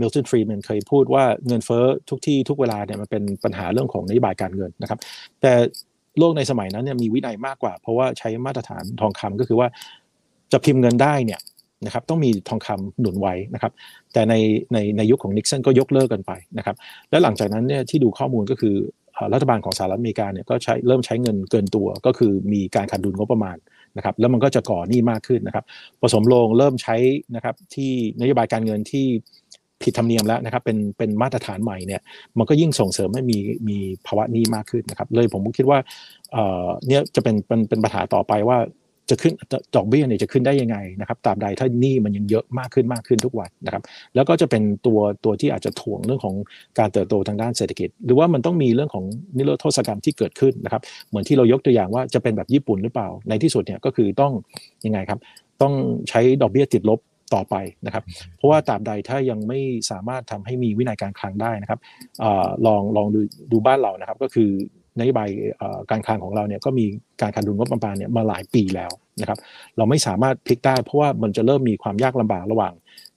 [0.00, 4.98] มิลตันฟรีแมนเคยพูดว่าเงินเฟ้อทุกที่ทุกเวลาเนี่ยมันเป็นปัญหาเรื่องของนโยบายการเงินนะครับ
[5.40, 5.52] แต่
[6.18, 9.68] โลกในสมัยนั้นเนี่ยมีวินัยมากกว่า เพราะว่าใช้มาตรฐานทองคำก็คือว่า
[10.52, 11.40] จะพิมพ์เงินได้เนี่ย
[11.86, 13.72] นะครับต้องมีทองคำหนุนไว้นะครับ
[14.12, 14.34] แต่ใน
[14.72, 16.76] ในในยุคของนิกสันก็ยกเลิกกันไปนะครับ
[17.10, 18.74] แล้วหลังจากนั้นเนี่ยที่ดูข้อมูลก็คือ
[19.14, 23.56] เอ่อรัฐบาลของสหรัฐอเมริกาเนี่ยก็ใช้เริ่มใช้เงินเกินตัวก็คือมีการขาดดุลงบประมาณ
[23.96, 25.64] นะครับแล้วมันก็จะก่อหนี้มากขึ้นนะครับ
[26.00, 26.96] ผสมลงเริ่มใช้
[27.34, 29.06] นะครับที่นโยบายการเงินที่
[29.82, 32.00] ผิดธรรมเนียมแล้วนะครับเป็นเป็นมาตรฐานใหม่เนี่ย
[32.38, 33.76] มันก็ยิ่งส่งเสริมให้มีมี
[34.06, 35.78] ภาวะหนี้มากขึ้นนะครับเลยผมคิดว่า
[36.32, 38.58] เอ่อเนี่ยจะเป็นเป็นเป็นปัญหาต่อไปว่า
[39.10, 39.32] จะขึ้น
[39.76, 43.82] ดอกเบี้ยเนี่ยจะขึ้นได้ยังไงนะครับตาบใดถ้าหนี้มันยังเยอะมากขึ้นมากขึ้นทุกวันนะครับ
[44.14, 46.34] แล้วก็จะเป็นตัวตัวที่อาจจะถ่วงเรื่องของ
[46.78, 49.04] การเติบโตทางด้านเศรษฐกิจ หรือว่ามันต้องมีเรื่องของ
[49.36, 54.32] นิรโทษกรรมที่เกิดขึ้นนะครับ เหมือนที่เรายกตัวอย่างว่าจะเป็นแบบญี่ปุ่นหรือเปล่าในที่สุดเนี่ยก็คือต้อง
[54.84, 55.18] ยังไงครับ
[55.62, 55.74] ต้อง
[56.08, 57.00] ใช้ดอกเบี้ยติดลบ
[57.34, 57.54] ต่อไป
[57.86, 58.04] นะครับ
[58.36, 59.58] เพราะว่าตราบใดถ้ายังไม่
[59.90, 61.80] สามารถทำให้มีวินัยการคลังได้นะครับ
[62.22, 62.24] อ
[62.66, 63.20] ลองลองดู
[63.52, 64.50] ดูบ้านเรานะครับก็คือ
[64.98, 65.28] นโยบาย
[65.90, 66.84] การคลังของเราเนี่ยก็มี
[67.20, 69.38] การขาดดุลงบประมาณเนี่ยมาหลายปีแล้วนะครับ
[69.76, 72.72] เราไม่สามารถพลิกได้เพราะว่ามันจะเริ่มมีความยากลำบากระหว่าง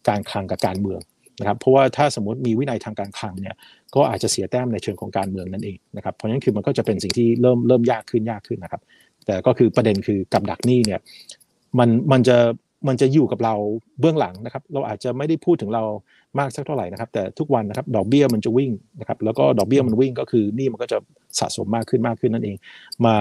[0.07, 1.01] การคลังกับการเมือง
[1.39, 3.55] นะครับเพราะว่าถ้าสมมติมีวินัยทางการคลังเนี่ย
[3.95, 8.81] ก็อาจจะเสียแต้มในเชิงของการเมืองนั่นเองนะครับเพราะฉะนั้นคือมันก็จะเป็นสิ่งที่เริ่มเริ่มยากขึ้นยากขึ้นนะครับ
[9.25, 10.99] แต่ก็คือประเด็นคือกับดักหนี้เนี่ย
[11.79, 12.37] มันมันจะ
[12.87, 13.55] มันจะอยู่กับเรา
[13.99, 15.83] เบื้องหลังนะครับ เราอาจจะไม่ได้พูดถึงเรา
[16.39, 20.97] มากสักเท่าไหร่นะครับ แต่ทุกวันนะครับดอกเบี้ยมันจะวิ่งนะครับแล้วก็ดอกเบี้ยมันวิ่งก็คือหนี้มันก็จะ
[21.39, 22.57] สะสมมากขึ้นมากขึ้นนั่นเอง
[23.05, 23.15] มา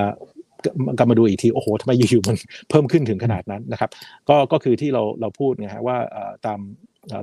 [0.98, 2.36] กลับมาดูอีกทีโอ้โหทำไมอยู่ๆมัน
[2.70, 3.90] เพิ่มขึ้นถึงขนาดนั้นนะครับ
[4.28, 5.96] ก็ก็คือที่เราเราพูดไงฮะว่า
[6.46, 6.60] ตาม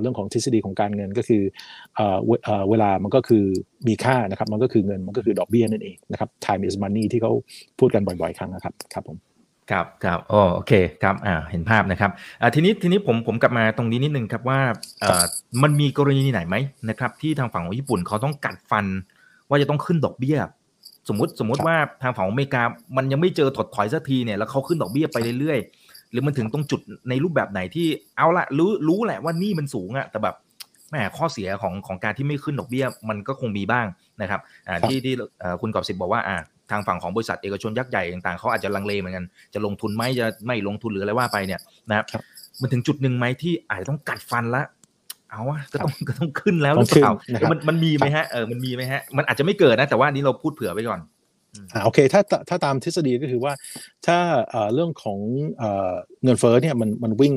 [0.00, 1.42] เรื่องของทฤษฎีของการเงินก็คือ
[2.70, 3.44] เวลามันก็คือ
[3.88, 7.32] มีค่านะครับ มันก็คือเงินมันก็คือดอกเบี้ยนั่นเองนะครับ time is money ที่เขา
[7.78, 9.16] พูดกันบ่อยๆ ครั้งนะครับครับผม
[9.70, 14.60] ครับครับโอเคครับอ่าเห็นภาพนะครับอ่าทีนี้ทีนี้ผมผมกลับมาตรงนี้นิดนึงครับว่า
[15.02, 15.24] อ่อ
[15.62, 16.56] มันมีกรณีไหนไหม
[16.90, 18.86] นะครับ ที่ทางฝั่งของญี่ปุ่นเขาต้องกัดฟัน
[19.48, 20.38] ว่าจะต้องขึ้นดอกเบี้ย
[21.08, 22.62] สมมติสมมติว่าทางฝั่งของอเมริกา
[22.96, 27.86] มันยังไม่เจอถดถอยสักทีเนี่ยแล้วเขาขึ้นดอกเบี้ยไปเรื่อยๆ หรือมันถึงตรงจุดในรูปแบบไหนที่
[28.16, 30.34] เอาละรู้รู้แหละว่านี่มันสูงอะแต่แบบ
[30.90, 33.86] แหมข้อเสียของของการที่ไม่ขึ้นดอกเบี้ยมันก็คงมีบ้าง
[34.22, 36.36] นะครับอ่าที่ที่เอ่อคุณกอบสิบบอกว่าอ่า
[36.70, 42.22] ทางฝั่งของบริษัทเอกชนยักษ์ใหญ่ต่างๆเขาอาจจะลังเลเหมือนกัน จะลงทุนไหมจะไม่ลงทุนหรืออะไรว่าไปเนี่ยนะครับครับ
[42.60, 44.62] มันถึงจุดหนึ่งไหมที่อาจจะต้องกัดฟันละ
[45.34, 51.00] เอาวะก็ต้องก็ต้องขึ้นแล้วหต้รือองเปขึ้นล่านะครับมันมันมีไหมฮะเออมันมีไหมฮะมันอาจจะไม่เกิดนะแต่ว่าอันนี้เราพูดเผื่อไว้ก่อน
[51.72, 53.52] อ่าโอเคถ้าถ้าถ้าตามทฤษฎีก็คือว่า
[54.06, 54.18] ถ้า
[54.50, 55.18] เอ่อเรื่องของ
[55.58, 55.92] เอ่อ
[56.24, 57.34] เงินเฟ้อเนี่ยมันมันวิ่ง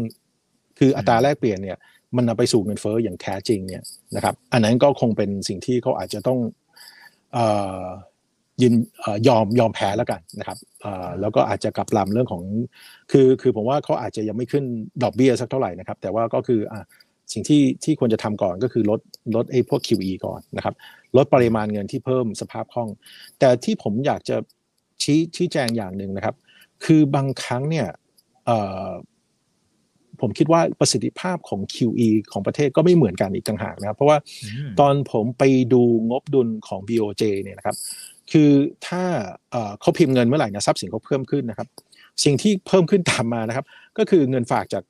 [0.80, 1.78] คืออัตราแลกเปลี่ยนเนี่ย
[2.16, 3.84] มันนำไปสู่เงินเฟ้ออย่างแท้จริงเนี่ย
[4.16, 6.40] นะครับ อันนั้นก็คงเป็นสิ่งที่เขาอาจจะต้อง
[7.34, 7.46] เอ่
[7.82, 7.84] อ
[8.62, 12.44] ยินเอ่อยอมยอมแพ้แล้วกันนะครับเอ่อแล้วก็อาจจะกลับลำเรื่องของ
[13.12, 14.64] คือคือผมว่าเขาอาจจะยังไม่ขึ้น
[15.04, 16.82] ดอกเบี้ยสักเท่าไหร่นะครับ แต่ว่าก็คืออะ
[17.32, 19.00] สิ่งที่ที่ควรจะทำก่อนก็คือลด
[19.36, 20.76] ลดไอ้พวก QE ก่อนนะครับ
[21.18, 22.90] ลดปริมาณเงินที่เพิ่มสภาพคล่อง
[23.40, 24.38] แต่ที่ผมอยากจะ
[25.04, 26.36] ชี้ชี้แจงอย่างหนึ่งนะครับ
[26.86, 27.88] คือบางครั้งเนี่ย
[28.46, 28.58] เอ่
[28.88, 28.90] อ
[30.22, 34.18] ผมคิดว่าประสิทธิภาพของ QE ของประเทศก็ไม่เหมือนกันอีกต่างหากนะครับ เพราะว่า
[34.80, 37.76] ตอนผมไปดูงบดุลของ BOJ เนี่ยนะครับ
[38.32, 38.50] คือ
[38.88, 39.04] ถ้า
[39.82, 41.68] เขาพิมพ์เงินเมื่อไหร่นะทรัพย์สินเขาเพิ่มขึ้นนะครับ
[42.24, 43.66] สิ่งที่เพิ่มขึ้นตามมานะครับ
[43.98, 44.84] ก็คือเงินฝากจาก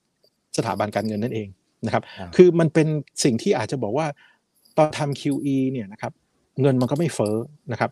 [0.58, 1.48] สถาบันการเงินนั่นเอง
[1.88, 2.04] นะครับ
[2.36, 2.88] คือมันเป็น
[3.24, 4.08] สิ่งที่อาจจะบอกว่า
[4.78, 6.12] ตอนทำ QE เนี่ยนะครับ
[6.62, 7.36] เงินมันก็ไม่เฟ้อ
[7.72, 7.92] นะครับ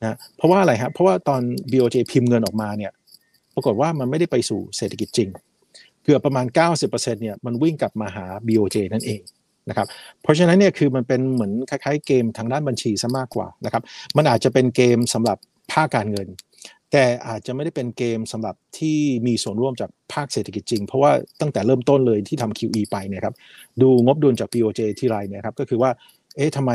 [0.00, 1.42] นะเพราะว่าอะไรครับเพราะว่าตอน
[1.72, 2.92] BOJ พิมพ์เงินออกมาเนี่ย
[3.54, 5.28] ปรากฏว่ามันไม่ได้ไปสู่เศรษฐกิจจริง
[6.04, 6.46] เกือบประมาณ
[6.78, 9.20] 90%เนี่ยมันวิ่งกลับมาหา BOJ นั่นเอง
[9.68, 9.86] นะครับ
[10.22, 13.82] เพราะฉะนั้นเนี่ยคือมันเป็นเหมือนคล้ายๆเกมทางด้านบัญชีซะมากกว่านะครับ
[14.16, 15.38] มันอาจจะเป็นเกมสำหรับ
[15.72, 16.28] ภาคการเงิน
[16.92, 23.34] แต่อาจจะไม่ได้เป็นเกมสำหรับที่มีส่วนร่วมจากภาคเศรษฐกิจจริง เพราะว่าตั้งแต่เริ่มต้นเลยที่ทำ QE ไปเนี่ยครับ
[23.82, 25.90] ดูงบดุลจาก BOJ ที่ไรเนี่ยครับก็คือว่า
[26.36, 26.72] เอ๊ะทำไม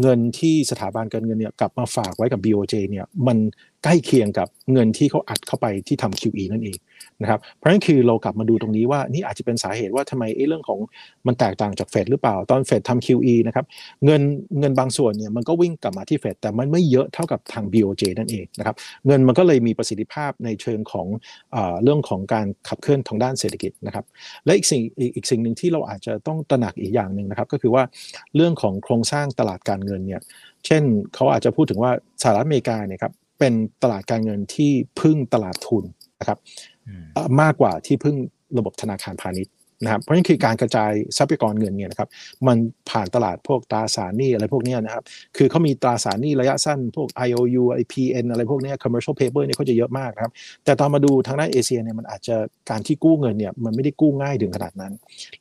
[0.00, 3.38] เงินที่สถาบันการเงินเนี่ยกลับมาฝากไว้กับ BOJ เนี่ยมัน
[3.84, 6.78] ใกล้เคียงกับเงินที่เขาอัดเข้าไปที่ทำ QE นั่นเอง
[7.22, 10.78] นะครับเพราะฉะนั้นคือเรากลับมาดูตรงนี้ว่านี่อาจจะเป็นสาเหตุว่าทำไมไอ้เรื่องของ
[11.26, 13.64] มันแตกต่างจากเฟดหรือเปล่าตอนเฟดทำ QE นะครับ
[14.04, 14.22] เงิน
[14.60, 18.76] เงินบางส่วนเนี่ยมันก็วิ่งกลับมาที่เฟดแต่มันไม่เยอะเท่ากับทาง BOJ นั่นเองนะครับ
[19.06, 21.06] เงินมันก็เลยมีประสิทธิภาพในเชิงของ
[21.82, 24.04] เรื่องของการขับเคลื่อนทางด้านเศรษฐกิจนะครับ
[24.44, 24.82] และอีกสิ่ง
[25.16, 27.82] อีกสิ่งหนึ่งที่เราอาจจะต้องตระหนักอีกอย่างหนึ่งนะครับก็คือว่า
[28.36, 30.20] เรื่องของโครงสร้างตลาดการเงินเนี่ย
[30.66, 30.82] เช่น
[31.14, 31.90] เขาอาจจะพูดถึงว่า
[32.22, 35.84] สหรัฐอเมริกาเนี่ยครับ เป็นตลาดการเงินที่พึ่งตลาดทุน
[36.20, 36.38] นะครับ
[37.40, 38.16] มากกว่าที่พึ่ง
[38.58, 39.52] ระบบธนาคารพาณิชย์
[39.84, 42.08] นะครับเพราะนั่นคือการกระจายทรัพยากรเงินเนี่ยนะครับ
[42.46, 42.56] มัน
[42.90, 45.04] ผ่านตลาดพวกตราสารหนี้อะไรพวกนี้นะครับ
[45.36, 50.32] คือเขามีตราสารหนี้ระยะสั้นพวก IOU IPN อะไรพวกนี้ commercial paper เนี่ยเขาจะเยอะมากนะครับ
[50.64, 52.36] แต่ตอนมาดูทางด้านเอเชียเนี่ยมันอาจจะ
[52.70, 54.92] การที่กู้เงินเนี่ยมันไม่ได้กู้ง่ายถึงขนาดนั้น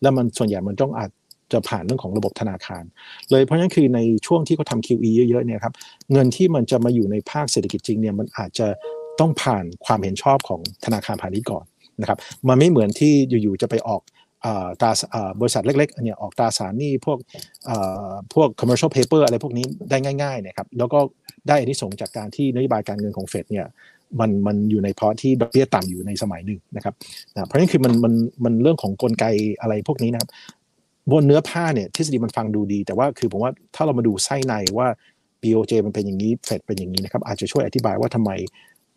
[0.02, 1.10] แล้วมันส่วนใหญ่มันต้องอาจ
[1.54, 2.84] จะผ่านเรื่องของระบบธนาคาร
[3.32, 5.74] เลยเพราะฉะนั้นคือในช่วงที่เขาทำ QE เยอะๆเนี่ยครับ
[6.12, 8.68] เงินที่มันจะมาอยู่ในภาคเศรษฐกิจจริงเนี่ยมันอาจจะ
[9.20, 11.66] ต้องผ่านความเห็นชอบของธนาคารพาณิชย์ก่อน
[12.02, 12.18] นะครับ
[12.48, 14.02] มันไม่เหมือนที่อยู่ๆจะไปออก
[14.82, 14.92] ตรา
[15.40, 17.18] บริษัทเล็กๆเนี่ยออกตราสารหนี้พวก
[18.34, 21.00] พวก commercial paper อะไรพวกนี้ได้ง่ายๆนะครับแล้วก็
[21.48, 23.66] ได้อานิสงส์จากการที่นโยบายการเงินของเฟดเนี่ย
[24.20, 26.94] มันมันอยู่ในเพราะที่ดอกเบี้ยต่ำอยู่ในสมัยหนึ่งนะครับ
[27.34, 29.26] นะเพราะนั้นคือมันมันมันเรื่องของกลไก
[29.62, 30.30] อะไรพวกนี้นะครับ
[31.12, 34.88] บนเนื้อผ้าเนี่ยทฤษฎีมันฟังดูดี แต่ว่าคือผมว่าถ้าเรามาดูไส้ในว่า
[35.42, 38.32] BOJ มันเป็นอย่างนี้เฟดเป็นอย่างนี้นะครับอาจจะช่วยอธิบายว่าทำไม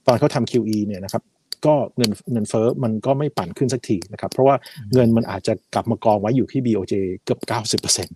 [0.06, 1.22] ตอนเขาทำ QE เนี่ยนะครับ
[1.66, 4.56] ก็เงินเงินเฟ้อมันก็ไม่ปั่นขึ้นสักทีนะครับเพราะว่า
[4.92, 6.94] เงินมันอาจจะกลับมากองไว้อยู่ที่ BOJ
[7.24, 7.40] เกือบ
[7.82, 8.08] 90%น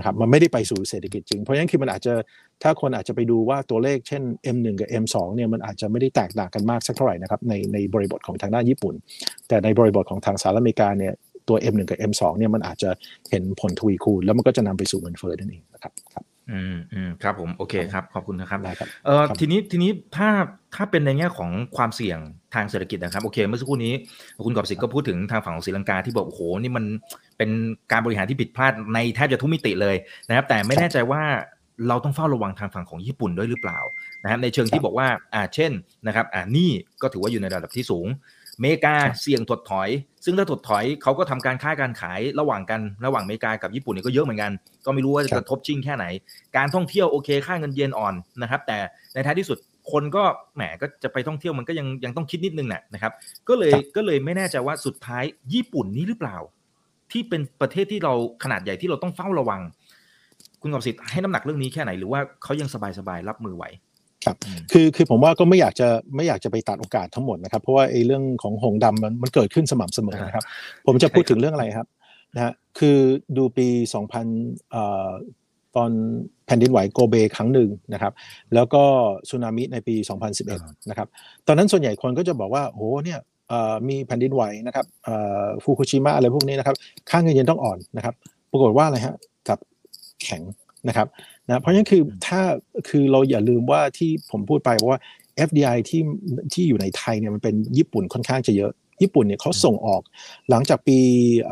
[0.00, 2.12] ะครับมันไม่ได้ไปสู่เศรษฐกิจจริง เพราะฉะนั้นคือมันอาจจะ
[2.62, 4.22] ถ้าคนอาจจะไปดูว่าตัวเลขเช่น
[4.54, 8.94] M1 กับ M2 เนี่ยมันอาจจะไม่ได้แตกต่างกันมากสักเท่าไหร่นะครับในในบริบทของทางด้านญี่ปุ่น
[9.48, 11.12] แต่ในบริบทของทางสหรัฐอเมริกาเนี่ย
[11.48, 12.90] ตัว M1 กับ M2 เนี่ยมันอาจจะ
[13.30, 20.28] เห็นผลทวีคูณ แล้วมันก็จะนำไปสู่เงินเฟ้อนั่นเองนะครับครับอืมอืมครับผมโอเคครับขอบคุณนะครับได้ครับเอ่อทีนี้ทีนี้ถ้า
[20.74, 22.18] ถ้าเป็นในแง่ของความเสี่ยง
[22.54, 23.92] ทางเศรษฐกิจนะครับโอเค เมื่อสักครู่นี้
[24.44, 26.84] คุณกอบสิทธิ์ก็พูดถึงทางฝั่งของศรีลังกาที่บอกโอ้โหนี่มัน
[27.38, 27.50] เป็น
[27.92, 29.96] การบริหารที่ผิดพลาดในแทบจะทุกมิติเลย
[30.28, 31.22] นะครับ แต่ไม่แน่ใจว่า
[31.88, 33.78] เราต้องเฝ้าระวังทางฝั่งของญี่ปุ่นด้วยหรือเปล่า
[34.22, 35.72] นะครับในเชิงที่บอกว่าอ่าเช่น
[36.06, 36.70] นะครับอ่านี่
[37.02, 38.06] ก็ถือว่าอยู่ในระดับที่สูง
[38.60, 39.88] เมกาเสี่ยงถดถอย
[40.24, 44.52] ซึ่งถ้าถดถอยเขาก็ทำการค้าการขายระหว่างกันระหว่างเมกากับญี่ปุ่นเนี่ยก็เยอะเหมือนกัน
[44.86, 46.04] ก็ไม่รู้ว่าจะกระทบจริงแค่ไหน
[46.56, 48.78] การท่องเที่ยวโอเคค่าเงินเยนอ่อนนะครับ แต่
[49.14, 49.58] ในท้ายที่สุด
[49.92, 50.24] คนก็
[50.54, 53.12] แหมก็จะไปท่องเที่ยวมันก็ยังยังต้องคิดนิดนึงนะครับ
[53.48, 55.24] ก็เลยก็เลยไม่แน่ใจว่าสุดท้าย
[55.54, 56.36] ญี่ปุ่นนี้หรือเปล่า
[57.12, 58.12] ที่เป็นประเทศที่เรา
[58.44, 59.60] ขนาดใหญ่ที่เราต้องเฝ้าระวัง
[60.60, 63.64] คุณกอบสิทธิ์ให้น้ำหนักเรื่องนี้แค่ไหนหรือว่าเขายังสบายๆรับมือไหว
[64.24, 64.36] ครับ
[64.72, 70.44] คือคือผมว่าก็ไม่อยากจะไม่อยากจะไปตัดโอกาสทั้งหมดนะครับ เพราะว่าไอ้เรื่องของหงดำมันมันเกิดขึ้นสม่ำเสมอนะครับ
[70.86, 71.86] ผมจะพูดถึงเรื่องอะไรครับ
[72.34, 72.98] นะฮะคือ
[73.36, 73.68] ดูปี
[74.18, 75.10] 2000เอ่อ
[75.76, 75.90] ตอน
[76.46, 78.12] แผ่นดินไหวโกเบครั้งหนึ่งนะครับ
[78.54, 78.82] แล้วก็
[79.28, 79.94] สึนามิในปี
[80.42, 81.08] 2011 นะครับ
[81.46, 83.20] ตอนนั้นส่วนใหญ่คนก็จะบอกว่าโอ้เนี่ย
[83.88, 84.86] มีแผ่นดินไหวนะครับ
[85.62, 86.76] ฟุกุชิมะอะไรพวกนี้นะครับ
[87.10, 88.14] ค่าเงินเยนต้องอ่อนนะครับ
[88.50, 89.14] ปรากฏว่าอะไรฮะ
[89.48, 89.58] กับ
[90.24, 90.42] แข็ง
[90.88, 91.06] นะครับ
[91.46, 92.40] นะเพราะฉะนั้นคือถ้า
[92.88, 95.00] คือเราอย่าลืมว่าที่ผมพูดไปว่า
[95.48, 96.02] FDI ที่
[96.52, 98.72] ที่อยู่ในไทยเนี่ยมันเป็นญี่ปุ่นค่อนข้างจะเยอะ
[99.02, 100.02] ญี่ปุ่นเนี่ยเขาส่งออก
[100.50, 100.98] หลังจากปี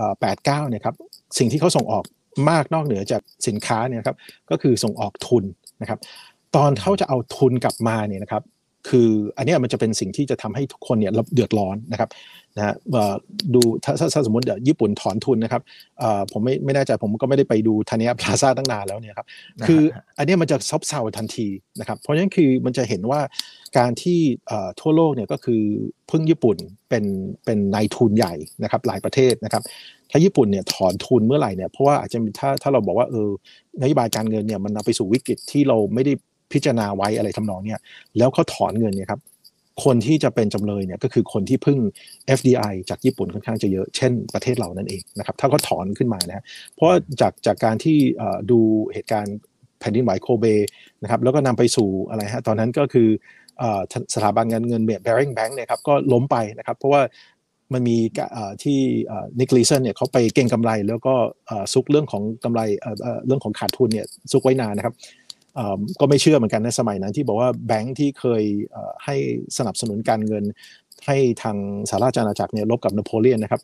[0.07, 0.97] 89เนี่ยครับ
[1.39, 2.05] สิ่งที่เขาส่งออก
[2.51, 4.17] มากนอกเหนือจากสินค้าเนี่ยครับ
[4.51, 5.45] ก็คือส่งออกทุน
[5.81, 5.99] นะครับ
[6.57, 8.43] ตอนเขาจะเอาทุนกลับมาเนี่ยนะครับ
[8.89, 12.09] คืออันนี้มันจะเป็นสิ่งที่จะทำให้ทุกคนเนี่ยเดือดร้อนนะครับ
[12.57, 12.75] นะฮะ
[13.55, 15.63] ดูถ้าถ้าสมมติเดี๋ยวญี่ปุ่นถอนทุนนะครับ
[16.33, 19.27] ผมไม่ไม่แน่ใจผมก็ไม่ได้ไปดูทานิยาพลาซ่าตั้งนานแล้วเนี่ยครับ
[19.67, 19.81] คือ
[20.19, 21.49] อันนี้มันจะซบเซาทันที
[21.81, 23.21] นะครับเพราะฉะนั้นคือมันจะเห็นว่า
[23.79, 24.21] การที่
[24.81, 25.63] ทั่วโลกเนี่ยก็คือ
[26.11, 26.57] พึ่งญี่ปุ่น
[26.89, 27.05] เป็น
[27.45, 29.63] เป็นนายทุนใหญ่นะครับหลายประเทศนะครับ
[30.11, 33.29] ถ้าญี่ปุ่นเนี่ยถอนทุนเมื่อไหร่เนี่ยเพราะว่าอาจจะถ้าถ้าเราบอกว่าเออ
[33.81, 36.13] นโยบายการเงินเนี่ยมันนำไปสู่วิกฤตที่เราไม่ได้
[36.53, 37.81] พิจารณาไว้อะไรทำนองเนี่ย
[38.19, 39.21] แล้วเขาถอนเงินเนี่ยครับ
[39.85, 41.79] คนที่จะเป็นจำเลยเนี่ยก็คือคนที่พึ่ง
[42.39, 46.89] FDI จากญี่ปุ่นค่อนข้างจะเยอะ เช่นประเทศเรานั่นเองนะครับถ้าเขาถอนขึ้นมานะเพราะ
[47.21, 47.99] จากจากการที่
[48.51, 48.59] ดู
[48.93, 49.37] เหตุการณ์
[49.81, 50.47] แผ่นดินไหวโคเบ
[51.03, 53.09] นะครับแล้วก็นำไปสู่อะไรฮะตอนนั้นก็คือ
[54.15, 57.03] สถาบันเงินเงินเบ Bearing Bank เนี่ยครับก็ล้มไปนะครับเพราะว่า
[57.73, 57.97] มันมี
[58.63, 58.79] ที่
[59.41, 61.15] นิกลีสันเนี่ยเขาไปเก่งกำไรแล้วก็
[61.73, 62.61] ซุกเรื่องของกำไร
[63.27, 64.95] เรื่องของขาดทุนเนี่ยซุกไว้นานนะครับ
[66.01, 68.43] ก็ไม่เชื่อเหมือนกันในสมัยนั้นที่บอกว่าแบงค์ที่เคย
[69.05, 69.17] ให้
[69.59, 70.45] สนับสนุนการเงิน
[71.07, 71.57] ให้ทาง
[71.89, 73.61] สหราชอาณาจักรเนี่ยลบกับนโปเลียนนะครับ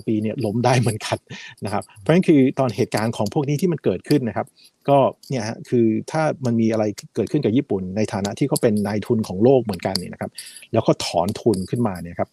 [0.00, 1.18] 233 ปีเนี่ยล้มได้เหมือนกัน
[1.64, 4.46] นะครับ เพราะฉะนั้นคือตอนเหตุการณ์ของพวกนี้ที่มันเกิดขึ้นนะครับ
[4.88, 4.98] ก็
[5.28, 10.30] เนี่ยฮะคือถ้ามันมีอะไรเกิดขึ้นกับญี่ปุ่น ในฐานะที่เขาเป็นนายทุนของโลกเหมือนกันเนี่ยนะครับ
[10.72, 12.28] แล้วก็ถอนทุนขึ้นมาเนี่ยครับ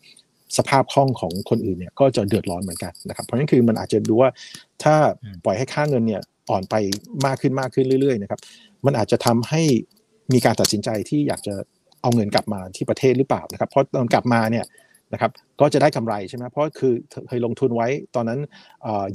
[0.57, 4.29] สภาพคล่องของคนอื่นเนี่ยก็จะเดือดร้อนเหมือนกันนะครับ เพราะฉะนั้นคือมันอาจจะดูว่า
[4.83, 4.95] ถ้า
[5.43, 6.75] ปล่อยให้ค่าเงินเนี่ย อ่อนไป
[7.25, 8.39] มากขึ้นมากขึ้นเรื่อยๆนะครับ
[8.85, 9.61] มันอาจจะทำให้
[10.33, 11.53] มีการตัดสินใจที่อยากจะ
[12.01, 14.65] เอาเงินกลับมาที่ประเทศหรือเปล่านะครับ เพราะตอนกลับมาเนี่ย
[15.13, 15.31] นะครับ
[15.61, 16.93] ก็จะได้กำไรใช่ไหมเพราะคือ
[17.27, 18.39] เคยลงทุนไว้ตอนนั้น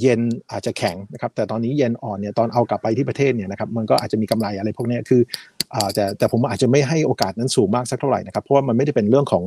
[0.01, 0.21] เยน
[0.53, 5.21] อาจจะแข็งนะครับแต่ตอนนี้เยนอ่อนเนี่ยตอนเอากลับไปที่ประเทศเนี่ยนะครับมันก็อาจจะมีกำไรอะไรพวกนี้คือ
[5.95, 9.43] แต่แต่ผมอาจจะไม่ให้โอกาสนั้นสูงมากสักเท่าไหร่นะครับ เพราะว่ามันไม่ได้เป็นเรื่องของ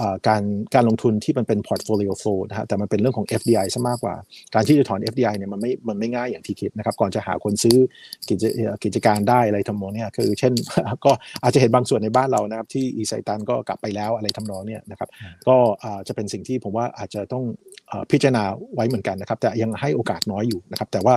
[0.00, 0.42] อการ
[0.74, 4.14] การลงทุนที่มันเป็น portfolio flow นะฮะแต่มันเป็นเรื่องของ FDI ซะมากกว่า
[4.54, 7.76] การที่จะถอน FDI เนี่ยมันไม่มันไม่ง่ายอย่างที่คิดนะครับ ก่อนจะหาคนซื้อ
[8.28, 8.44] กิจ
[8.84, 10.52] กิจการได้อะไรทำนองเนี่ยคือเช่น
[11.04, 11.10] ก็
[11.42, 15.08] อาจจะเห็นบางส่วนในบ้านเรานะครับ ที่อีไซตันก็กลับไปแล้วอะไรทำนองเนี่ยนะครับ
[15.48, 15.56] ก็
[16.08, 17.44] จะเป็นสิ่งที่ผมว่าอาจจะต้อง
[18.10, 18.42] พิจารณา
[18.74, 21.14] ไว้เหมือนกันนะครับ แต่ยังให้โอกาสน้อยอยู่นะครับ แต่ว่า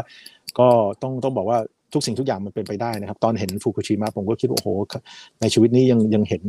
[0.60, 0.68] ก็
[1.02, 1.60] ต้องต้องบอกว่า
[1.94, 4.70] ทุกสิ่งทุกอย่างมันเป็นไปได้นะครับ ตอนเห็นฟุกุชิมะผมก็คิดว่าโอ้โห
[5.42, 6.42] ในชีวิตนี้ยังยังเห็น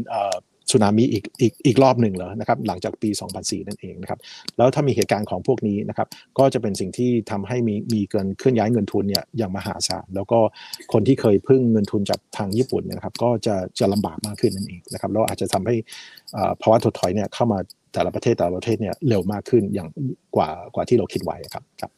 [0.70, 4.18] สึนามิอีกอีกอีกรอบหนึ่งเหรอนะครับหลังจากปี 2004 นั่นเองนะครับ
[4.56, 10.38] แล้วถ้ามีเหตุการณ์ของพวกนี้นะครับก็จะเป็นสิ่งที่ทำให้มีมีเกินเคลื่อนย้ายเงินทุนเนี่ยอย่างมหาศาลแล้วก็
[10.92, 15.74] คนที่เคยพึ่งเงินทุนจากทางญี่ปุ่นเนี่ยนะครับก็จะจะลำบากมากขึ้นนั่นเองนะครับแล้วอาจจะทำให้
[16.60, 17.58] ภาวะถดถอยเนี่ยเข้ามา
[17.94, 19.88] แต่ละประเทศแต่ละประเทศเนี่ยเร็วมากขึ้นอย่าง
[20.36, 21.90] กว่ากว่าที่เราคิดไว้ครับครับ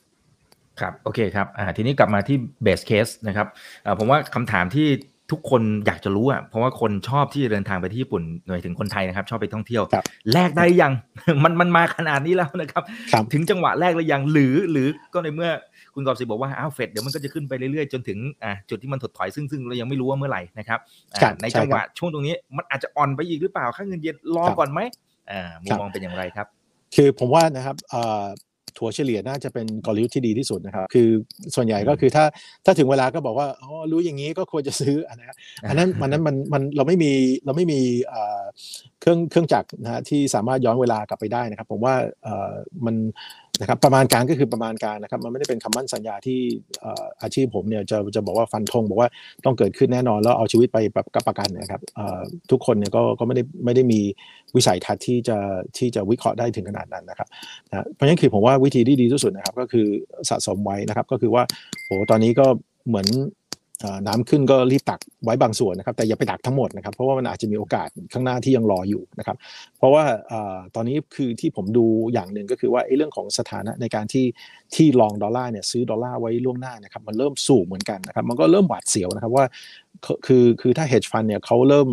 [0.80, 3.46] ครับโอเคครับอ่าทีนี้กลับมาที่เบสเคสนะครับ
[3.84, 4.88] อ่าผมว่าคำถามที่
[5.32, 9.82] ทุกคนอยากจะรู้อะเพราะว่าคนชอบที่จะเดินทางไปที่ญี่ปุ่นหน่วยถึงคนไทยนะครับ ชอบไปท่องเที่ยว
[10.32, 10.92] แลกได้ยัง
[11.44, 12.82] มันมันมาขนาดนี้แล้วนะครับ
[13.32, 15.50] ถึงจังหวะแรกแล้วยังหรือหรือก็ในเมื่อ
[15.94, 20.78] คุณกอบสิบอกว่าอ้าวเฟดเดี๋ยวมันก็จะขึ้นไปเรื่อยๆ จนถึงอ่าจุดที่มันถดถอยซึ่งซึ่งเรายังไม่รู้ว่าเมื่อไหร่นะครับ
[21.42, 24.80] ในจังหวะช่วงตรงนี้มันอาจจะอ่อนไปอีกหรือเปล่าค่าเงินเยนรอก่อนไหม
[25.30, 26.46] อ่ามุมมองเป็นอย่างไรครับ
[26.96, 27.76] คือผมว่านะครับ
[28.78, 31.08] ถัวเฉลี่ยน่าจะเป็นกลยุทธ์ที่ดีที่สุดนะครับ คือ
[31.54, 32.24] ส่วนใหญ่ก็คือถ้า
[32.64, 35.28] ถ้าถึงเวลาก็บอกว่าอ๋อรู้อย่างนี้ก็ควรจะซื้ออันนั้น
[35.68, 37.12] อันนั้นมันนั้นมันมันเราไม่มี
[37.44, 37.80] เราไม่มี
[39.00, 41.94] เครื่องเครื่องจักรนะฮะที่สามารถย้อนเวลากลับไปได้นะครับ ผมว่า
[42.86, 42.96] มัน
[43.60, 46.40] นะครับประมาณการก็คือประมาณการนะครับ มันไม่ได้เป็นคำมั่นสัญญาที่
[47.22, 49.08] อาชีพผมเนี่ยจะจะบอกว่าฟันธงบอกว่า
[49.44, 51.80] ต้องเกิดขึ้นแน่นอนแล้วเอาชีวิตไปแบบกับประกันนะครับ
[52.50, 54.00] ทุกคนเนี่ยก็ก็ไม่ได้ไม่ได้มี
[54.56, 55.38] วิสัยทัศน์ที่จะ
[55.78, 57.28] ที่จะวิเคราะห์ได้ถึงขนาดนั้นนะครับ
[57.70, 59.86] นะเพราะฉะนั้นคือผมว่าวิธีที่ดีที่สุดนะครับก็คือ
[60.30, 61.42] สะสมไว้นะครับ ก็คือว่า
[61.84, 62.46] โหตอนนี้ก็
[62.88, 63.06] เหมือน
[64.06, 69.36] น้ำขึ้นก็รีบตักไว้บางส่วนนะครับแต่อย่าไปตักทั้งหมดนะครับเพราะว่ามันอาจจะมีโอกาสข้างหน้าที่ยังรออยู่นะครับ
[69.78, 70.04] เพราะว่า
[70.74, 74.26] ตอนนี้คือที่ผมดูอย่างหนึ่งก็คือว่าเรื่องของสถานะในการที่
[74.74, 79.44] ที่ลองดอลลาร์เนี่ยซื้อดอลลาร์ไว้ล่วงหน้านะครับมันเริ่มสูงเหมือนกันนะครับมันก็เริ่มหวาดเสียวนะครับว่า
[80.26, 81.88] คือคือถ้า hedge fund เนี่ยเขาเริ่ม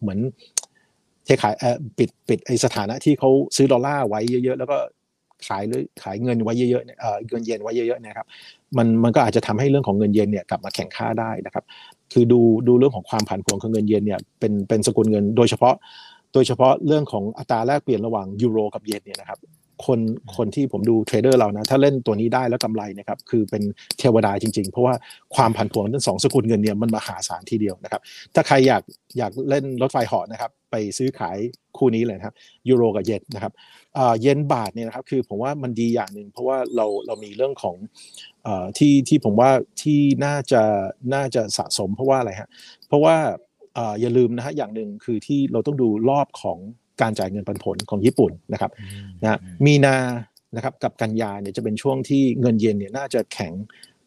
[0.00, 0.18] เหมือน
[1.24, 1.54] เทขาย
[1.98, 4.76] ปิดปิดไอสถานะที่เขาซื้อดอลลาร์ไว้เยอะๆแล้วก็
[5.46, 8.26] ขายหรือขายเงินไว้เยอะๆเงินเยนไว้เยอะๆนะครับ
[8.76, 11.64] มันมันก็อาจจะทำให้เรื่องของเงินเยนเนี่ยกลับมาแข่งค่าได้นะครับ
[12.12, 15.74] คือดูดูเรื่องของความผันผวนของเงินเยนเนี่ยเป็นเป็นสกุลเงินโดยเฉพาะ
[16.34, 19.38] โดยเฉพาะเรื่องของอัตราแลกเปลี่ยนระหว่างยูโรกับเยนเนี่ยนะครับ
[19.86, 20.00] คน
[20.36, 23.62] คนที่ผมดูเทรดเดอร์เรานะ ถ้าเล่นตัวนี้ได้แล้วกำไรนะครับคือเป็น
[23.98, 24.94] เทวดาจริง ๆ เพราะว่า
[25.34, 28.02] ความผันผวนทั้งสองสกุลเงินเนี่ยมันมหาศาลทีเดียวนะครับ
[28.34, 28.82] ถ้าใครอยาก
[29.18, 31.36] อยากเล่นรถไฟเหาะนะครับ ไปซื้อขาย
[31.78, 32.34] คู่นี้เลยครับ
[32.68, 33.52] ยูโรกับเยนนะครับ
[34.20, 37.76] เยนบาทเนี่ยนะครับคือผมว่ามันดีอย่างหนึ่งเพราะว่าเราเรามีเรื่องของ
[38.78, 39.50] ที่ที่ผมว่า
[39.82, 40.62] ที่น่าจะ
[41.14, 42.48] น่าจะสะสมเพราะว่าอะไรฮะ
[42.88, 43.16] เพราะว่า
[44.00, 46.58] อย่าลืมนะฮะอย่างหนึ่งคือที่เราต้องดูรอบของ
[47.00, 48.70] การจ่ายเงินปันผลของญี่ปุ่นนะครับ
[49.22, 49.96] นะมีนา
[50.56, 53.52] นะครับกับกันยาเนี่ยจะเป็นช่วงที่เงินเยนเนี่ยน่าจะแข็ง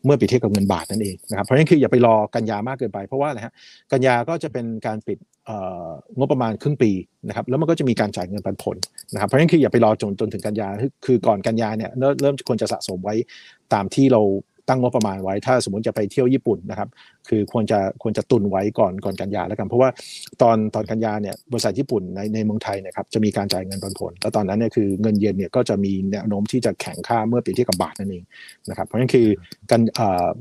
[0.05, 3.53] เมื่อไปเทียบกับเงินบาทนั่นเองนะครับเพราะฉะนั้นคืออย่าไปรอกันยามากเกินไป เพราะว่าอะไรฮะ
[3.91, 5.17] กันยาก็จะเป็นการปิด
[6.17, 6.91] งบประมาณครึ่งปี
[7.27, 8.77] นะครับแล้วมันก็จะมีการจ่ายเงินปันผล
[9.13, 10.67] นะครับเพราะฉะนั้นคืออย่าไปรอจนจนถึงกันยา
[11.05, 13.15] คือก่อนกันยาเนี่ยเริ่มควรจะสะสมไว้
[13.73, 14.21] ตามที่เรา
[14.69, 16.89] ตั้งงบประมาณไว้ถ้าสมมติจะไปเที่ยวญี่ปุ่นนะครับ
[17.30, 19.89] คือควรจะควรจะตุนไว้ก่อนก่อนกันยาแล้วกัน เพราะว่า
[20.41, 28.23] ตอนตอนกันยาเนี่ยบริษัทญี่ปุ่นในในเมืองไทยเนี่ยครับจะมีการจ่ายเงินปันผลแล้วตอนนั้นเนี่ยคือเงินเยนเนี่ยก็จะมีแนวโน้มที่จะแข็งค่าเมื่อเปรียบเทียบกับบาทนั่นเอง
[28.69, 29.28] นะครับเพราะฉะนั้นคือ
[29.71, 29.82] กัน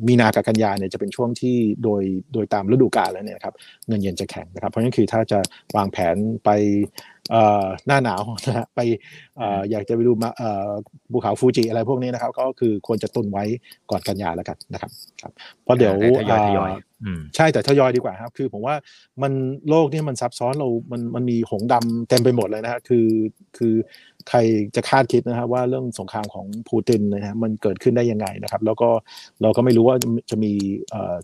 [0.08, 3.54] มีนากับกันยาเนี่ยจะเป็นช่วงที่โดยโดยตามฤดูกาลแล้วเนี่ยครับ
[3.88, 5.38] เงินเยนจะแข็งนะครับ เพราะฉะนั้นคือถ้าจะ
[5.76, 6.50] วางแผนไป
[7.86, 8.80] หน้าหนาวนะฮะไป
[9.70, 10.12] อยากจะไปดู
[11.12, 13.44] ภูเขาฟูจิอะไรพวกนี้นะครับ ก็คือควรจะตุนไว้
[13.90, 14.90] ก่อนกันยาแล้วกันนะครับ
[15.22, 15.32] ครับ
[15.64, 15.94] เพราะเดี๋ยว
[17.36, 18.74] ใช่แต่ทยอยดีกว่าครับ คือผมว่า
[19.22, 19.32] มัน
[19.68, 23.06] โลกนี่มันซับซ้อนเรา มันมันมีหงดำเต็มไปหมดเลยนะฮะคือ
[23.56, 23.74] คือ
[24.28, 24.38] ใคร
[24.76, 28.88] จะคาดคิดนะครับว่าเรื่องสงครามของปูตินนะฮะมันเกิดขึ้นได้ยังไงนะครับ แล้วก็
[29.42, 29.96] เราก็ไม่รู้ว่า
[30.30, 30.52] จะมี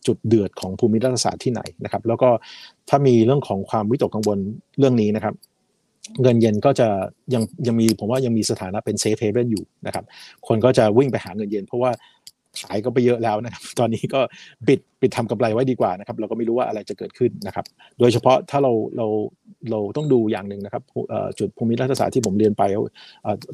[0.07, 2.31] จุดเดือดของภูมิรัฐศาสตร์ที่ไหนนะครับ แล้วก็
[2.89, 4.39] ถ้ามีเรื่องของความวิตกกังวล
[4.79, 5.35] เรื่องนี้นะครับ
[6.23, 6.89] เงินเยนก็จะ
[7.35, 10.05] ยังยังมีผมว่ายังมีสถานะเป็น safe haven อยู่นะครับ
[10.47, 11.91] คนก็จะวิ่งไปหาเงินเยน เพราะว่า
[12.61, 14.21] ขายก็ไปเยอะแล้วนะครับ ตอนนี้ก็
[14.69, 17.65] ปิดปิดทำกำไรไว้ดีกว่านะครับ เราก็ไม่รู้ว่าอะไรจะเกิดขึ้นนะครับ
[17.99, 19.07] โดยเฉพาะถ้าเราเรา
[19.71, 20.83] เราต้องดูอย่างหนึ่งนะครับ
[21.39, 22.63] จุดภูมิรัฐศาสตร์ที่ผมเรียนไป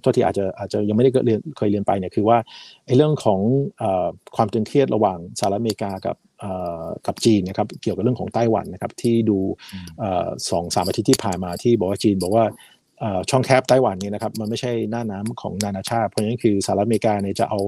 [0.03, 2.39] ตัวที่อาจจะอาจจะยังไม่ได้เรียนเคยเรียนไปเนี่ยคือว่า
[2.87, 3.41] ไอ้เรื่องของ
[4.37, 6.17] ความตึงเครียดระหว่างสหรัฐอเมริกากับ
[7.07, 9.39] กับจีนนะครับเกี่ยวกับเรื่องของไต้หวันนะครับที่ดู
[10.51, 12.45] สองสามอาทิตย์ที่ผ่านมาที่บอกว่าจีนบอกว่า
[13.31, 17.61] ช่องแคบไต้หวันนี่นะครับมันไม่ใช่หน้าน้ำของนานาชาติ เพราะฉะนั้นคือสหรัฐอเมริกาเนี่ยจะเอา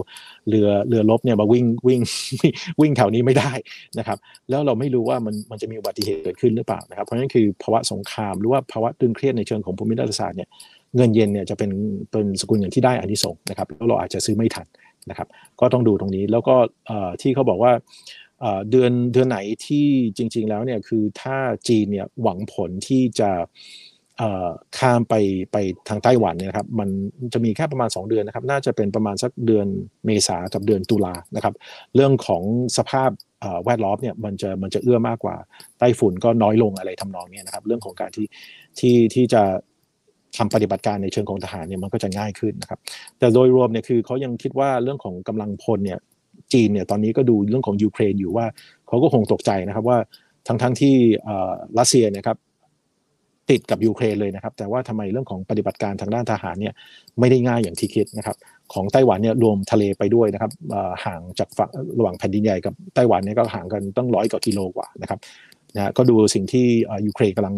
[0.49, 2.01] เรือเรือรบเนี่ยมาวิ่งวิ่ง
[2.81, 3.53] วิ่งแถวนี้ไม่ได้
[3.99, 4.19] นะครับ
[4.51, 10.49] แล้วเราไม่รู้ว่ามันมันจะมีอุบัติเหตุเกิดขึ้นหรือเปล่านะครับ เพราะฉะนั้นคือภาวะสงครามหรือว่าภาวะตึงเครียดในเชิงของภูมิรัฐศาสตร์เนี่ย
[10.97, 11.71] เงินเยนเนี่ยจะเป็น
[12.11, 14.67] เป็นสกุลเงินที่ได้อานิสงส์นะครับแล้วเราอาจจะซื้อไม่ทัน
[15.11, 15.29] นะครับ
[15.61, 16.55] ก็ต้องดูตรงนี้แล้วก็
[17.21, 17.73] ที่เขาบอกว่า
[18.71, 21.37] เดือนเดือนไหนที่จริง ๆ แล้วเนี่ยคือถ้า
[21.69, 23.31] จีนเนี่ยหวังผลที่จะ
[24.79, 25.15] ข้ามไป
[25.53, 25.57] ไป
[25.89, 26.89] ทางไต้หวันเนี่ยครับมัน
[27.33, 29.67] จะมีแค่ประมาณ 2 เดือนนะครับ น่าจะเป็นประมาณสักเดือน
[30.07, 31.55] เมษากับเดือนตุลานะครับ
[31.95, 32.43] เรื่องของ
[32.77, 33.11] สภาพ
[33.65, 35.37] แวดล้อมเนี่ยมันจะมันจะเอื้อมากกว่า
[35.79, 38.27] ไต้ฝุ่นก็น้อยลงอะไรทำนองนี้นะครับ เรื่องของการที่
[38.79, 39.43] ที่ที่จะ
[40.37, 42.81] ทำปฏิบัติการในเชิงของทหารเนี่ยมันก็จะง่ายขึ้นนะครับ
[43.19, 45.99] แต่โดยรวมเนี่ยคือเขายังคิดว่าเรื่องของกำลังพลเนี่ย
[46.53, 48.47] จีนเนี่ยตอนนี้ก็ดูเรื่องของยูเครนอยู่ว่า
[48.89, 49.99] เขาก็คงตกใจนะครับว่า
[50.47, 50.95] ทั้งทั้งที่
[51.79, 52.39] รัสเซียเนี่ยครับ
[53.51, 56.75] ติดกับยูเครนเลยนะครับ แต่ว่าทำไมเรื่องของปฏิบัติการทางด้านทหารเนี่ย
[57.21, 58.37] ไม่ได้ง่ายอย่างที่คิดนะครับ
[58.73, 60.53] ของไต้หวันเนี่ยรวมทะเลไปด้วยนะครับ
[61.05, 65.19] ห่างจากฝั่งระหว่างแผ่นดินใหญ่กับไต้หวันเนี่ยก็ห่างกันตั้งร้อยกว่ากิโลกว่านะครับ
[65.77, 66.67] นะก็ดูสิ่งที่
[67.07, 67.57] ยูเครนกำลัง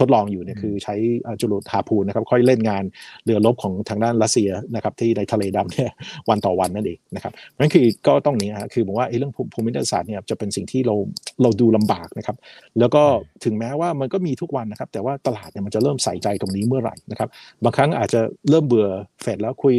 [0.00, 0.94] ทดลองอยู่เนี่ยคือใช้
[1.40, 2.84] จุลทาพูนนะครับค่อยเล่นงาน
[3.24, 5.90] เรือรบของทางด้านรัสเซียนะครับที่ในทะเลดำเนี่ย
[6.28, 10.94] วันต่อวันนั่นเองนะครับนั่นคือก็ต้องนี้ฮะคือผมว่าไอ้เรื่องภูมิรัฐศาสตร์เนี่ยจะเป็นสิ่งที่เรา
[11.42, 12.36] เราดูลำบากนะครับ
[12.80, 13.02] แล้วก็
[13.44, 17.28] ถึงแม้ว่ามันก็มีทุกวันนะครับ แต่ว่าตลาดเนี่ยมันจะเริ่มใส่ใจตรงนี้เมื่อไหร่นะครับ
[17.64, 18.20] บางครั้งอาจจะ
[18.50, 18.88] เริ่มเบื่อ
[19.22, 19.74] เฟดแล้วคุย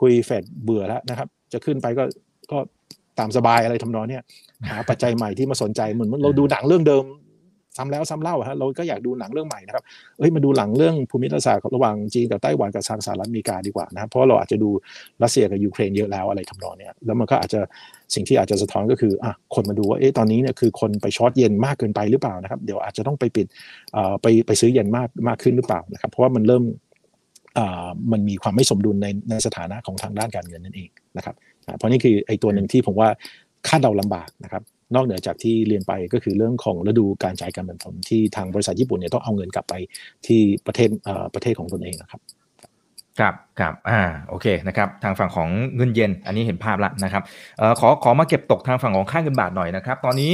[0.00, 2.04] คุยเฟดเบื่อแล้วนะครับ จะขึ้นไปก็
[2.50, 2.58] ก็
[3.18, 4.22] ตามสบายอะไรทำนองเนี่ย
[4.70, 7.04] หาปัจจัยใหม่ที่มาสนใจเหมือนเราดูหนังเรื่องเดิม
[7.76, 9.84] ซ้ำแล้วซ้ำเล่าฮะเราก็อยากดูหนังเรื่องใหม่นะครับ
[10.18, 14.70] เอ้ยมาดูหลังเรื่องภูมิรัฐศาสตร์ระหว่างจีนกับไต้หวันกับทางสหรัฐอเมริกาดีกว่านะครับเพราะเราอาจจะดู
[15.22, 17.60] รัสเซียกับยูเครนเยอะแล้วอะไรทำนองเนี้ยแล้วมันก็อาจจะ
[18.14, 23.46] สิ่งที่อาจจะสะท้อนก็คืออะคนมาดูว่าเอ๊ะตอนนี้เนี่ยคือคนไปช็อตเย็นมากเกินไปหรือเปล่านะครับ เดี๋ยวอาจจะต้องไปปิด
[23.96, 26.64] อ่าไปไปซื้อเย็นมากมากขึ้นหรือเปล่านะครับ เพราะว่ามันเริ่ม
[27.58, 31.34] อ่ามันมีความไม่สมดุลในในสถานะของทางด้านการเงินนั่นเองนะครับ
[31.76, 33.08] เพราะนี่คือไอ้ตัวหนึ่งที่ผมว่า
[33.68, 34.62] คาดเดาลำบากนะครับ
[34.94, 39.74] นอกเหนือจากที่เรียนไปก็คือเรื่องของฤดูการจ่ายการแบ่งผลที่ทางบริษัทญี่ปุ่นเนี่ยต้องเอาเงินกลับไป
[40.26, 40.88] ที่ประเทศ
[41.34, 42.22] ประเทศของตนเองนะครับ
[43.20, 47.22] ครับครับอ่าโอเคนะครับทางฝั่งของเงินเยนอันนี้เห็นภาพละนะครับ
[47.58, 50.32] เอ่อขอขอมาเก็บตกทางฝั่งของค่าเงินบาทหน่อยนะครับ ตอนนี้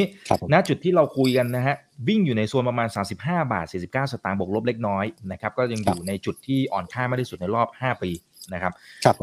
[0.52, 1.76] ณจุดที่เราคุยกันนะฮะ
[2.08, 2.88] วิ่งอยู่ในโซนประมาณ
[3.20, 8.10] 35 บาท 49 สตางค์บวกลบเล็กน้อยนะครับก็ยังอยู่ในจุดที่อ่อนค่ามากที่สุดในรอบ 5 ปี
[8.54, 8.72] นะครับ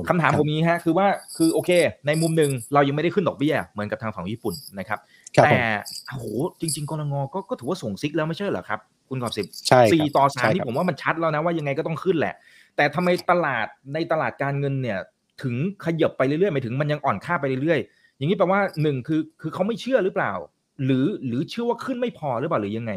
[0.10, 1.08] คำถามผมนี้ฮะคือว่า
[1.38, 1.72] คือโอเค
[2.08, 5.00] ในมุมหนึ่งเรายังไม่ได้ขึ้นดอกเบี้ยเหมือนกับทางฝั่งญี่ปุ่นนะครับ
[5.44, 5.60] แต่
[6.10, 6.26] โอ้โห
[6.60, 9.48] จริง ๆกรงก็ก็ถือว่าส่งซิกแล้วไม่ใช่เหรอครับ คุณกอบสิบ
[9.94, 12.36] สี่ต่อสามที่ผมว่ามันชัดแล้วนะว่ายังไงก็ต้องขึ้นแหละ
[12.76, 15.00] แต่ทำไมตลาดในตลาดการเงินเนี่ย
[15.44, 15.56] ถึง
[15.86, 20.34] ขยับไปเรื่อยๆหมายถึงมันยังอ่อนค่าไปเรื่อยๆ อย่างนี้แปลว่าหนึ่งคือคือเขาไม่เชื่อหรือเปล่า
[20.86, 22.94] หรือหรือเชื่อว่าขึ้นไม่พอหรือเปล่าหรือยังไง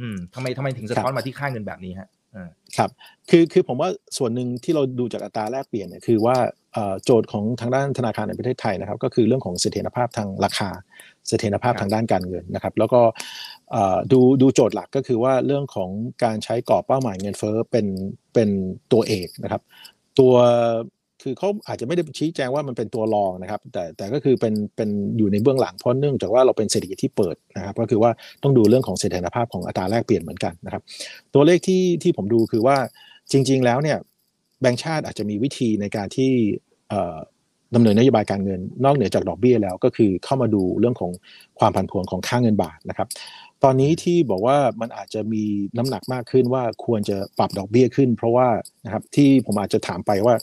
[0.00, 2.08] อืมทำไมทำไมถึงสะท้อนมาที่ค่าเงินแบบนี้ฮะ
[2.76, 2.90] ครับ
[3.30, 6.36] คือคือผมว่าส่วนหนึ่งที่เราดูจากอัตราแลกเปลี่ยนเนี่ยคือว่า
[7.04, 10.70] โจทย์ของทางด้านธนาคารในประเทศไทยนะครับ ก็คือเรื่องของเสถียรภาพทางราคา
[11.30, 13.00] เสถียรภาพทางด้านการเงินนะครับ แล้วก็
[14.12, 15.90] ดูดูโจทย์หลักก็คือว่าเรื่องของ
[16.24, 17.86] การใช้กรอบเป้าหมายเงินเฟ้อเป็น
[18.34, 18.48] เป็น
[18.92, 19.62] ตัวเอกนะครับ
[20.18, 20.34] ตัว
[21.22, 28.10] คือเขาอาจจะไม่ได้ชี้แจงว่ามันเป็นตัวรองนะครับ แต่แต่ก็คือเป็นเป็นอยู่ในเบื้องหลังเพราะเนื่องจากว่าเราเป็นเศรษฐกิจที่เปิดนะครับ ก็คือว่า
[28.42, 30.82] ต้องดูเรื่องของเสถียรภาพของอัตราแลกเปลี่ยนเหมือนกันนะครับ
[31.34, 32.76] ตัวเลขที่ที่ผมดูคือว่า
[33.32, 33.98] จริง ๆ แล้วเนี่ย
[34.60, 36.32] แบงก์ชาติอาจจะมีวิธีในการที่
[37.74, 41.12] ดำเนินนโยบายการเงิน นอกเหนือจากดอกเบี้ยแล้วก็คือเข้ามาดูเรื่องของ
[41.58, 43.08] ความผันผวนของค่าเงินบาทนะครับ
[43.64, 45.44] ตอนนี้ที่บอกว่ามันอาจจะมี
[45.78, 48.48] น้ำหนักมากขึ้นว่าควรจะปรับดอกเบี้ยขึ้น เพราะว่า
[48.84, 50.34] นะครับที่ผมอาจจะถามไปว่า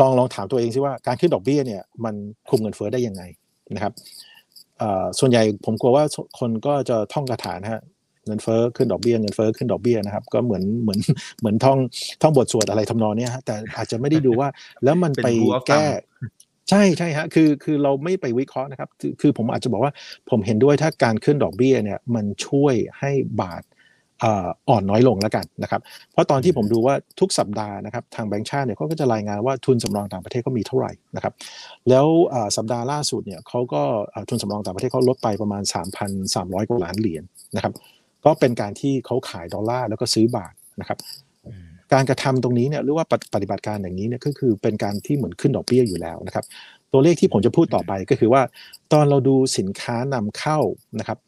[0.00, 2.14] ลองลองถามตัวเองซิว่าการขึ้นดอกเบี้ยเนี่ยมัน
[2.48, 3.22] คุมเงินเฟ้อได้ยังไง
[3.74, 3.92] นะครับ
[5.18, 6.04] ส่วนใหญ่ผมกลัวว่า
[6.38, 7.82] คนก็จะท่องกระถานะฮะ
[8.26, 11.00] เงินเฟ้อขึ้นดอกเบี้ยเงินเฟ้อขึ้นดอกเบี้ยนะครับ ก็เหมือนเหมือน
[11.40, 11.78] เหมือนท่อง
[12.22, 14.48] ท่องบทสวดอะไรทำนองนี้ฮะแต่อาจจะไม่ได้ดูว่า
[14.84, 15.26] แล้วมันไป
[15.68, 15.84] แก้
[16.70, 19.92] ใช่ใช่ฮะคือคือเราไม่ไปวิเคราะห์นะครับคือคือผมอาจจะบอกว่า
[20.30, 23.10] ผมเห็นด้วยถ้าการขึ้นดอกเบี้ยเนี่ยมันช่วยให้
[23.42, 23.62] บาท
[24.68, 25.80] อ่อนน้อยลงแล้วกันนะครับ
[26.12, 31.32] เพราะตอนที่ผมดูว่าทุกสัปดาห์นะครับทางแบงก์ชาติเนี่ยเขาก็จะรายงานว่าทุนสำรองต่างประเทศก็มีเท่าไหร่นะครับ
[31.88, 32.06] แล้ว
[32.56, 33.82] สัปดาห์ล่าสุดเนี่ยเขาก็
[34.28, 35.62] ทุนสำรองต่างประเทศเขาลดไปประมาณ
[36.16, 37.22] 3,300 กว่าล้านเหรียญ
[37.56, 37.72] นะครับ
[38.26, 40.98] ก็เป็นการที่เขาขายดอลลาร์แล้วก็ซื้อบาทนะครับ
[41.92, 46.44] การกระทำตรงนี้เนี่ยหรือว่าปฏิบัติการอย่างนี้เนี่ยก็คือเป็นการที่เหมือนขึ้นดอกเบี้ยอยู่แล้วนะครับ
[46.92, 48.42] ตัวเลขที่ผมจะพูดต่อไปก็คือว่า
[48.92, 50.58] ตอนเราดูสินค้านำเข้า
[50.98, 51.18] นะครับ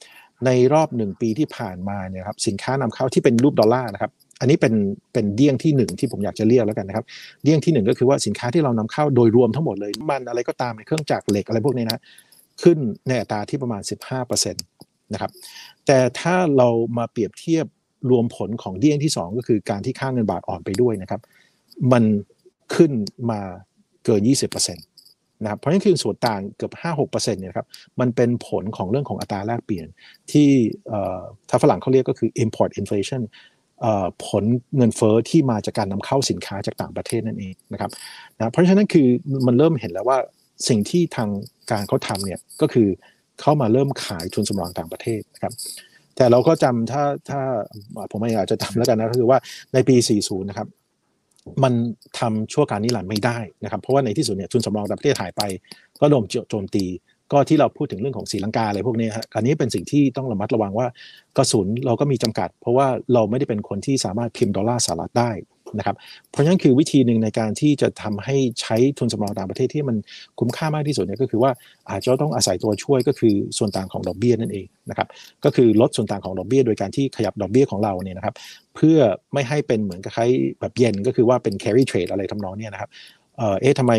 [0.47, 4.75] ในรอบหนึ่งปีที่ผ่านมาเนี่ยครับสินค้านำเข้าที่เป็นรูปดอลลาร์นะครับอันนี้เป็น
[5.13, 7.05] เป็นเดี้ยงที่1ที่ผมอยากจะเรียกแล้วกันนะครับ
[7.43, 12.01] เดี้ยงที่1ก็คือว่าสินค้าที่เรานำเข้าโดยรวมทั้งหมดเลยมันอะไรก็ตามในเครื่องจักรเหล็กอะไรพวกนี้นะ
[12.63, 12.79] ขึ้น
[13.09, 14.57] ในอัตราที่ประมาณ 15%น
[15.13, 15.31] นะครับ
[15.87, 17.67] แต่ถ้าเรามาเปรียบเทียบ
[18.11, 21.21] รวมผลของเดี้ยงที่ 2 ก็คือการที่ค่าเงินบาทอ่อนไปด้วยนะครับ
[21.93, 22.05] มัน
[22.75, 22.93] ขึ้น
[23.31, 23.41] มา
[24.05, 27.69] เกิน 20%นะครับเพราะนั่นคือส่วนต่างเกือบ 5-6%เนี่ยครับ
[28.01, 29.87] มันเป็นผลของเรื่องของอัตราแลกเปลี่ยน
[30.31, 30.49] ที่
[31.49, 33.23] ถ้าฝรั่งเขาเรียกก็คือ import inflation
[34.27, 34.45] ผล
[34.77, 37.91] เงินเฟอ้อที่มาจากการนำเข้าสินค้าจากต่างประเทศนั่นเองนะครับ
[38.37, 39.09] นะเพราะฉะนั้นคือ
[39.47, 40.19] มันเริ่มเห็นแล้วว่า
[40.69, 41.29] สิ่งที่ทาง
[41.71, 42.89] การเขาทำเนี่ยก็คือ
[43.41, 45.53] เข้ามาเริ่มขายทุนสำรองต่างประเทศนะครับ
[46.17, 47.41] แต่เราก็จำถ้าถ้า
[48.11, 49.39] ผมอากจะจำแล้วกันนะก็คือว่า
[49.75, 50.69] ในปี 40 นะครับ
[51.63, 51.73] มัน
[52.19, 55.43] ทำชั่วการนิรันดร์ไม่ได้นะครับเพราะว่าในที่สุดเนี่ยทุนสำรองต่างประเทศหายไป
[56.01, 56.85] ก็โดนโจมตี
[57.33, 60.87] ก็ที่เราพูดถึงเรื่องของสีลังกาอะไรพวกนี้ฮะอันนี้เป็นสิ่งที่ต้องระมัดระวังว่า
[61.37, 65.31] กระสุนเราก็มีจำกัด เพราะว่าเราไม่ได้เป็นคนที่สามารถพิมพ์ดอลลาร์สหรัฐได้
[65.79, 65.97] นะครับ
[66.31, 69.97] เพราะฉะนั้นคือวิธีหนึ่งในการที่จะทำให้ใช้ทุนสำรองต่างประเทศที่มัน
[70.39, 71.51] คุ้มค่ามากที่สุดเนี่ยก็คือว่า
[71.91, 75.09] อาจจะต้องอาศัยตัวช่วยก็คือส่วนต่างของดอกเบี้ยนั่นเองนะครับ
[75.45, 78.35] ก็คือลดส่วนต่างของดอกเบี้ยโดยการที่ขยับดอกเบี้ยของเราเนี่ยนะครับ
[78.77, 78.99] เพื่อ
[79.33, 82.91] ไม่ให้เป็นเหมือนกับคล้ายแบบเยนก็คือว่าเป็น carry trade อะไรทำนองนี้นะครับ
[83.61, 83.93] เอ๊ะทำไม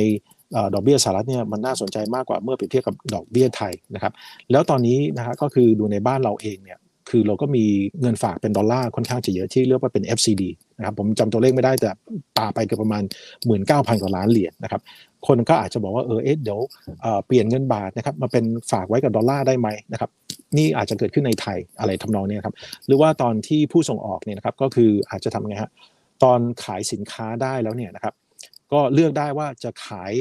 [0.74, 4.14] ดอกเบี้ยสหรัฐเนี่ยมันน่าสนใจมากกว่าเมื่อเปรียบเทียบกับดอกเบี้ยไทยนะครับ
[4.52, 6.80] แล้วตอนนี้นะฮะก็คือดูในบ้านเราเองเนี่ย
[7.10, 7.66] คือเราก็มี
[8.02, 10.44] เงินฝากเป็นดอลลาร์ค่อนข้างจะเยอะที่เรียกว่าเป็น FCD
[10.78, 11.90] นะครับผมจำตัวเลขไม่ได้แต่
[12.38, 13.04] ปาไปเกือบประมาณ
[13.52, 14.82] 19,000 กว่าล้านเหรียญนะครับ
[15.28, 16.60] คนก็อาจจะบอกว่าเออเอ๊ะเดี๋ยว
[17.26, 20.10] เปลี่ยนเงินบาทนะครับมาเป็นฝากไว้กับดอลลาร์ได้ไหมนะครับ
[20.58, 22.56] นี่อาจจะเกิดขึ้นในไทยอะไรทำนองนี้ครับ
[22.88, 25.72] หรือว่าตอนที่ผู้ส่งออกเนี่ยนะครับก็คืออาจจะทำไงฮะ
[26.24, 28.14] ตอนขายสินค้าได้แล้วเนี่ยนะครับ
[28.72, 30.12] ก็เลือกได้ว่าจะขาย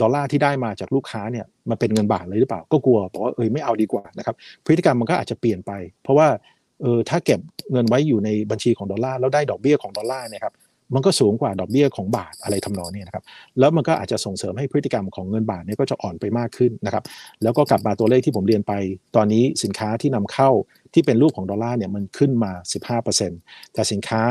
[0.00, 4.34] ดอลลาร์ที่ได้มาจากลูกค้าเนี่ยมันเป็นเงินบาทเลยหรือเปล่า ก็กลัวบอกว่าเออไม่เอาดีกว่านะครับ
[4.66, 5.72] พฤติกรรมมันก็อาจจะเปลี่ยนไป
[6.02, 6.28] เพราะว่า
[6.82, 7.40] เออถ้าเก็บ
[7.72, 10.54] เงินไว้อยู่ในบัญชีของดอลลาร์แล้วได้ดอกเบี้ยของดอลลาร์เนี่ยครับ
[10.94, 13.24] มันก็สูงกว่าดอกเบี้ยของบาทอะไรทำนองนี้นะครับ
[13.58, 17.04] แล้วมันก็อาจจะส่งเสริมให้พฤติกรรมของเงินบาทเนี่ยก็จะอ่อนไปมากขึ้นนะครับ
[17.42, 18.72] แล้วก็กลับมาตัวเลขที่ผมเรียนไป
[19.16, 20.50] ตอนนี้สินค้าที่นำเข้า
[20.94, 22.52] ที่เป็นรูปของดอลลาร์เนี่ยมันขึ้นมา
[23.12, 24.22] 15%แต่สินค้า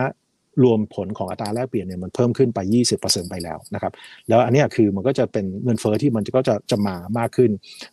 [0.64, 2.60] รวมผลของอัตราแลกเปลี่ยนเนี่ยมันเพิ่มขึ้นไป
[2.96, 3.92] 20%ไปแล้วนะครับ
[4.28, 7.52] แล้วอันนี้คือมันก็จะเป็นเงินเฟอ้อที่มันก็จะจะมามากขึ้น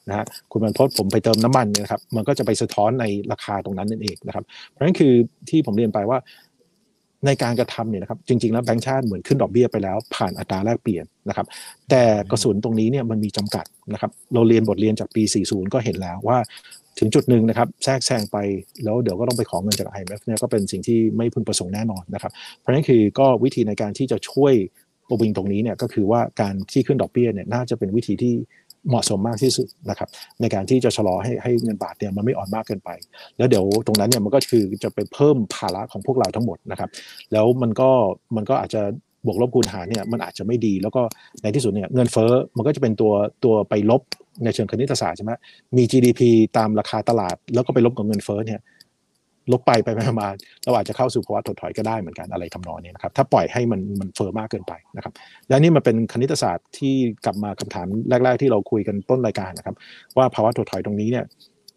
[0.08, 5.12] นะฮะคุณบรรพศผมไปเติมน้ำมันนะครับ มันก็จะไปสะท้อนในราคาตรงนั้นนั่นเองนะครับ เพราะฉะนั้นคือ
[5.50, 6.18] ที่ผมเรียนไปว่า
[7.26, 11.46] ในการกระทำเนี่ยนะครับจริง ๆ แล้วแบงก์ชาติเหมือนขึ้นดอกเบี้ยไปแล้ว ผ่านอัตราแลกเปลี่ยนนะครับ
[11.90, 16.38] แต่กระสุนตรงนี้เนี่ยมันมีจำกัดนะครับเราเรียนบทเรียนจากปี 40 ก็เห็นแล้วว่า
[16.98, 18.36] ถึงจุดหนึ่งนะครับแทรกแซงไป
[18.84, 24.54] แล้วเดี๋ยวก็ต้องไปขอเงินจาก IMF เนี่ยก็เป็นสิ่งที่ไม่พึงประสงค์แน่นอนนะครับ เพราะนั้นคือก็วิธีในการที่จะช่วย
[25.08, 28.34] ปวิงตรงนี้เนี่ยก็คือว่าการที่ขึ้นดอกเบี้ยเนี่ยน่าจะเป็นวิธีที่
[28.88, 30.08] เหมาะสมมากที่สุดนะครับ
[30.40, 32.90] ในการที่จะชะลอให้ให้เงินบาทเนี่ยมันไม่อ่อนมากเกินไป
[33.36, 36.90] แล้วเดี๋ยวตรงนั้นเนี่ยมันก็คือจะไปเพิ่มภาระของพวกเราทั้งหมดนะครับ
[37.32, 37.90] แล้วมันก็
[38.36, 38.82] มันก็อาจจะ
[39.26, 41.02] บวกลบคูณหารเนี่ยมันอาจจะไม่ดี แล้วก็
[41.42, 43.12] ในที่สุดเนี่ยเงินเฟ้อมันก็จะเป็นตัว
[43.44, 44.02] ตัวไปลบ
[44.44, 45.32] ในเชิงคณิตศาสตร์ใช่ไหม
[45.76, 46.20] มี GDP
[46.56, 48.60] ตามราคาตลาด แล้วก็ไปลบกับเงินเฟ้อเนี่ย
[49.52, 49.88] ลบไปไป
[50.20, 50.28] มา
[50.64, 55.12] เราอาจจะเข้าสู่ภาวะถดถอยก็ได้เหมือนกันอะไรทำนองนี้นะครับถ้าปล่อยให้มันมันเฟอ้อมากเกินไปนะครับ
[55.48, 57.86] และนี่มันเป็นคณิตศาสตร์ที่กลับมาคำถาม
[58.24, 59.76] แรก ๆ ที่เราคุยกันต้นรายการนะครับ
[60.16, 61.24] ว่าภาวะถดถอยตรงนี้เนี่ย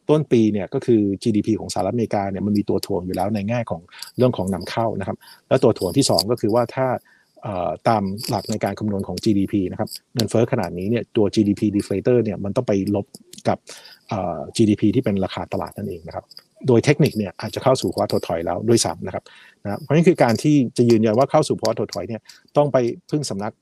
[0.10, 3.82] ต้นปีเนี่ยก็คือ GDP ของสหรัฐอเมริกาเนี่ยมันมีตัวถ่วงอยู่แล้วในแง่ของ
[4.18, 6.88] เรื่องของนำเข้านะครับ แล้วตัวถ่วงที่ 2 ก็คือว่าถ้า
[7.88, 13.06] ตามหลักในการคำนวณของ GDP นะครับเงินเฟ้อขนาดนี้เนี่ยตัว GDP deflator เนี่ยมันต้องไปลบ
[13.48, 13.58] กับ
[14.56, 16.26] GDP ที่เป็นราคาตลาดนั่นเองนะครับ
[16.68, 19.24] โดยเทคนิคเนี่ยอาจจะเข้าสู่ภาวะถดถอยแล้วด้วยซ้ำนะครับ
[19.64, 22.22] นะเพราะนี่คือการที่จะยืนยันว่าเข้าสู่ภาวะถดถอยเนี่ย
[22.58, 22.78] ต้องไป
[23.10, 23.54] พึ่งสำนัก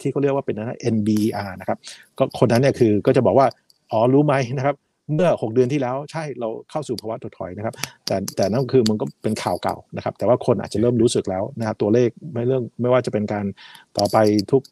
[0.00, 1.78] ที่เขาเรียกว่าเป็นนะ NBR นะครับ
[2.18, 3.46] ก็คนนั้นเนี่ยคือก็จะบอกว่า
[3.90, 4.74] อ๋อรู้ไหมนะครับ
[5.14, 7.74] เมื่อ 6 เดือนที่แล้วใช่เราเข้าสู่ภาวะถดถอยนะครับ
[8.06, 13.44] แต่แต่นั่นคือมันก็เป็นข่าวเก่านะครับ แต่ว่าคนอาจจะเริ่มรู้สึกแล้วนะครับตัวเลขไม่เรื่องไม่ว่าจะเป็นการ
[13.98, 14.16] ต่อไป
[14.52, 14.62] ทุก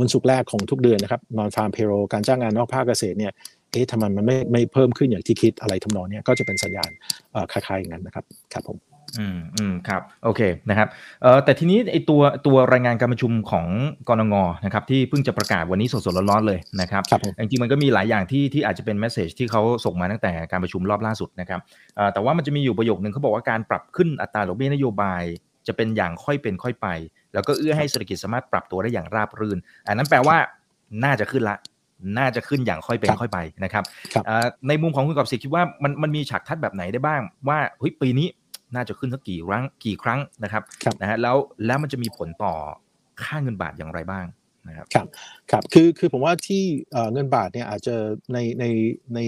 [0.00, 3.32] วันศุกร์แรกของทุกเดือนนะครับนอนฟาร์มเพโรการจ้างงานนอกภาคเกษตรเนี่ย
[3.72, 6.90] เอ๊ะทำไมมันไม่ไม่เพิ่มขึ้นอย่างที่คิดอะไรทำนองนี้ก็จะเป็นสัญญาณ
[7.52, 10.40] คล้ายๆอย่างนั้นนะครับครับผม อืมอืมครับโอเค
[10.70, 10.88] นะครับ
[11.22, 13.66] เอ่อแต่ทีนี้ไอตัวตัวรายงานการประชุมของ
[14.08, 21.60] กรงงนะครับที่เพิ่งจะประกาศวันนี้สดๆร้อนๆเลยนะครับรบจริงๆมันก็มีหลายอย่างที่ที่อาจจะเป็นแมสเซจที่เขาส่งมาตั้งแต่การประชุมรอบล่าสุดนะครับ
[21.96, 25.22] เอ่อแต่ว่ามันจะมีอยู่ประโยคนึงเขาบอกว่าการปรับขึ้นอัตราดอกเบี้ยนโยบาย
[25.66, 26.88] จะเป็นอย่างค่อยเป็นค่อยไป
[27.34, 29.58] แล้วก็เอื้อให้เศรษฐกิจสามารถปรับตัวได้อย่างราบรื่น
[29.88, 30.36] อันนั้นแปลว่า
[31.04, 31.56] น่าจะขึ้นละ
[32.18, 33.84] น่าจะขึ้นอย่างค่อยเป็นค่อยไปนะครับ
[34.68, 38.26] ในมุมของคุณกอบสิคิดว่ามันมันมีฉากทัดแบบไหนได้บ้างว่าเฮ้ยปีนี้
[38.74, 40.62] น่าจะขึ้นสักกี่ครั้งกี่ครั้งนะครับ
[41.00, 41.36] นะฮะแล้ว
[41.66, 42.54] แล้วมันจะมีผลต่อ
[43.22, 44.26] ค่าเงินบาทอย่างไรบ้าง
[44.68, 45.06] นะครับครับ
[45.50, 46.62] ครับคือคือผมว่าที่
[47.12, 47.94] เงินบาทเนี่ยอาจจะ
[48.32, 48.64] ในใน
[49.14, 49.20] ใน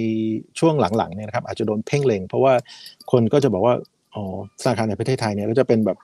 [0.59, 2.53] ช่วงหลังๆเนี่ยนะครับอาจจะโดนเพ่งเล็งเพราะว่า
[3.13, 3.75] คนก็จะบอกว่า
[4.15, 4.25] อ๋อ
[4.61, 5.99] ธนาคารในประเทศไทยเนี่ยก็จะเป็นแบบ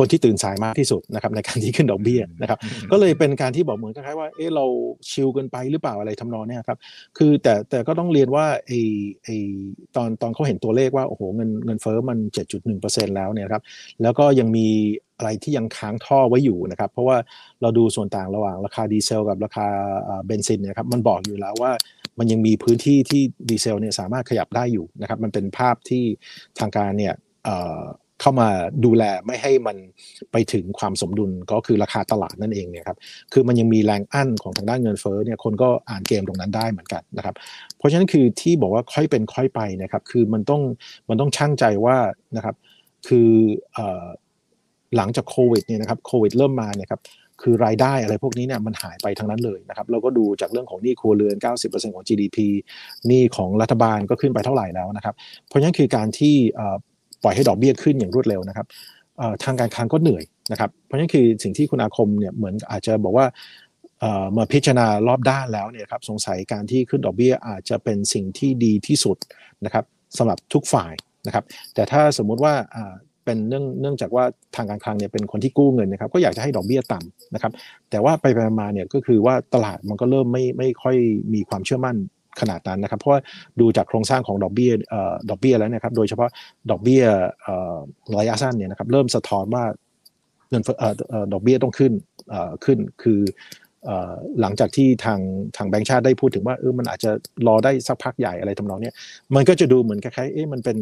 [0.00, 2.58] คนที่ตื่นสายมากที่สุดนะครับในการที่ขึ้นดอกเบี้ยนะครับ
[2.90, 4.64] ก็เลยเป็นการที่บอกเหมือนคล้ายๆว่าเออเรา
[5.10, 6.78] ชิลเกินไปหรือเปล่าอะไรทำนองนี้ครับ
[7.18, 8.72] คือแต่แต่ก็ต้องเรียนว่าไอ
[9.24, 9.28] ไอ
[9.96, 12.18] ตอนตอนเขาเห็นตัวเลขว่าโอ้โหเงินเงินเฟ้อมัน
[12.66, 13.62] 7.1%แล้วเนี่ยครับ
[14.02, 14.66] แล้วก็ยังมี
[15.18, 17.16] อะไรที่ยังค้างท่อไว้อยู่นะครับ เพราะว่า
[17.62, 19.66] เราดูส่วนต่างระหว่างราคาดีเซลกับราคา
[20.26, 21.72] เบนซินเนี่ยครับมันบอกอยู่แล้วว่า
[22.18, 26.04] มันยังมีพื้นที่ที่ดีเซลเนี่ยสามารถขยับได้อยู่นะครับ มันเป็นภาพที่
[26.58, 27.14] ทางการเนี่ย
[28.20, 28.48] เข้ามา
[28.84, 29.76] ดูแลไม่ให้มัน
[30.32, 32.98] ไปถึงความสมดุลก็คือราคาตลาดนั่นเองเนี่ยครับ
[33.32, 37.34] คือมันยังมีแรงอั้นของทางด้านเงินเฟ้อเนี่ยคนก็อ่านเกมตรงนั้นได้เหมือนกันนะครับ
[37.76, 40.62] เพราะฉะนั้นคือที่บอกว่าค่อยเป็นค่อยไปนะครับคือมันต้อง
[41.08, 41.96] มันต้องช่างใจว่า
[42.36, 42.54] นะครับ
[43.08, 43.30] คือ
[44.96, 47.00] หลังจากโควิดเนี่ยนะครับโควิดเริ่มมาเนี่ยครับ
[47.42, 52.38] คือรายได้อะไรพวกนี้เนี่ยมันหายไปทั้งนั้นเลยนะครับเราก็ดูจากเรื่องของหนี้ครัวเรือน 90%ของ GDP
[53.06, 55.14] หนี้ของรัฐบาลก็ขึ้นไปเท่าไหร่แล้วนะครับ
[55.48, 56.36] เพราะฉะนั้นคือการที่
[57.22, 58.66] ปล่อยให้ดอกเบี้ยขึ้นอย่างรวดเร็วนะครับ
[59.44, 63.26] ทางการคลังก็เหนื่อยนะครับ เพราะฉะนั้นคือสิ่งที่คุณอาคมเนี่ยเหมือนอาจจะบอกว่า
[64.32, 69.16] เมื่อพิจารณารอบด้านแล้วเนี่ยครับสงสัยการที่ขึ้นดอกเบี้ยอาจจะเป็นสิ่งที่ดีที่สุด
[69.64, 69.84] นะครับ
[70.18, 70.92] สำหรับทุกฝ่าย
[71.26, 71.44] นะครับ
[71.74, 72.54] แต่ถ้าสมมุติว่า
[73.24, 74.24] เป็นเนื่องเนื่องจากว่า
[74.56, 77.52] ทางการคลังเนี่ยเป็นคนที่กู้เงินนะครับ ก็อยากจะให้ดอกเบี้ยต่ำนะครับ
[77.90, 80.96] แต่ว่าไปไปมาเนี่ยก็คือว่าตลาดมันก็เริ่มไม่ไม่ค่อย
[81.34, 81.96] มีความเชื่อมั่น
[82.40, 83.20] ขนาดนั้นนะครับ เพราะว่า
[83.60, 84.72] ดูจากโครงสร้างของดอกเบี้ย
[85.30, 86.30] ดอกเบี้ยแล้วนะครับ โดยเฉพาะ
[86.70, 87.02] ดอกเบี้ย
[88.18, 89.64] ระยะสั้นเนี่ยนะครับ เริ่มสะท้อนว่า
[90.50, 90.62] เงิน
[91.32, 91.92] ดอกเบี้ยต้องขึ้น
[92.64, 93.20] ขึ้นคือ
[94.40, 95.20] หลังจากที่ทาง
[95.56, 97.10] ทางแบงก์ชาติได้พูดถึงว่าเออมันอาจจะ
[97.46, 98.92] รอได้สักพักใหญ่อะไรทำนองนี้
[99.34, 100.78] มันก็จะดูเหมือนคล้ายๆเอ๊ะมันเป็น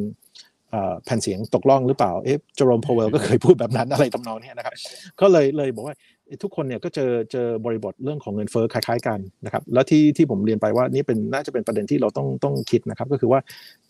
[1.05, 4.75] แผ่นเสียงตกล่องหรือเปล่า เอ๊ะจอร์มพาวเวลก็เคยพูดแบบนั้นอะไรทำนองนี้นะครับ
[5.21, 5.95] ก็เลยเลยบอกว่า
[6.43, 13.41] ทุกคนเนี่ยก็เจอเจอบริบทเรื่องของเงินเฟ้อคล้าย ๆกันนะครับแล้วที่ที่ผมเรียนไปว่านี่เป็นน่าจะเป็นประเด็นที่เราต้องต้องคิดนะครับก็คือว่า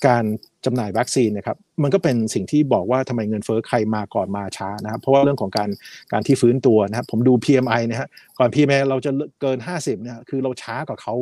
[0.06, 0.24] การ
[0.64, 5.70] จำหน่ายวัคซีนนะครับมันก็เป็นสิ่งที่บอกว่าทำไมเงินเฟ้อใครมาก่อนมาช้านะครับเพราะว่าเรื่องของการ
[6.12, 8.08] การที่ฟื้นตัวนะครับผมดู PMI นะฮะ
[8.38, 9.10] ก่อน PMI เราจะ
[9.40, 11.14] เกิน 50เนี่ยคือเราช้ากว่าเขา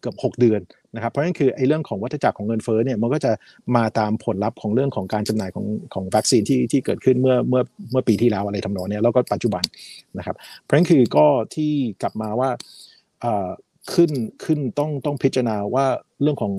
[0.00, 0.60] เกือบเกือบ 6 เดือน
[0.94, 3.32] นะครับเพราะนั่นคือไอ้เรื่องของวัฏจักรของเงินเฟ้อเนี่ยมันก็จะ
[3.76, 9.62] มาตามผลลัพธ์ของเรื่องของการจำหน่ายของของวัคซีนที่ที่เกิดขึ้นเมื่อเมื่อเมื่อปีที่แล้วอะไรทำนองนี้แล้วก็ปัจจุบัน
[10.18, 11.72] นะครับเพราะนั่นคือก็ที่
[12.02, 12.50] กลับมาว่า
[13.94, 14.10] ขึ้น
[14.44, 15.86] ขึ้นต้องต้องพิจารณาว่า
[16.22, 16.52] เรื่องของ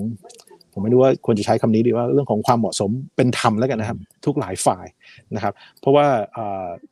[0.72, 4.86] ผมไม่รู้ว่าควรจะใช้คำนี้ดีว่าเรื่องของความเหมาะสมเป็นธรรมแล้วกันนะครับ ทุกหลายฝ่าย
[5.34, 6.06] นะครับ เพราะว่า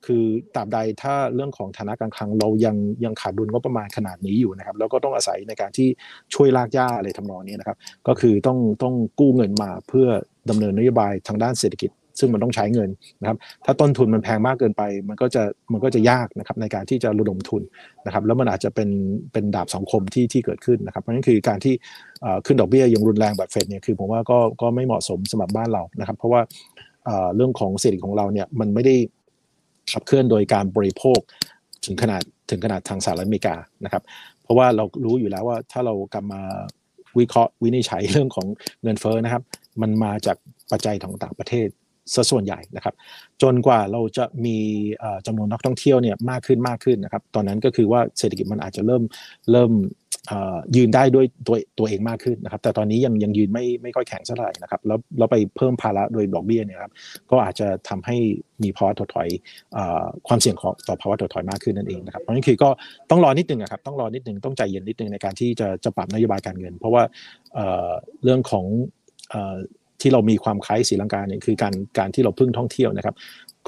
[0.06, 0.22] คือ
[0.54, 5.88] ตราบใดถ้าเรื่องของฐานะการคลังเรายังยังขาดดุลก็ประมาณขนาดนี้อยู่นะครับ แล้วก็ต้องอาศัยในการที่
[6.34, 7.76] ช่วยลากย่าอะไรทำนองนี้นะครับ
[8.08, 10.06] ก็คือต้องต้องกู้เงินมาเพื่อ
[10.50, 11.90] ดำเนินนโยบายทางด้านเศรษฐกิจ
[12.20, 12.90] ซึ่งมันต้องใช้เงิน
[13.20, 15.42] นะครับ ถ้าต้นทุนมันแพงมากเกินไป มันก็จะ
[15.72, 17.62] มันก็จะยากนะครับในการที่จะระดมทุน
[18.06, 18.88] นะครับ แล้วมันอาจจะเป็น
[19.32, 21.74] เป็นดาบสองคมที่ที่เกิดขึ้นนะครับเพราะนั้นคือการที่
[22.46, 26.40] ขึ้นดอกเบี้ยย่างรุนแรงแบบเฟดเนี่ยคือผมว่าก็ก็ไม่เหมาะสมสำหรับบ้านเรานะครับ เพราะว่า
[27.36, 28.94] เรื่องของเศรษฐกิจของเราเนี่ยมันไม่ได้
[29.92, 31.20] ขับเคลื่อนโดยการบริโภค
[31.84, 33.54] ถึงขนาดถึงขนาดทางสหรัฐอเมริกา
[33.84, 34.02] นะครับ
[34.42, 36.42] เพราะว่าเรารู้อยู่แล้วว่าถ้าเรากลับมา
[37.18, 38.46] วิเคราะห์วินิจฉัยเรื่องของ
[38.82, 39.42] เงินเฟ้อนะครับ
[39.82, 40.36] มันมาจาก
[40.70, 41.68] ปัจจัยของต่างประเทศ
[42.14, 42.94] ซะส่วนใหญ่นะครับ
[43.42, 44.56] จนกว่าเราจะมี
[45.26, 49.02] จำนวนนักท่องเที่ยวเนี่ยมากขึ้นมากขึ้นนะครับ ตอนนั้นก็คือว่าเศรษฐกิจมันอาจจะเริ่ม
[49.52, 49.72] เริ่ม
[50.76, 56.92] ยืนได้ด้วยตัวตัวเองมากขึ้นนะครับ แต่ตอนนี้ยังยังยืนไม่ไม่ค่อยแข็งเท่าไหร่นะครับแล้วเราไปเพิ่มภาระโดยดอกเบี้ยเนี่ยครับ
[57.30, 58.16] ก็อาจจะทำให้
[58.62, 59.28] มีภาวะถดถอย
[60.28, 62.68] ความเสี่ยงของต่อภาวะถดถอยมากขึ้นนั่นเองนะครับเพราะนั้นคือก็
[63.10, 67.02] ต้องรอนิดนึงครับต้องรอนิดนึงต้องใจเย็นนิดนึงในการที่จะจะปรับนโยบายการเงิน เพราะว่า
[68.22, 68.64] เรื่องของ
[70.02, 73.14] ที่เรามีความคล้ายศรีลังกาเนี่ยคือการการที่เราพึ่งท่องเที่ยวนะครับ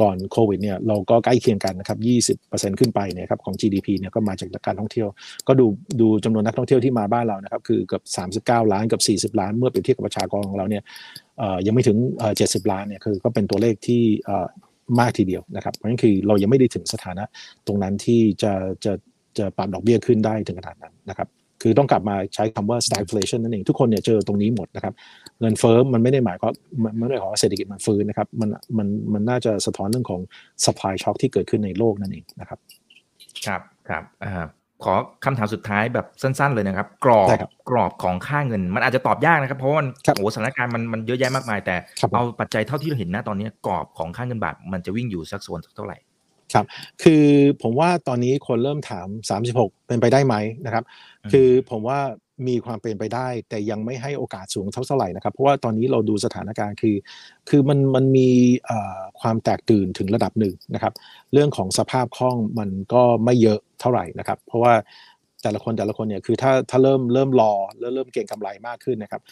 [0.00, 1.98] ก่อนโควิดเนี่ยเราก็ใกล้เคียงกันนะครับ
[2.40, 5.08] 20%ขึ้นไปเนี่ยครับของ GDP เนี่ยก็มาจากการท่องเที่ยว
[5.48, 5.66] ก็ดู
[6.00, 8.02] ดูจำนวนนักท่องเที่ยวที่มาบ้านเรานะครับคือเกือบ
[8.46, 10.82] 39 ล้านกับ 40 ล้าน เมื่อเปรียบเทียบกับประชากรของเราเนี่ย
[11.66, 11.98] ยังไม่ถึง
[12.36, 14.02] 70 ล้านเนี่ยคือก็เป็นตัวเลขที่
[15.00, 17.24] มากทีเดียวนะครับเพราะฉะนั้นคือเรายังไม่ได้ถึงสถานะ
[17.66, 18.52] ตรงนั้นที่จะ
[18.84, 18.92] จะ
[19.38, 21.28] จะปรับดอกเบี้ยขึ้นได้ถึงขนาดนั้นนะครับ
[21.62, 24.94] คือต้องกลับมาใช้คำว่า stagflation นั่นเอง ทุกคนเนี่ยเจอตรงนี้หมดนะครับ
[25.42, 26.52] เงินเฟ้อมันไม่ได้หมายความ
[26.84, 30.20] มันไม่ได้ขอเศรษฐกิจมันฟื้นนะครับมันมันมันน่าจะสะท้อนเรื่องของ
[30.64, 32.58] supply shock ที่เกิดขึ้นในโลกนั่นเองนะครับ
[33.46, 34.46] ครับครับอ่า
[34.84, 37.28] ขอคำถามสุดท้ายแบบสั้น ๆ เลยนะครับ กรอบ
[37.70, 41.76] กรอบของค่าเงิน มันอาจจะตอบยากนะครับ เพราะว่ามันโอ้สถานการณ์มันมันเยอะแยะมากมาย แต่
[42.14, 45.98] เอาปัจจัยเท่าที่เราเห็นนะตอนนี้กรอบของค่าเงินบาทมันจะวิ่งอยู่สักส่วนเท่าไหร่
[46.54, 46.66] ครับ
[47.02, 47.24] คือ
[47.62, 49.06] ผมว่าตอนนี้คนเริ่มถาม
[49.46, 50.34] 36 เป็นไปได้ไหม
[50.66, 50.84] นะครับ
[51.32, 51.98] คือผมว่า
[52.48, 56.96] มีความเป็นไปได้ แต่ยังไม่ให้โอกาสสูงเท่าไหร่นะครับ เพราะว่าตอนนี้เราดูสถานการณ์คือ
[57.48, 58.28] คือมันมันมี
[59.20, 60.92] ความแตกตื่นถึงระดับหนึ่งนะครับ
[61.32, 64.74] เรื่องของสภาพคล่องมันก็ไม่เยอะเท่าไหร่นะครับ เพราะว่า
[65.42, 69.22] แต่ละคนแต่ละคนเนี่ยคือถ้าถ้าเริ่มเริ่มรอแล้วเริ่มเก่งกำไรมากขึ้นนะครับ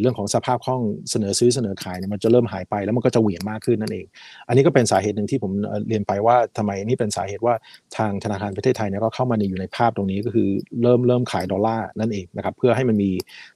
[0.00, 4.06] เรื่องของสภาพคล่องเสนอซื้อเสนอขายเนี่ยมันจะเริ่มหายไปแล้วมันก็จะเหวี่ยงมากขึ้นนั่นเอง
[4.48, 5.52] อันนี้ก็เป็นสาเหตุหนึ่งที่ผม
[5.88, 7.54] เรียนไปว่าทำไมนี่เป็นสาเหตุว่า
[7.96, 10.48] ทางธนาคารประเทศไทยเนี่ยก็เข้ามาในอยู่ในภาพตรงนี้ก็คือ
[10.82, 13.10] เริ่มเริ่มขายดอลลาร์นั่นเองนะครับเพื่อให้มันมี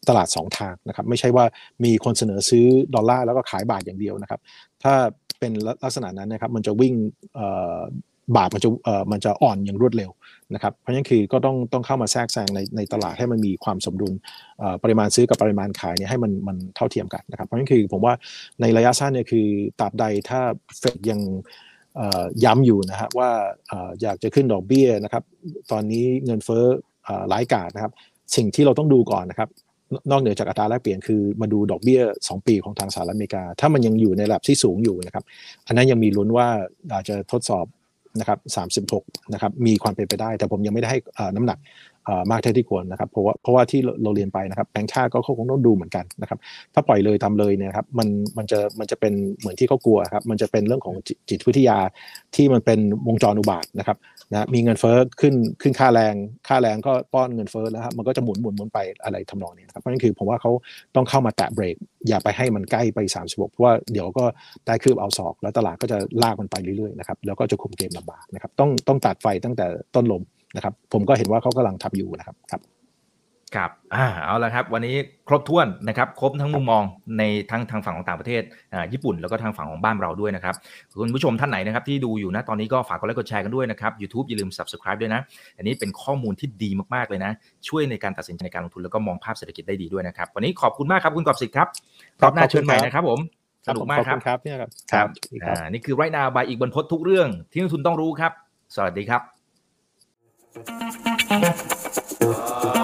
[0.09, 1.44] ตลาด 2 ทางนะครับไม่ใช่ว่า
[1.84, 4.40] มีคนเสนอซื้อดอลลาร์แล้วก็ขายบาทอย่างเดียวนะครับ
[4.82, 4.94] ถ้า
[5.38, 5.52] เป็น
[5.84, 6.94] ลักษณะนั้นนะครับมันจะวิ่ง
[8.36, 8.70] บาทมันจะ
[9.12, 10.11] มันจะอ่อนอย่างรวดเร็ว
[10.55, 14.12] นะครับเพราะฉะนั้นคือก็ต้องต้องเข้ามาแทรกแซงในในตลาดให้มันมีความสมดุล
[14.82, 18.14] ปริมาณซื้อกับปริมาณขายเนี่ยให้มันมันเท่าเทียมกันนะครับเพราะฉะนั้นคือผมว่า
[18.61, 19.47] ในระยะสั้นเนี่ยคือ
[19.80, 20.40] ตราบใดถ้า
[20.78, 21.20] เฟดยัง
[22.45, 23.30] ย้ำอยู่นะฮะว่า
[24.03, 25.24] อยากจะขึ้นดอกเบี้ยนะครับ
[25.72, 26.64] ตอนนี้เงินเฟ้อ
[27.28, 27.92] หลายกาดนะครับ
[28.36, 29.49] สิ่งที่เราต้องดูก่อนนะครับ
[30.11, 35.24] นอกเหนือจากอัตราแลกเปลี่ยนคือมาดูดอกเบี้ย 2 ปีของทางสหรัฐอเมริกา ถ้ามันยังอยู่ในระดับที่สูงอยู่นะครับ
[35.66, 36.49] อันนั้นยังมีลุ้นว่า
[36.92, 37.66] อาจจะทดสอบ
[38.18, 38.38] นะครับ
[38.96, 40.98] 36นะครับมีความเป็นไปได้ แต่ผมยังไม่ได้ให้
[41.36, 41.58] น้ำหนัก
[42.30, 46.38] มากเท่าที่ควรนะครับเพราะว่าเพราะว่าที่เราเรียนไปนะครับแบงค์ชาติก็คงต้องดูเหมือนกันนะครับ
[46.74, 48.08] ถ้าปล่อยเลยทำเลยเนี่ยครับมัน
[48.38, 50.96] มันจะมันจะเป็นเหมือนที่เขากลัวครับมันจะเป็นเรื่องของ
[51.28, 51.78] จิตวิทยา
[52.34, 53.96] ที่มันเป็นวงจรอุบาทนะครับ
[54.35, 56.14] นะมีเงินเฟ้อขึ้นขึ้นค่าแรง
[56.49, 60.51] ค่าแรงก็ป้อนเงินเฟ้อแล้วครับมันก็จะหมุนหมุนหมุนไปอะไรทำนองนี้ครับเพราะนั่นคือผมว่าเขา
[60.97, 61.76] ต้องเข้ามาแตะเบรก
[62.09, 64.24] อย่าไปให้มันใกล้ไป36เพราะว่าเดี๋ยวก็
[64.66, 70.22] ได้คืบเอาศอก แล้วตลาดก็จะลากมันไปเรื่อยๆนะครับแล้วก็จะคุมเกมลำบากนะครับต้องต้องตัดไฟตั้งแต่ต้นลม
[70.57, 72.61] นะครับผมก็เห็นว่าเขากำลังทำอยู่นะครับครับ
[73.57, 74.94] ครับอ่าเอาละครับ วันนี้
[75.28, 76.82] ครบถ้วนนะครับ ครบทั้งมุมมอง
[77.18, 78.42] ในทั้งทางฝั่งของต่างประเทศ
[78.72, 80.55] อ่าญี่ปุ่นแล้วก็ทางฝั่งของบ้านเราด้วยนะครับ
[81.00, 85.20] คุณผู้ชมท่านไหนนะครับที่ดูอยู่นะตอนนี้ก็ฝากกดไลค์กดแชร์กันด้วยนะครับ YouTube อย่าลืม Subscribe ด้วยนะ
[85.57, 87.32] อันนี้เป็นข้อมูลที่ดีมากๆเลยนะ
[87.68, 91.68] ช่วยในการตัดสินใจในการลงทุนแล้วก็มองภาพเศรษฐกิจได้ดีด้วยนะครับ วันนี้ขอบคุณมากครับคุณกอบสิทธิ์ครับ
[92.22, 93.20] รอบหน้าเชิญใหม่นะครับผม
[93.68, 95.09] สนุกมากครับครับเนี่ยครับครับ
[95.44, 98.32] อ่านี่คือไรนาบายอีกบนพดทุกเรื่องที่นักทุนต้องรู้ครับ
[98.74, 99.18] สวัสดีครั
[102.80, 102.84] บ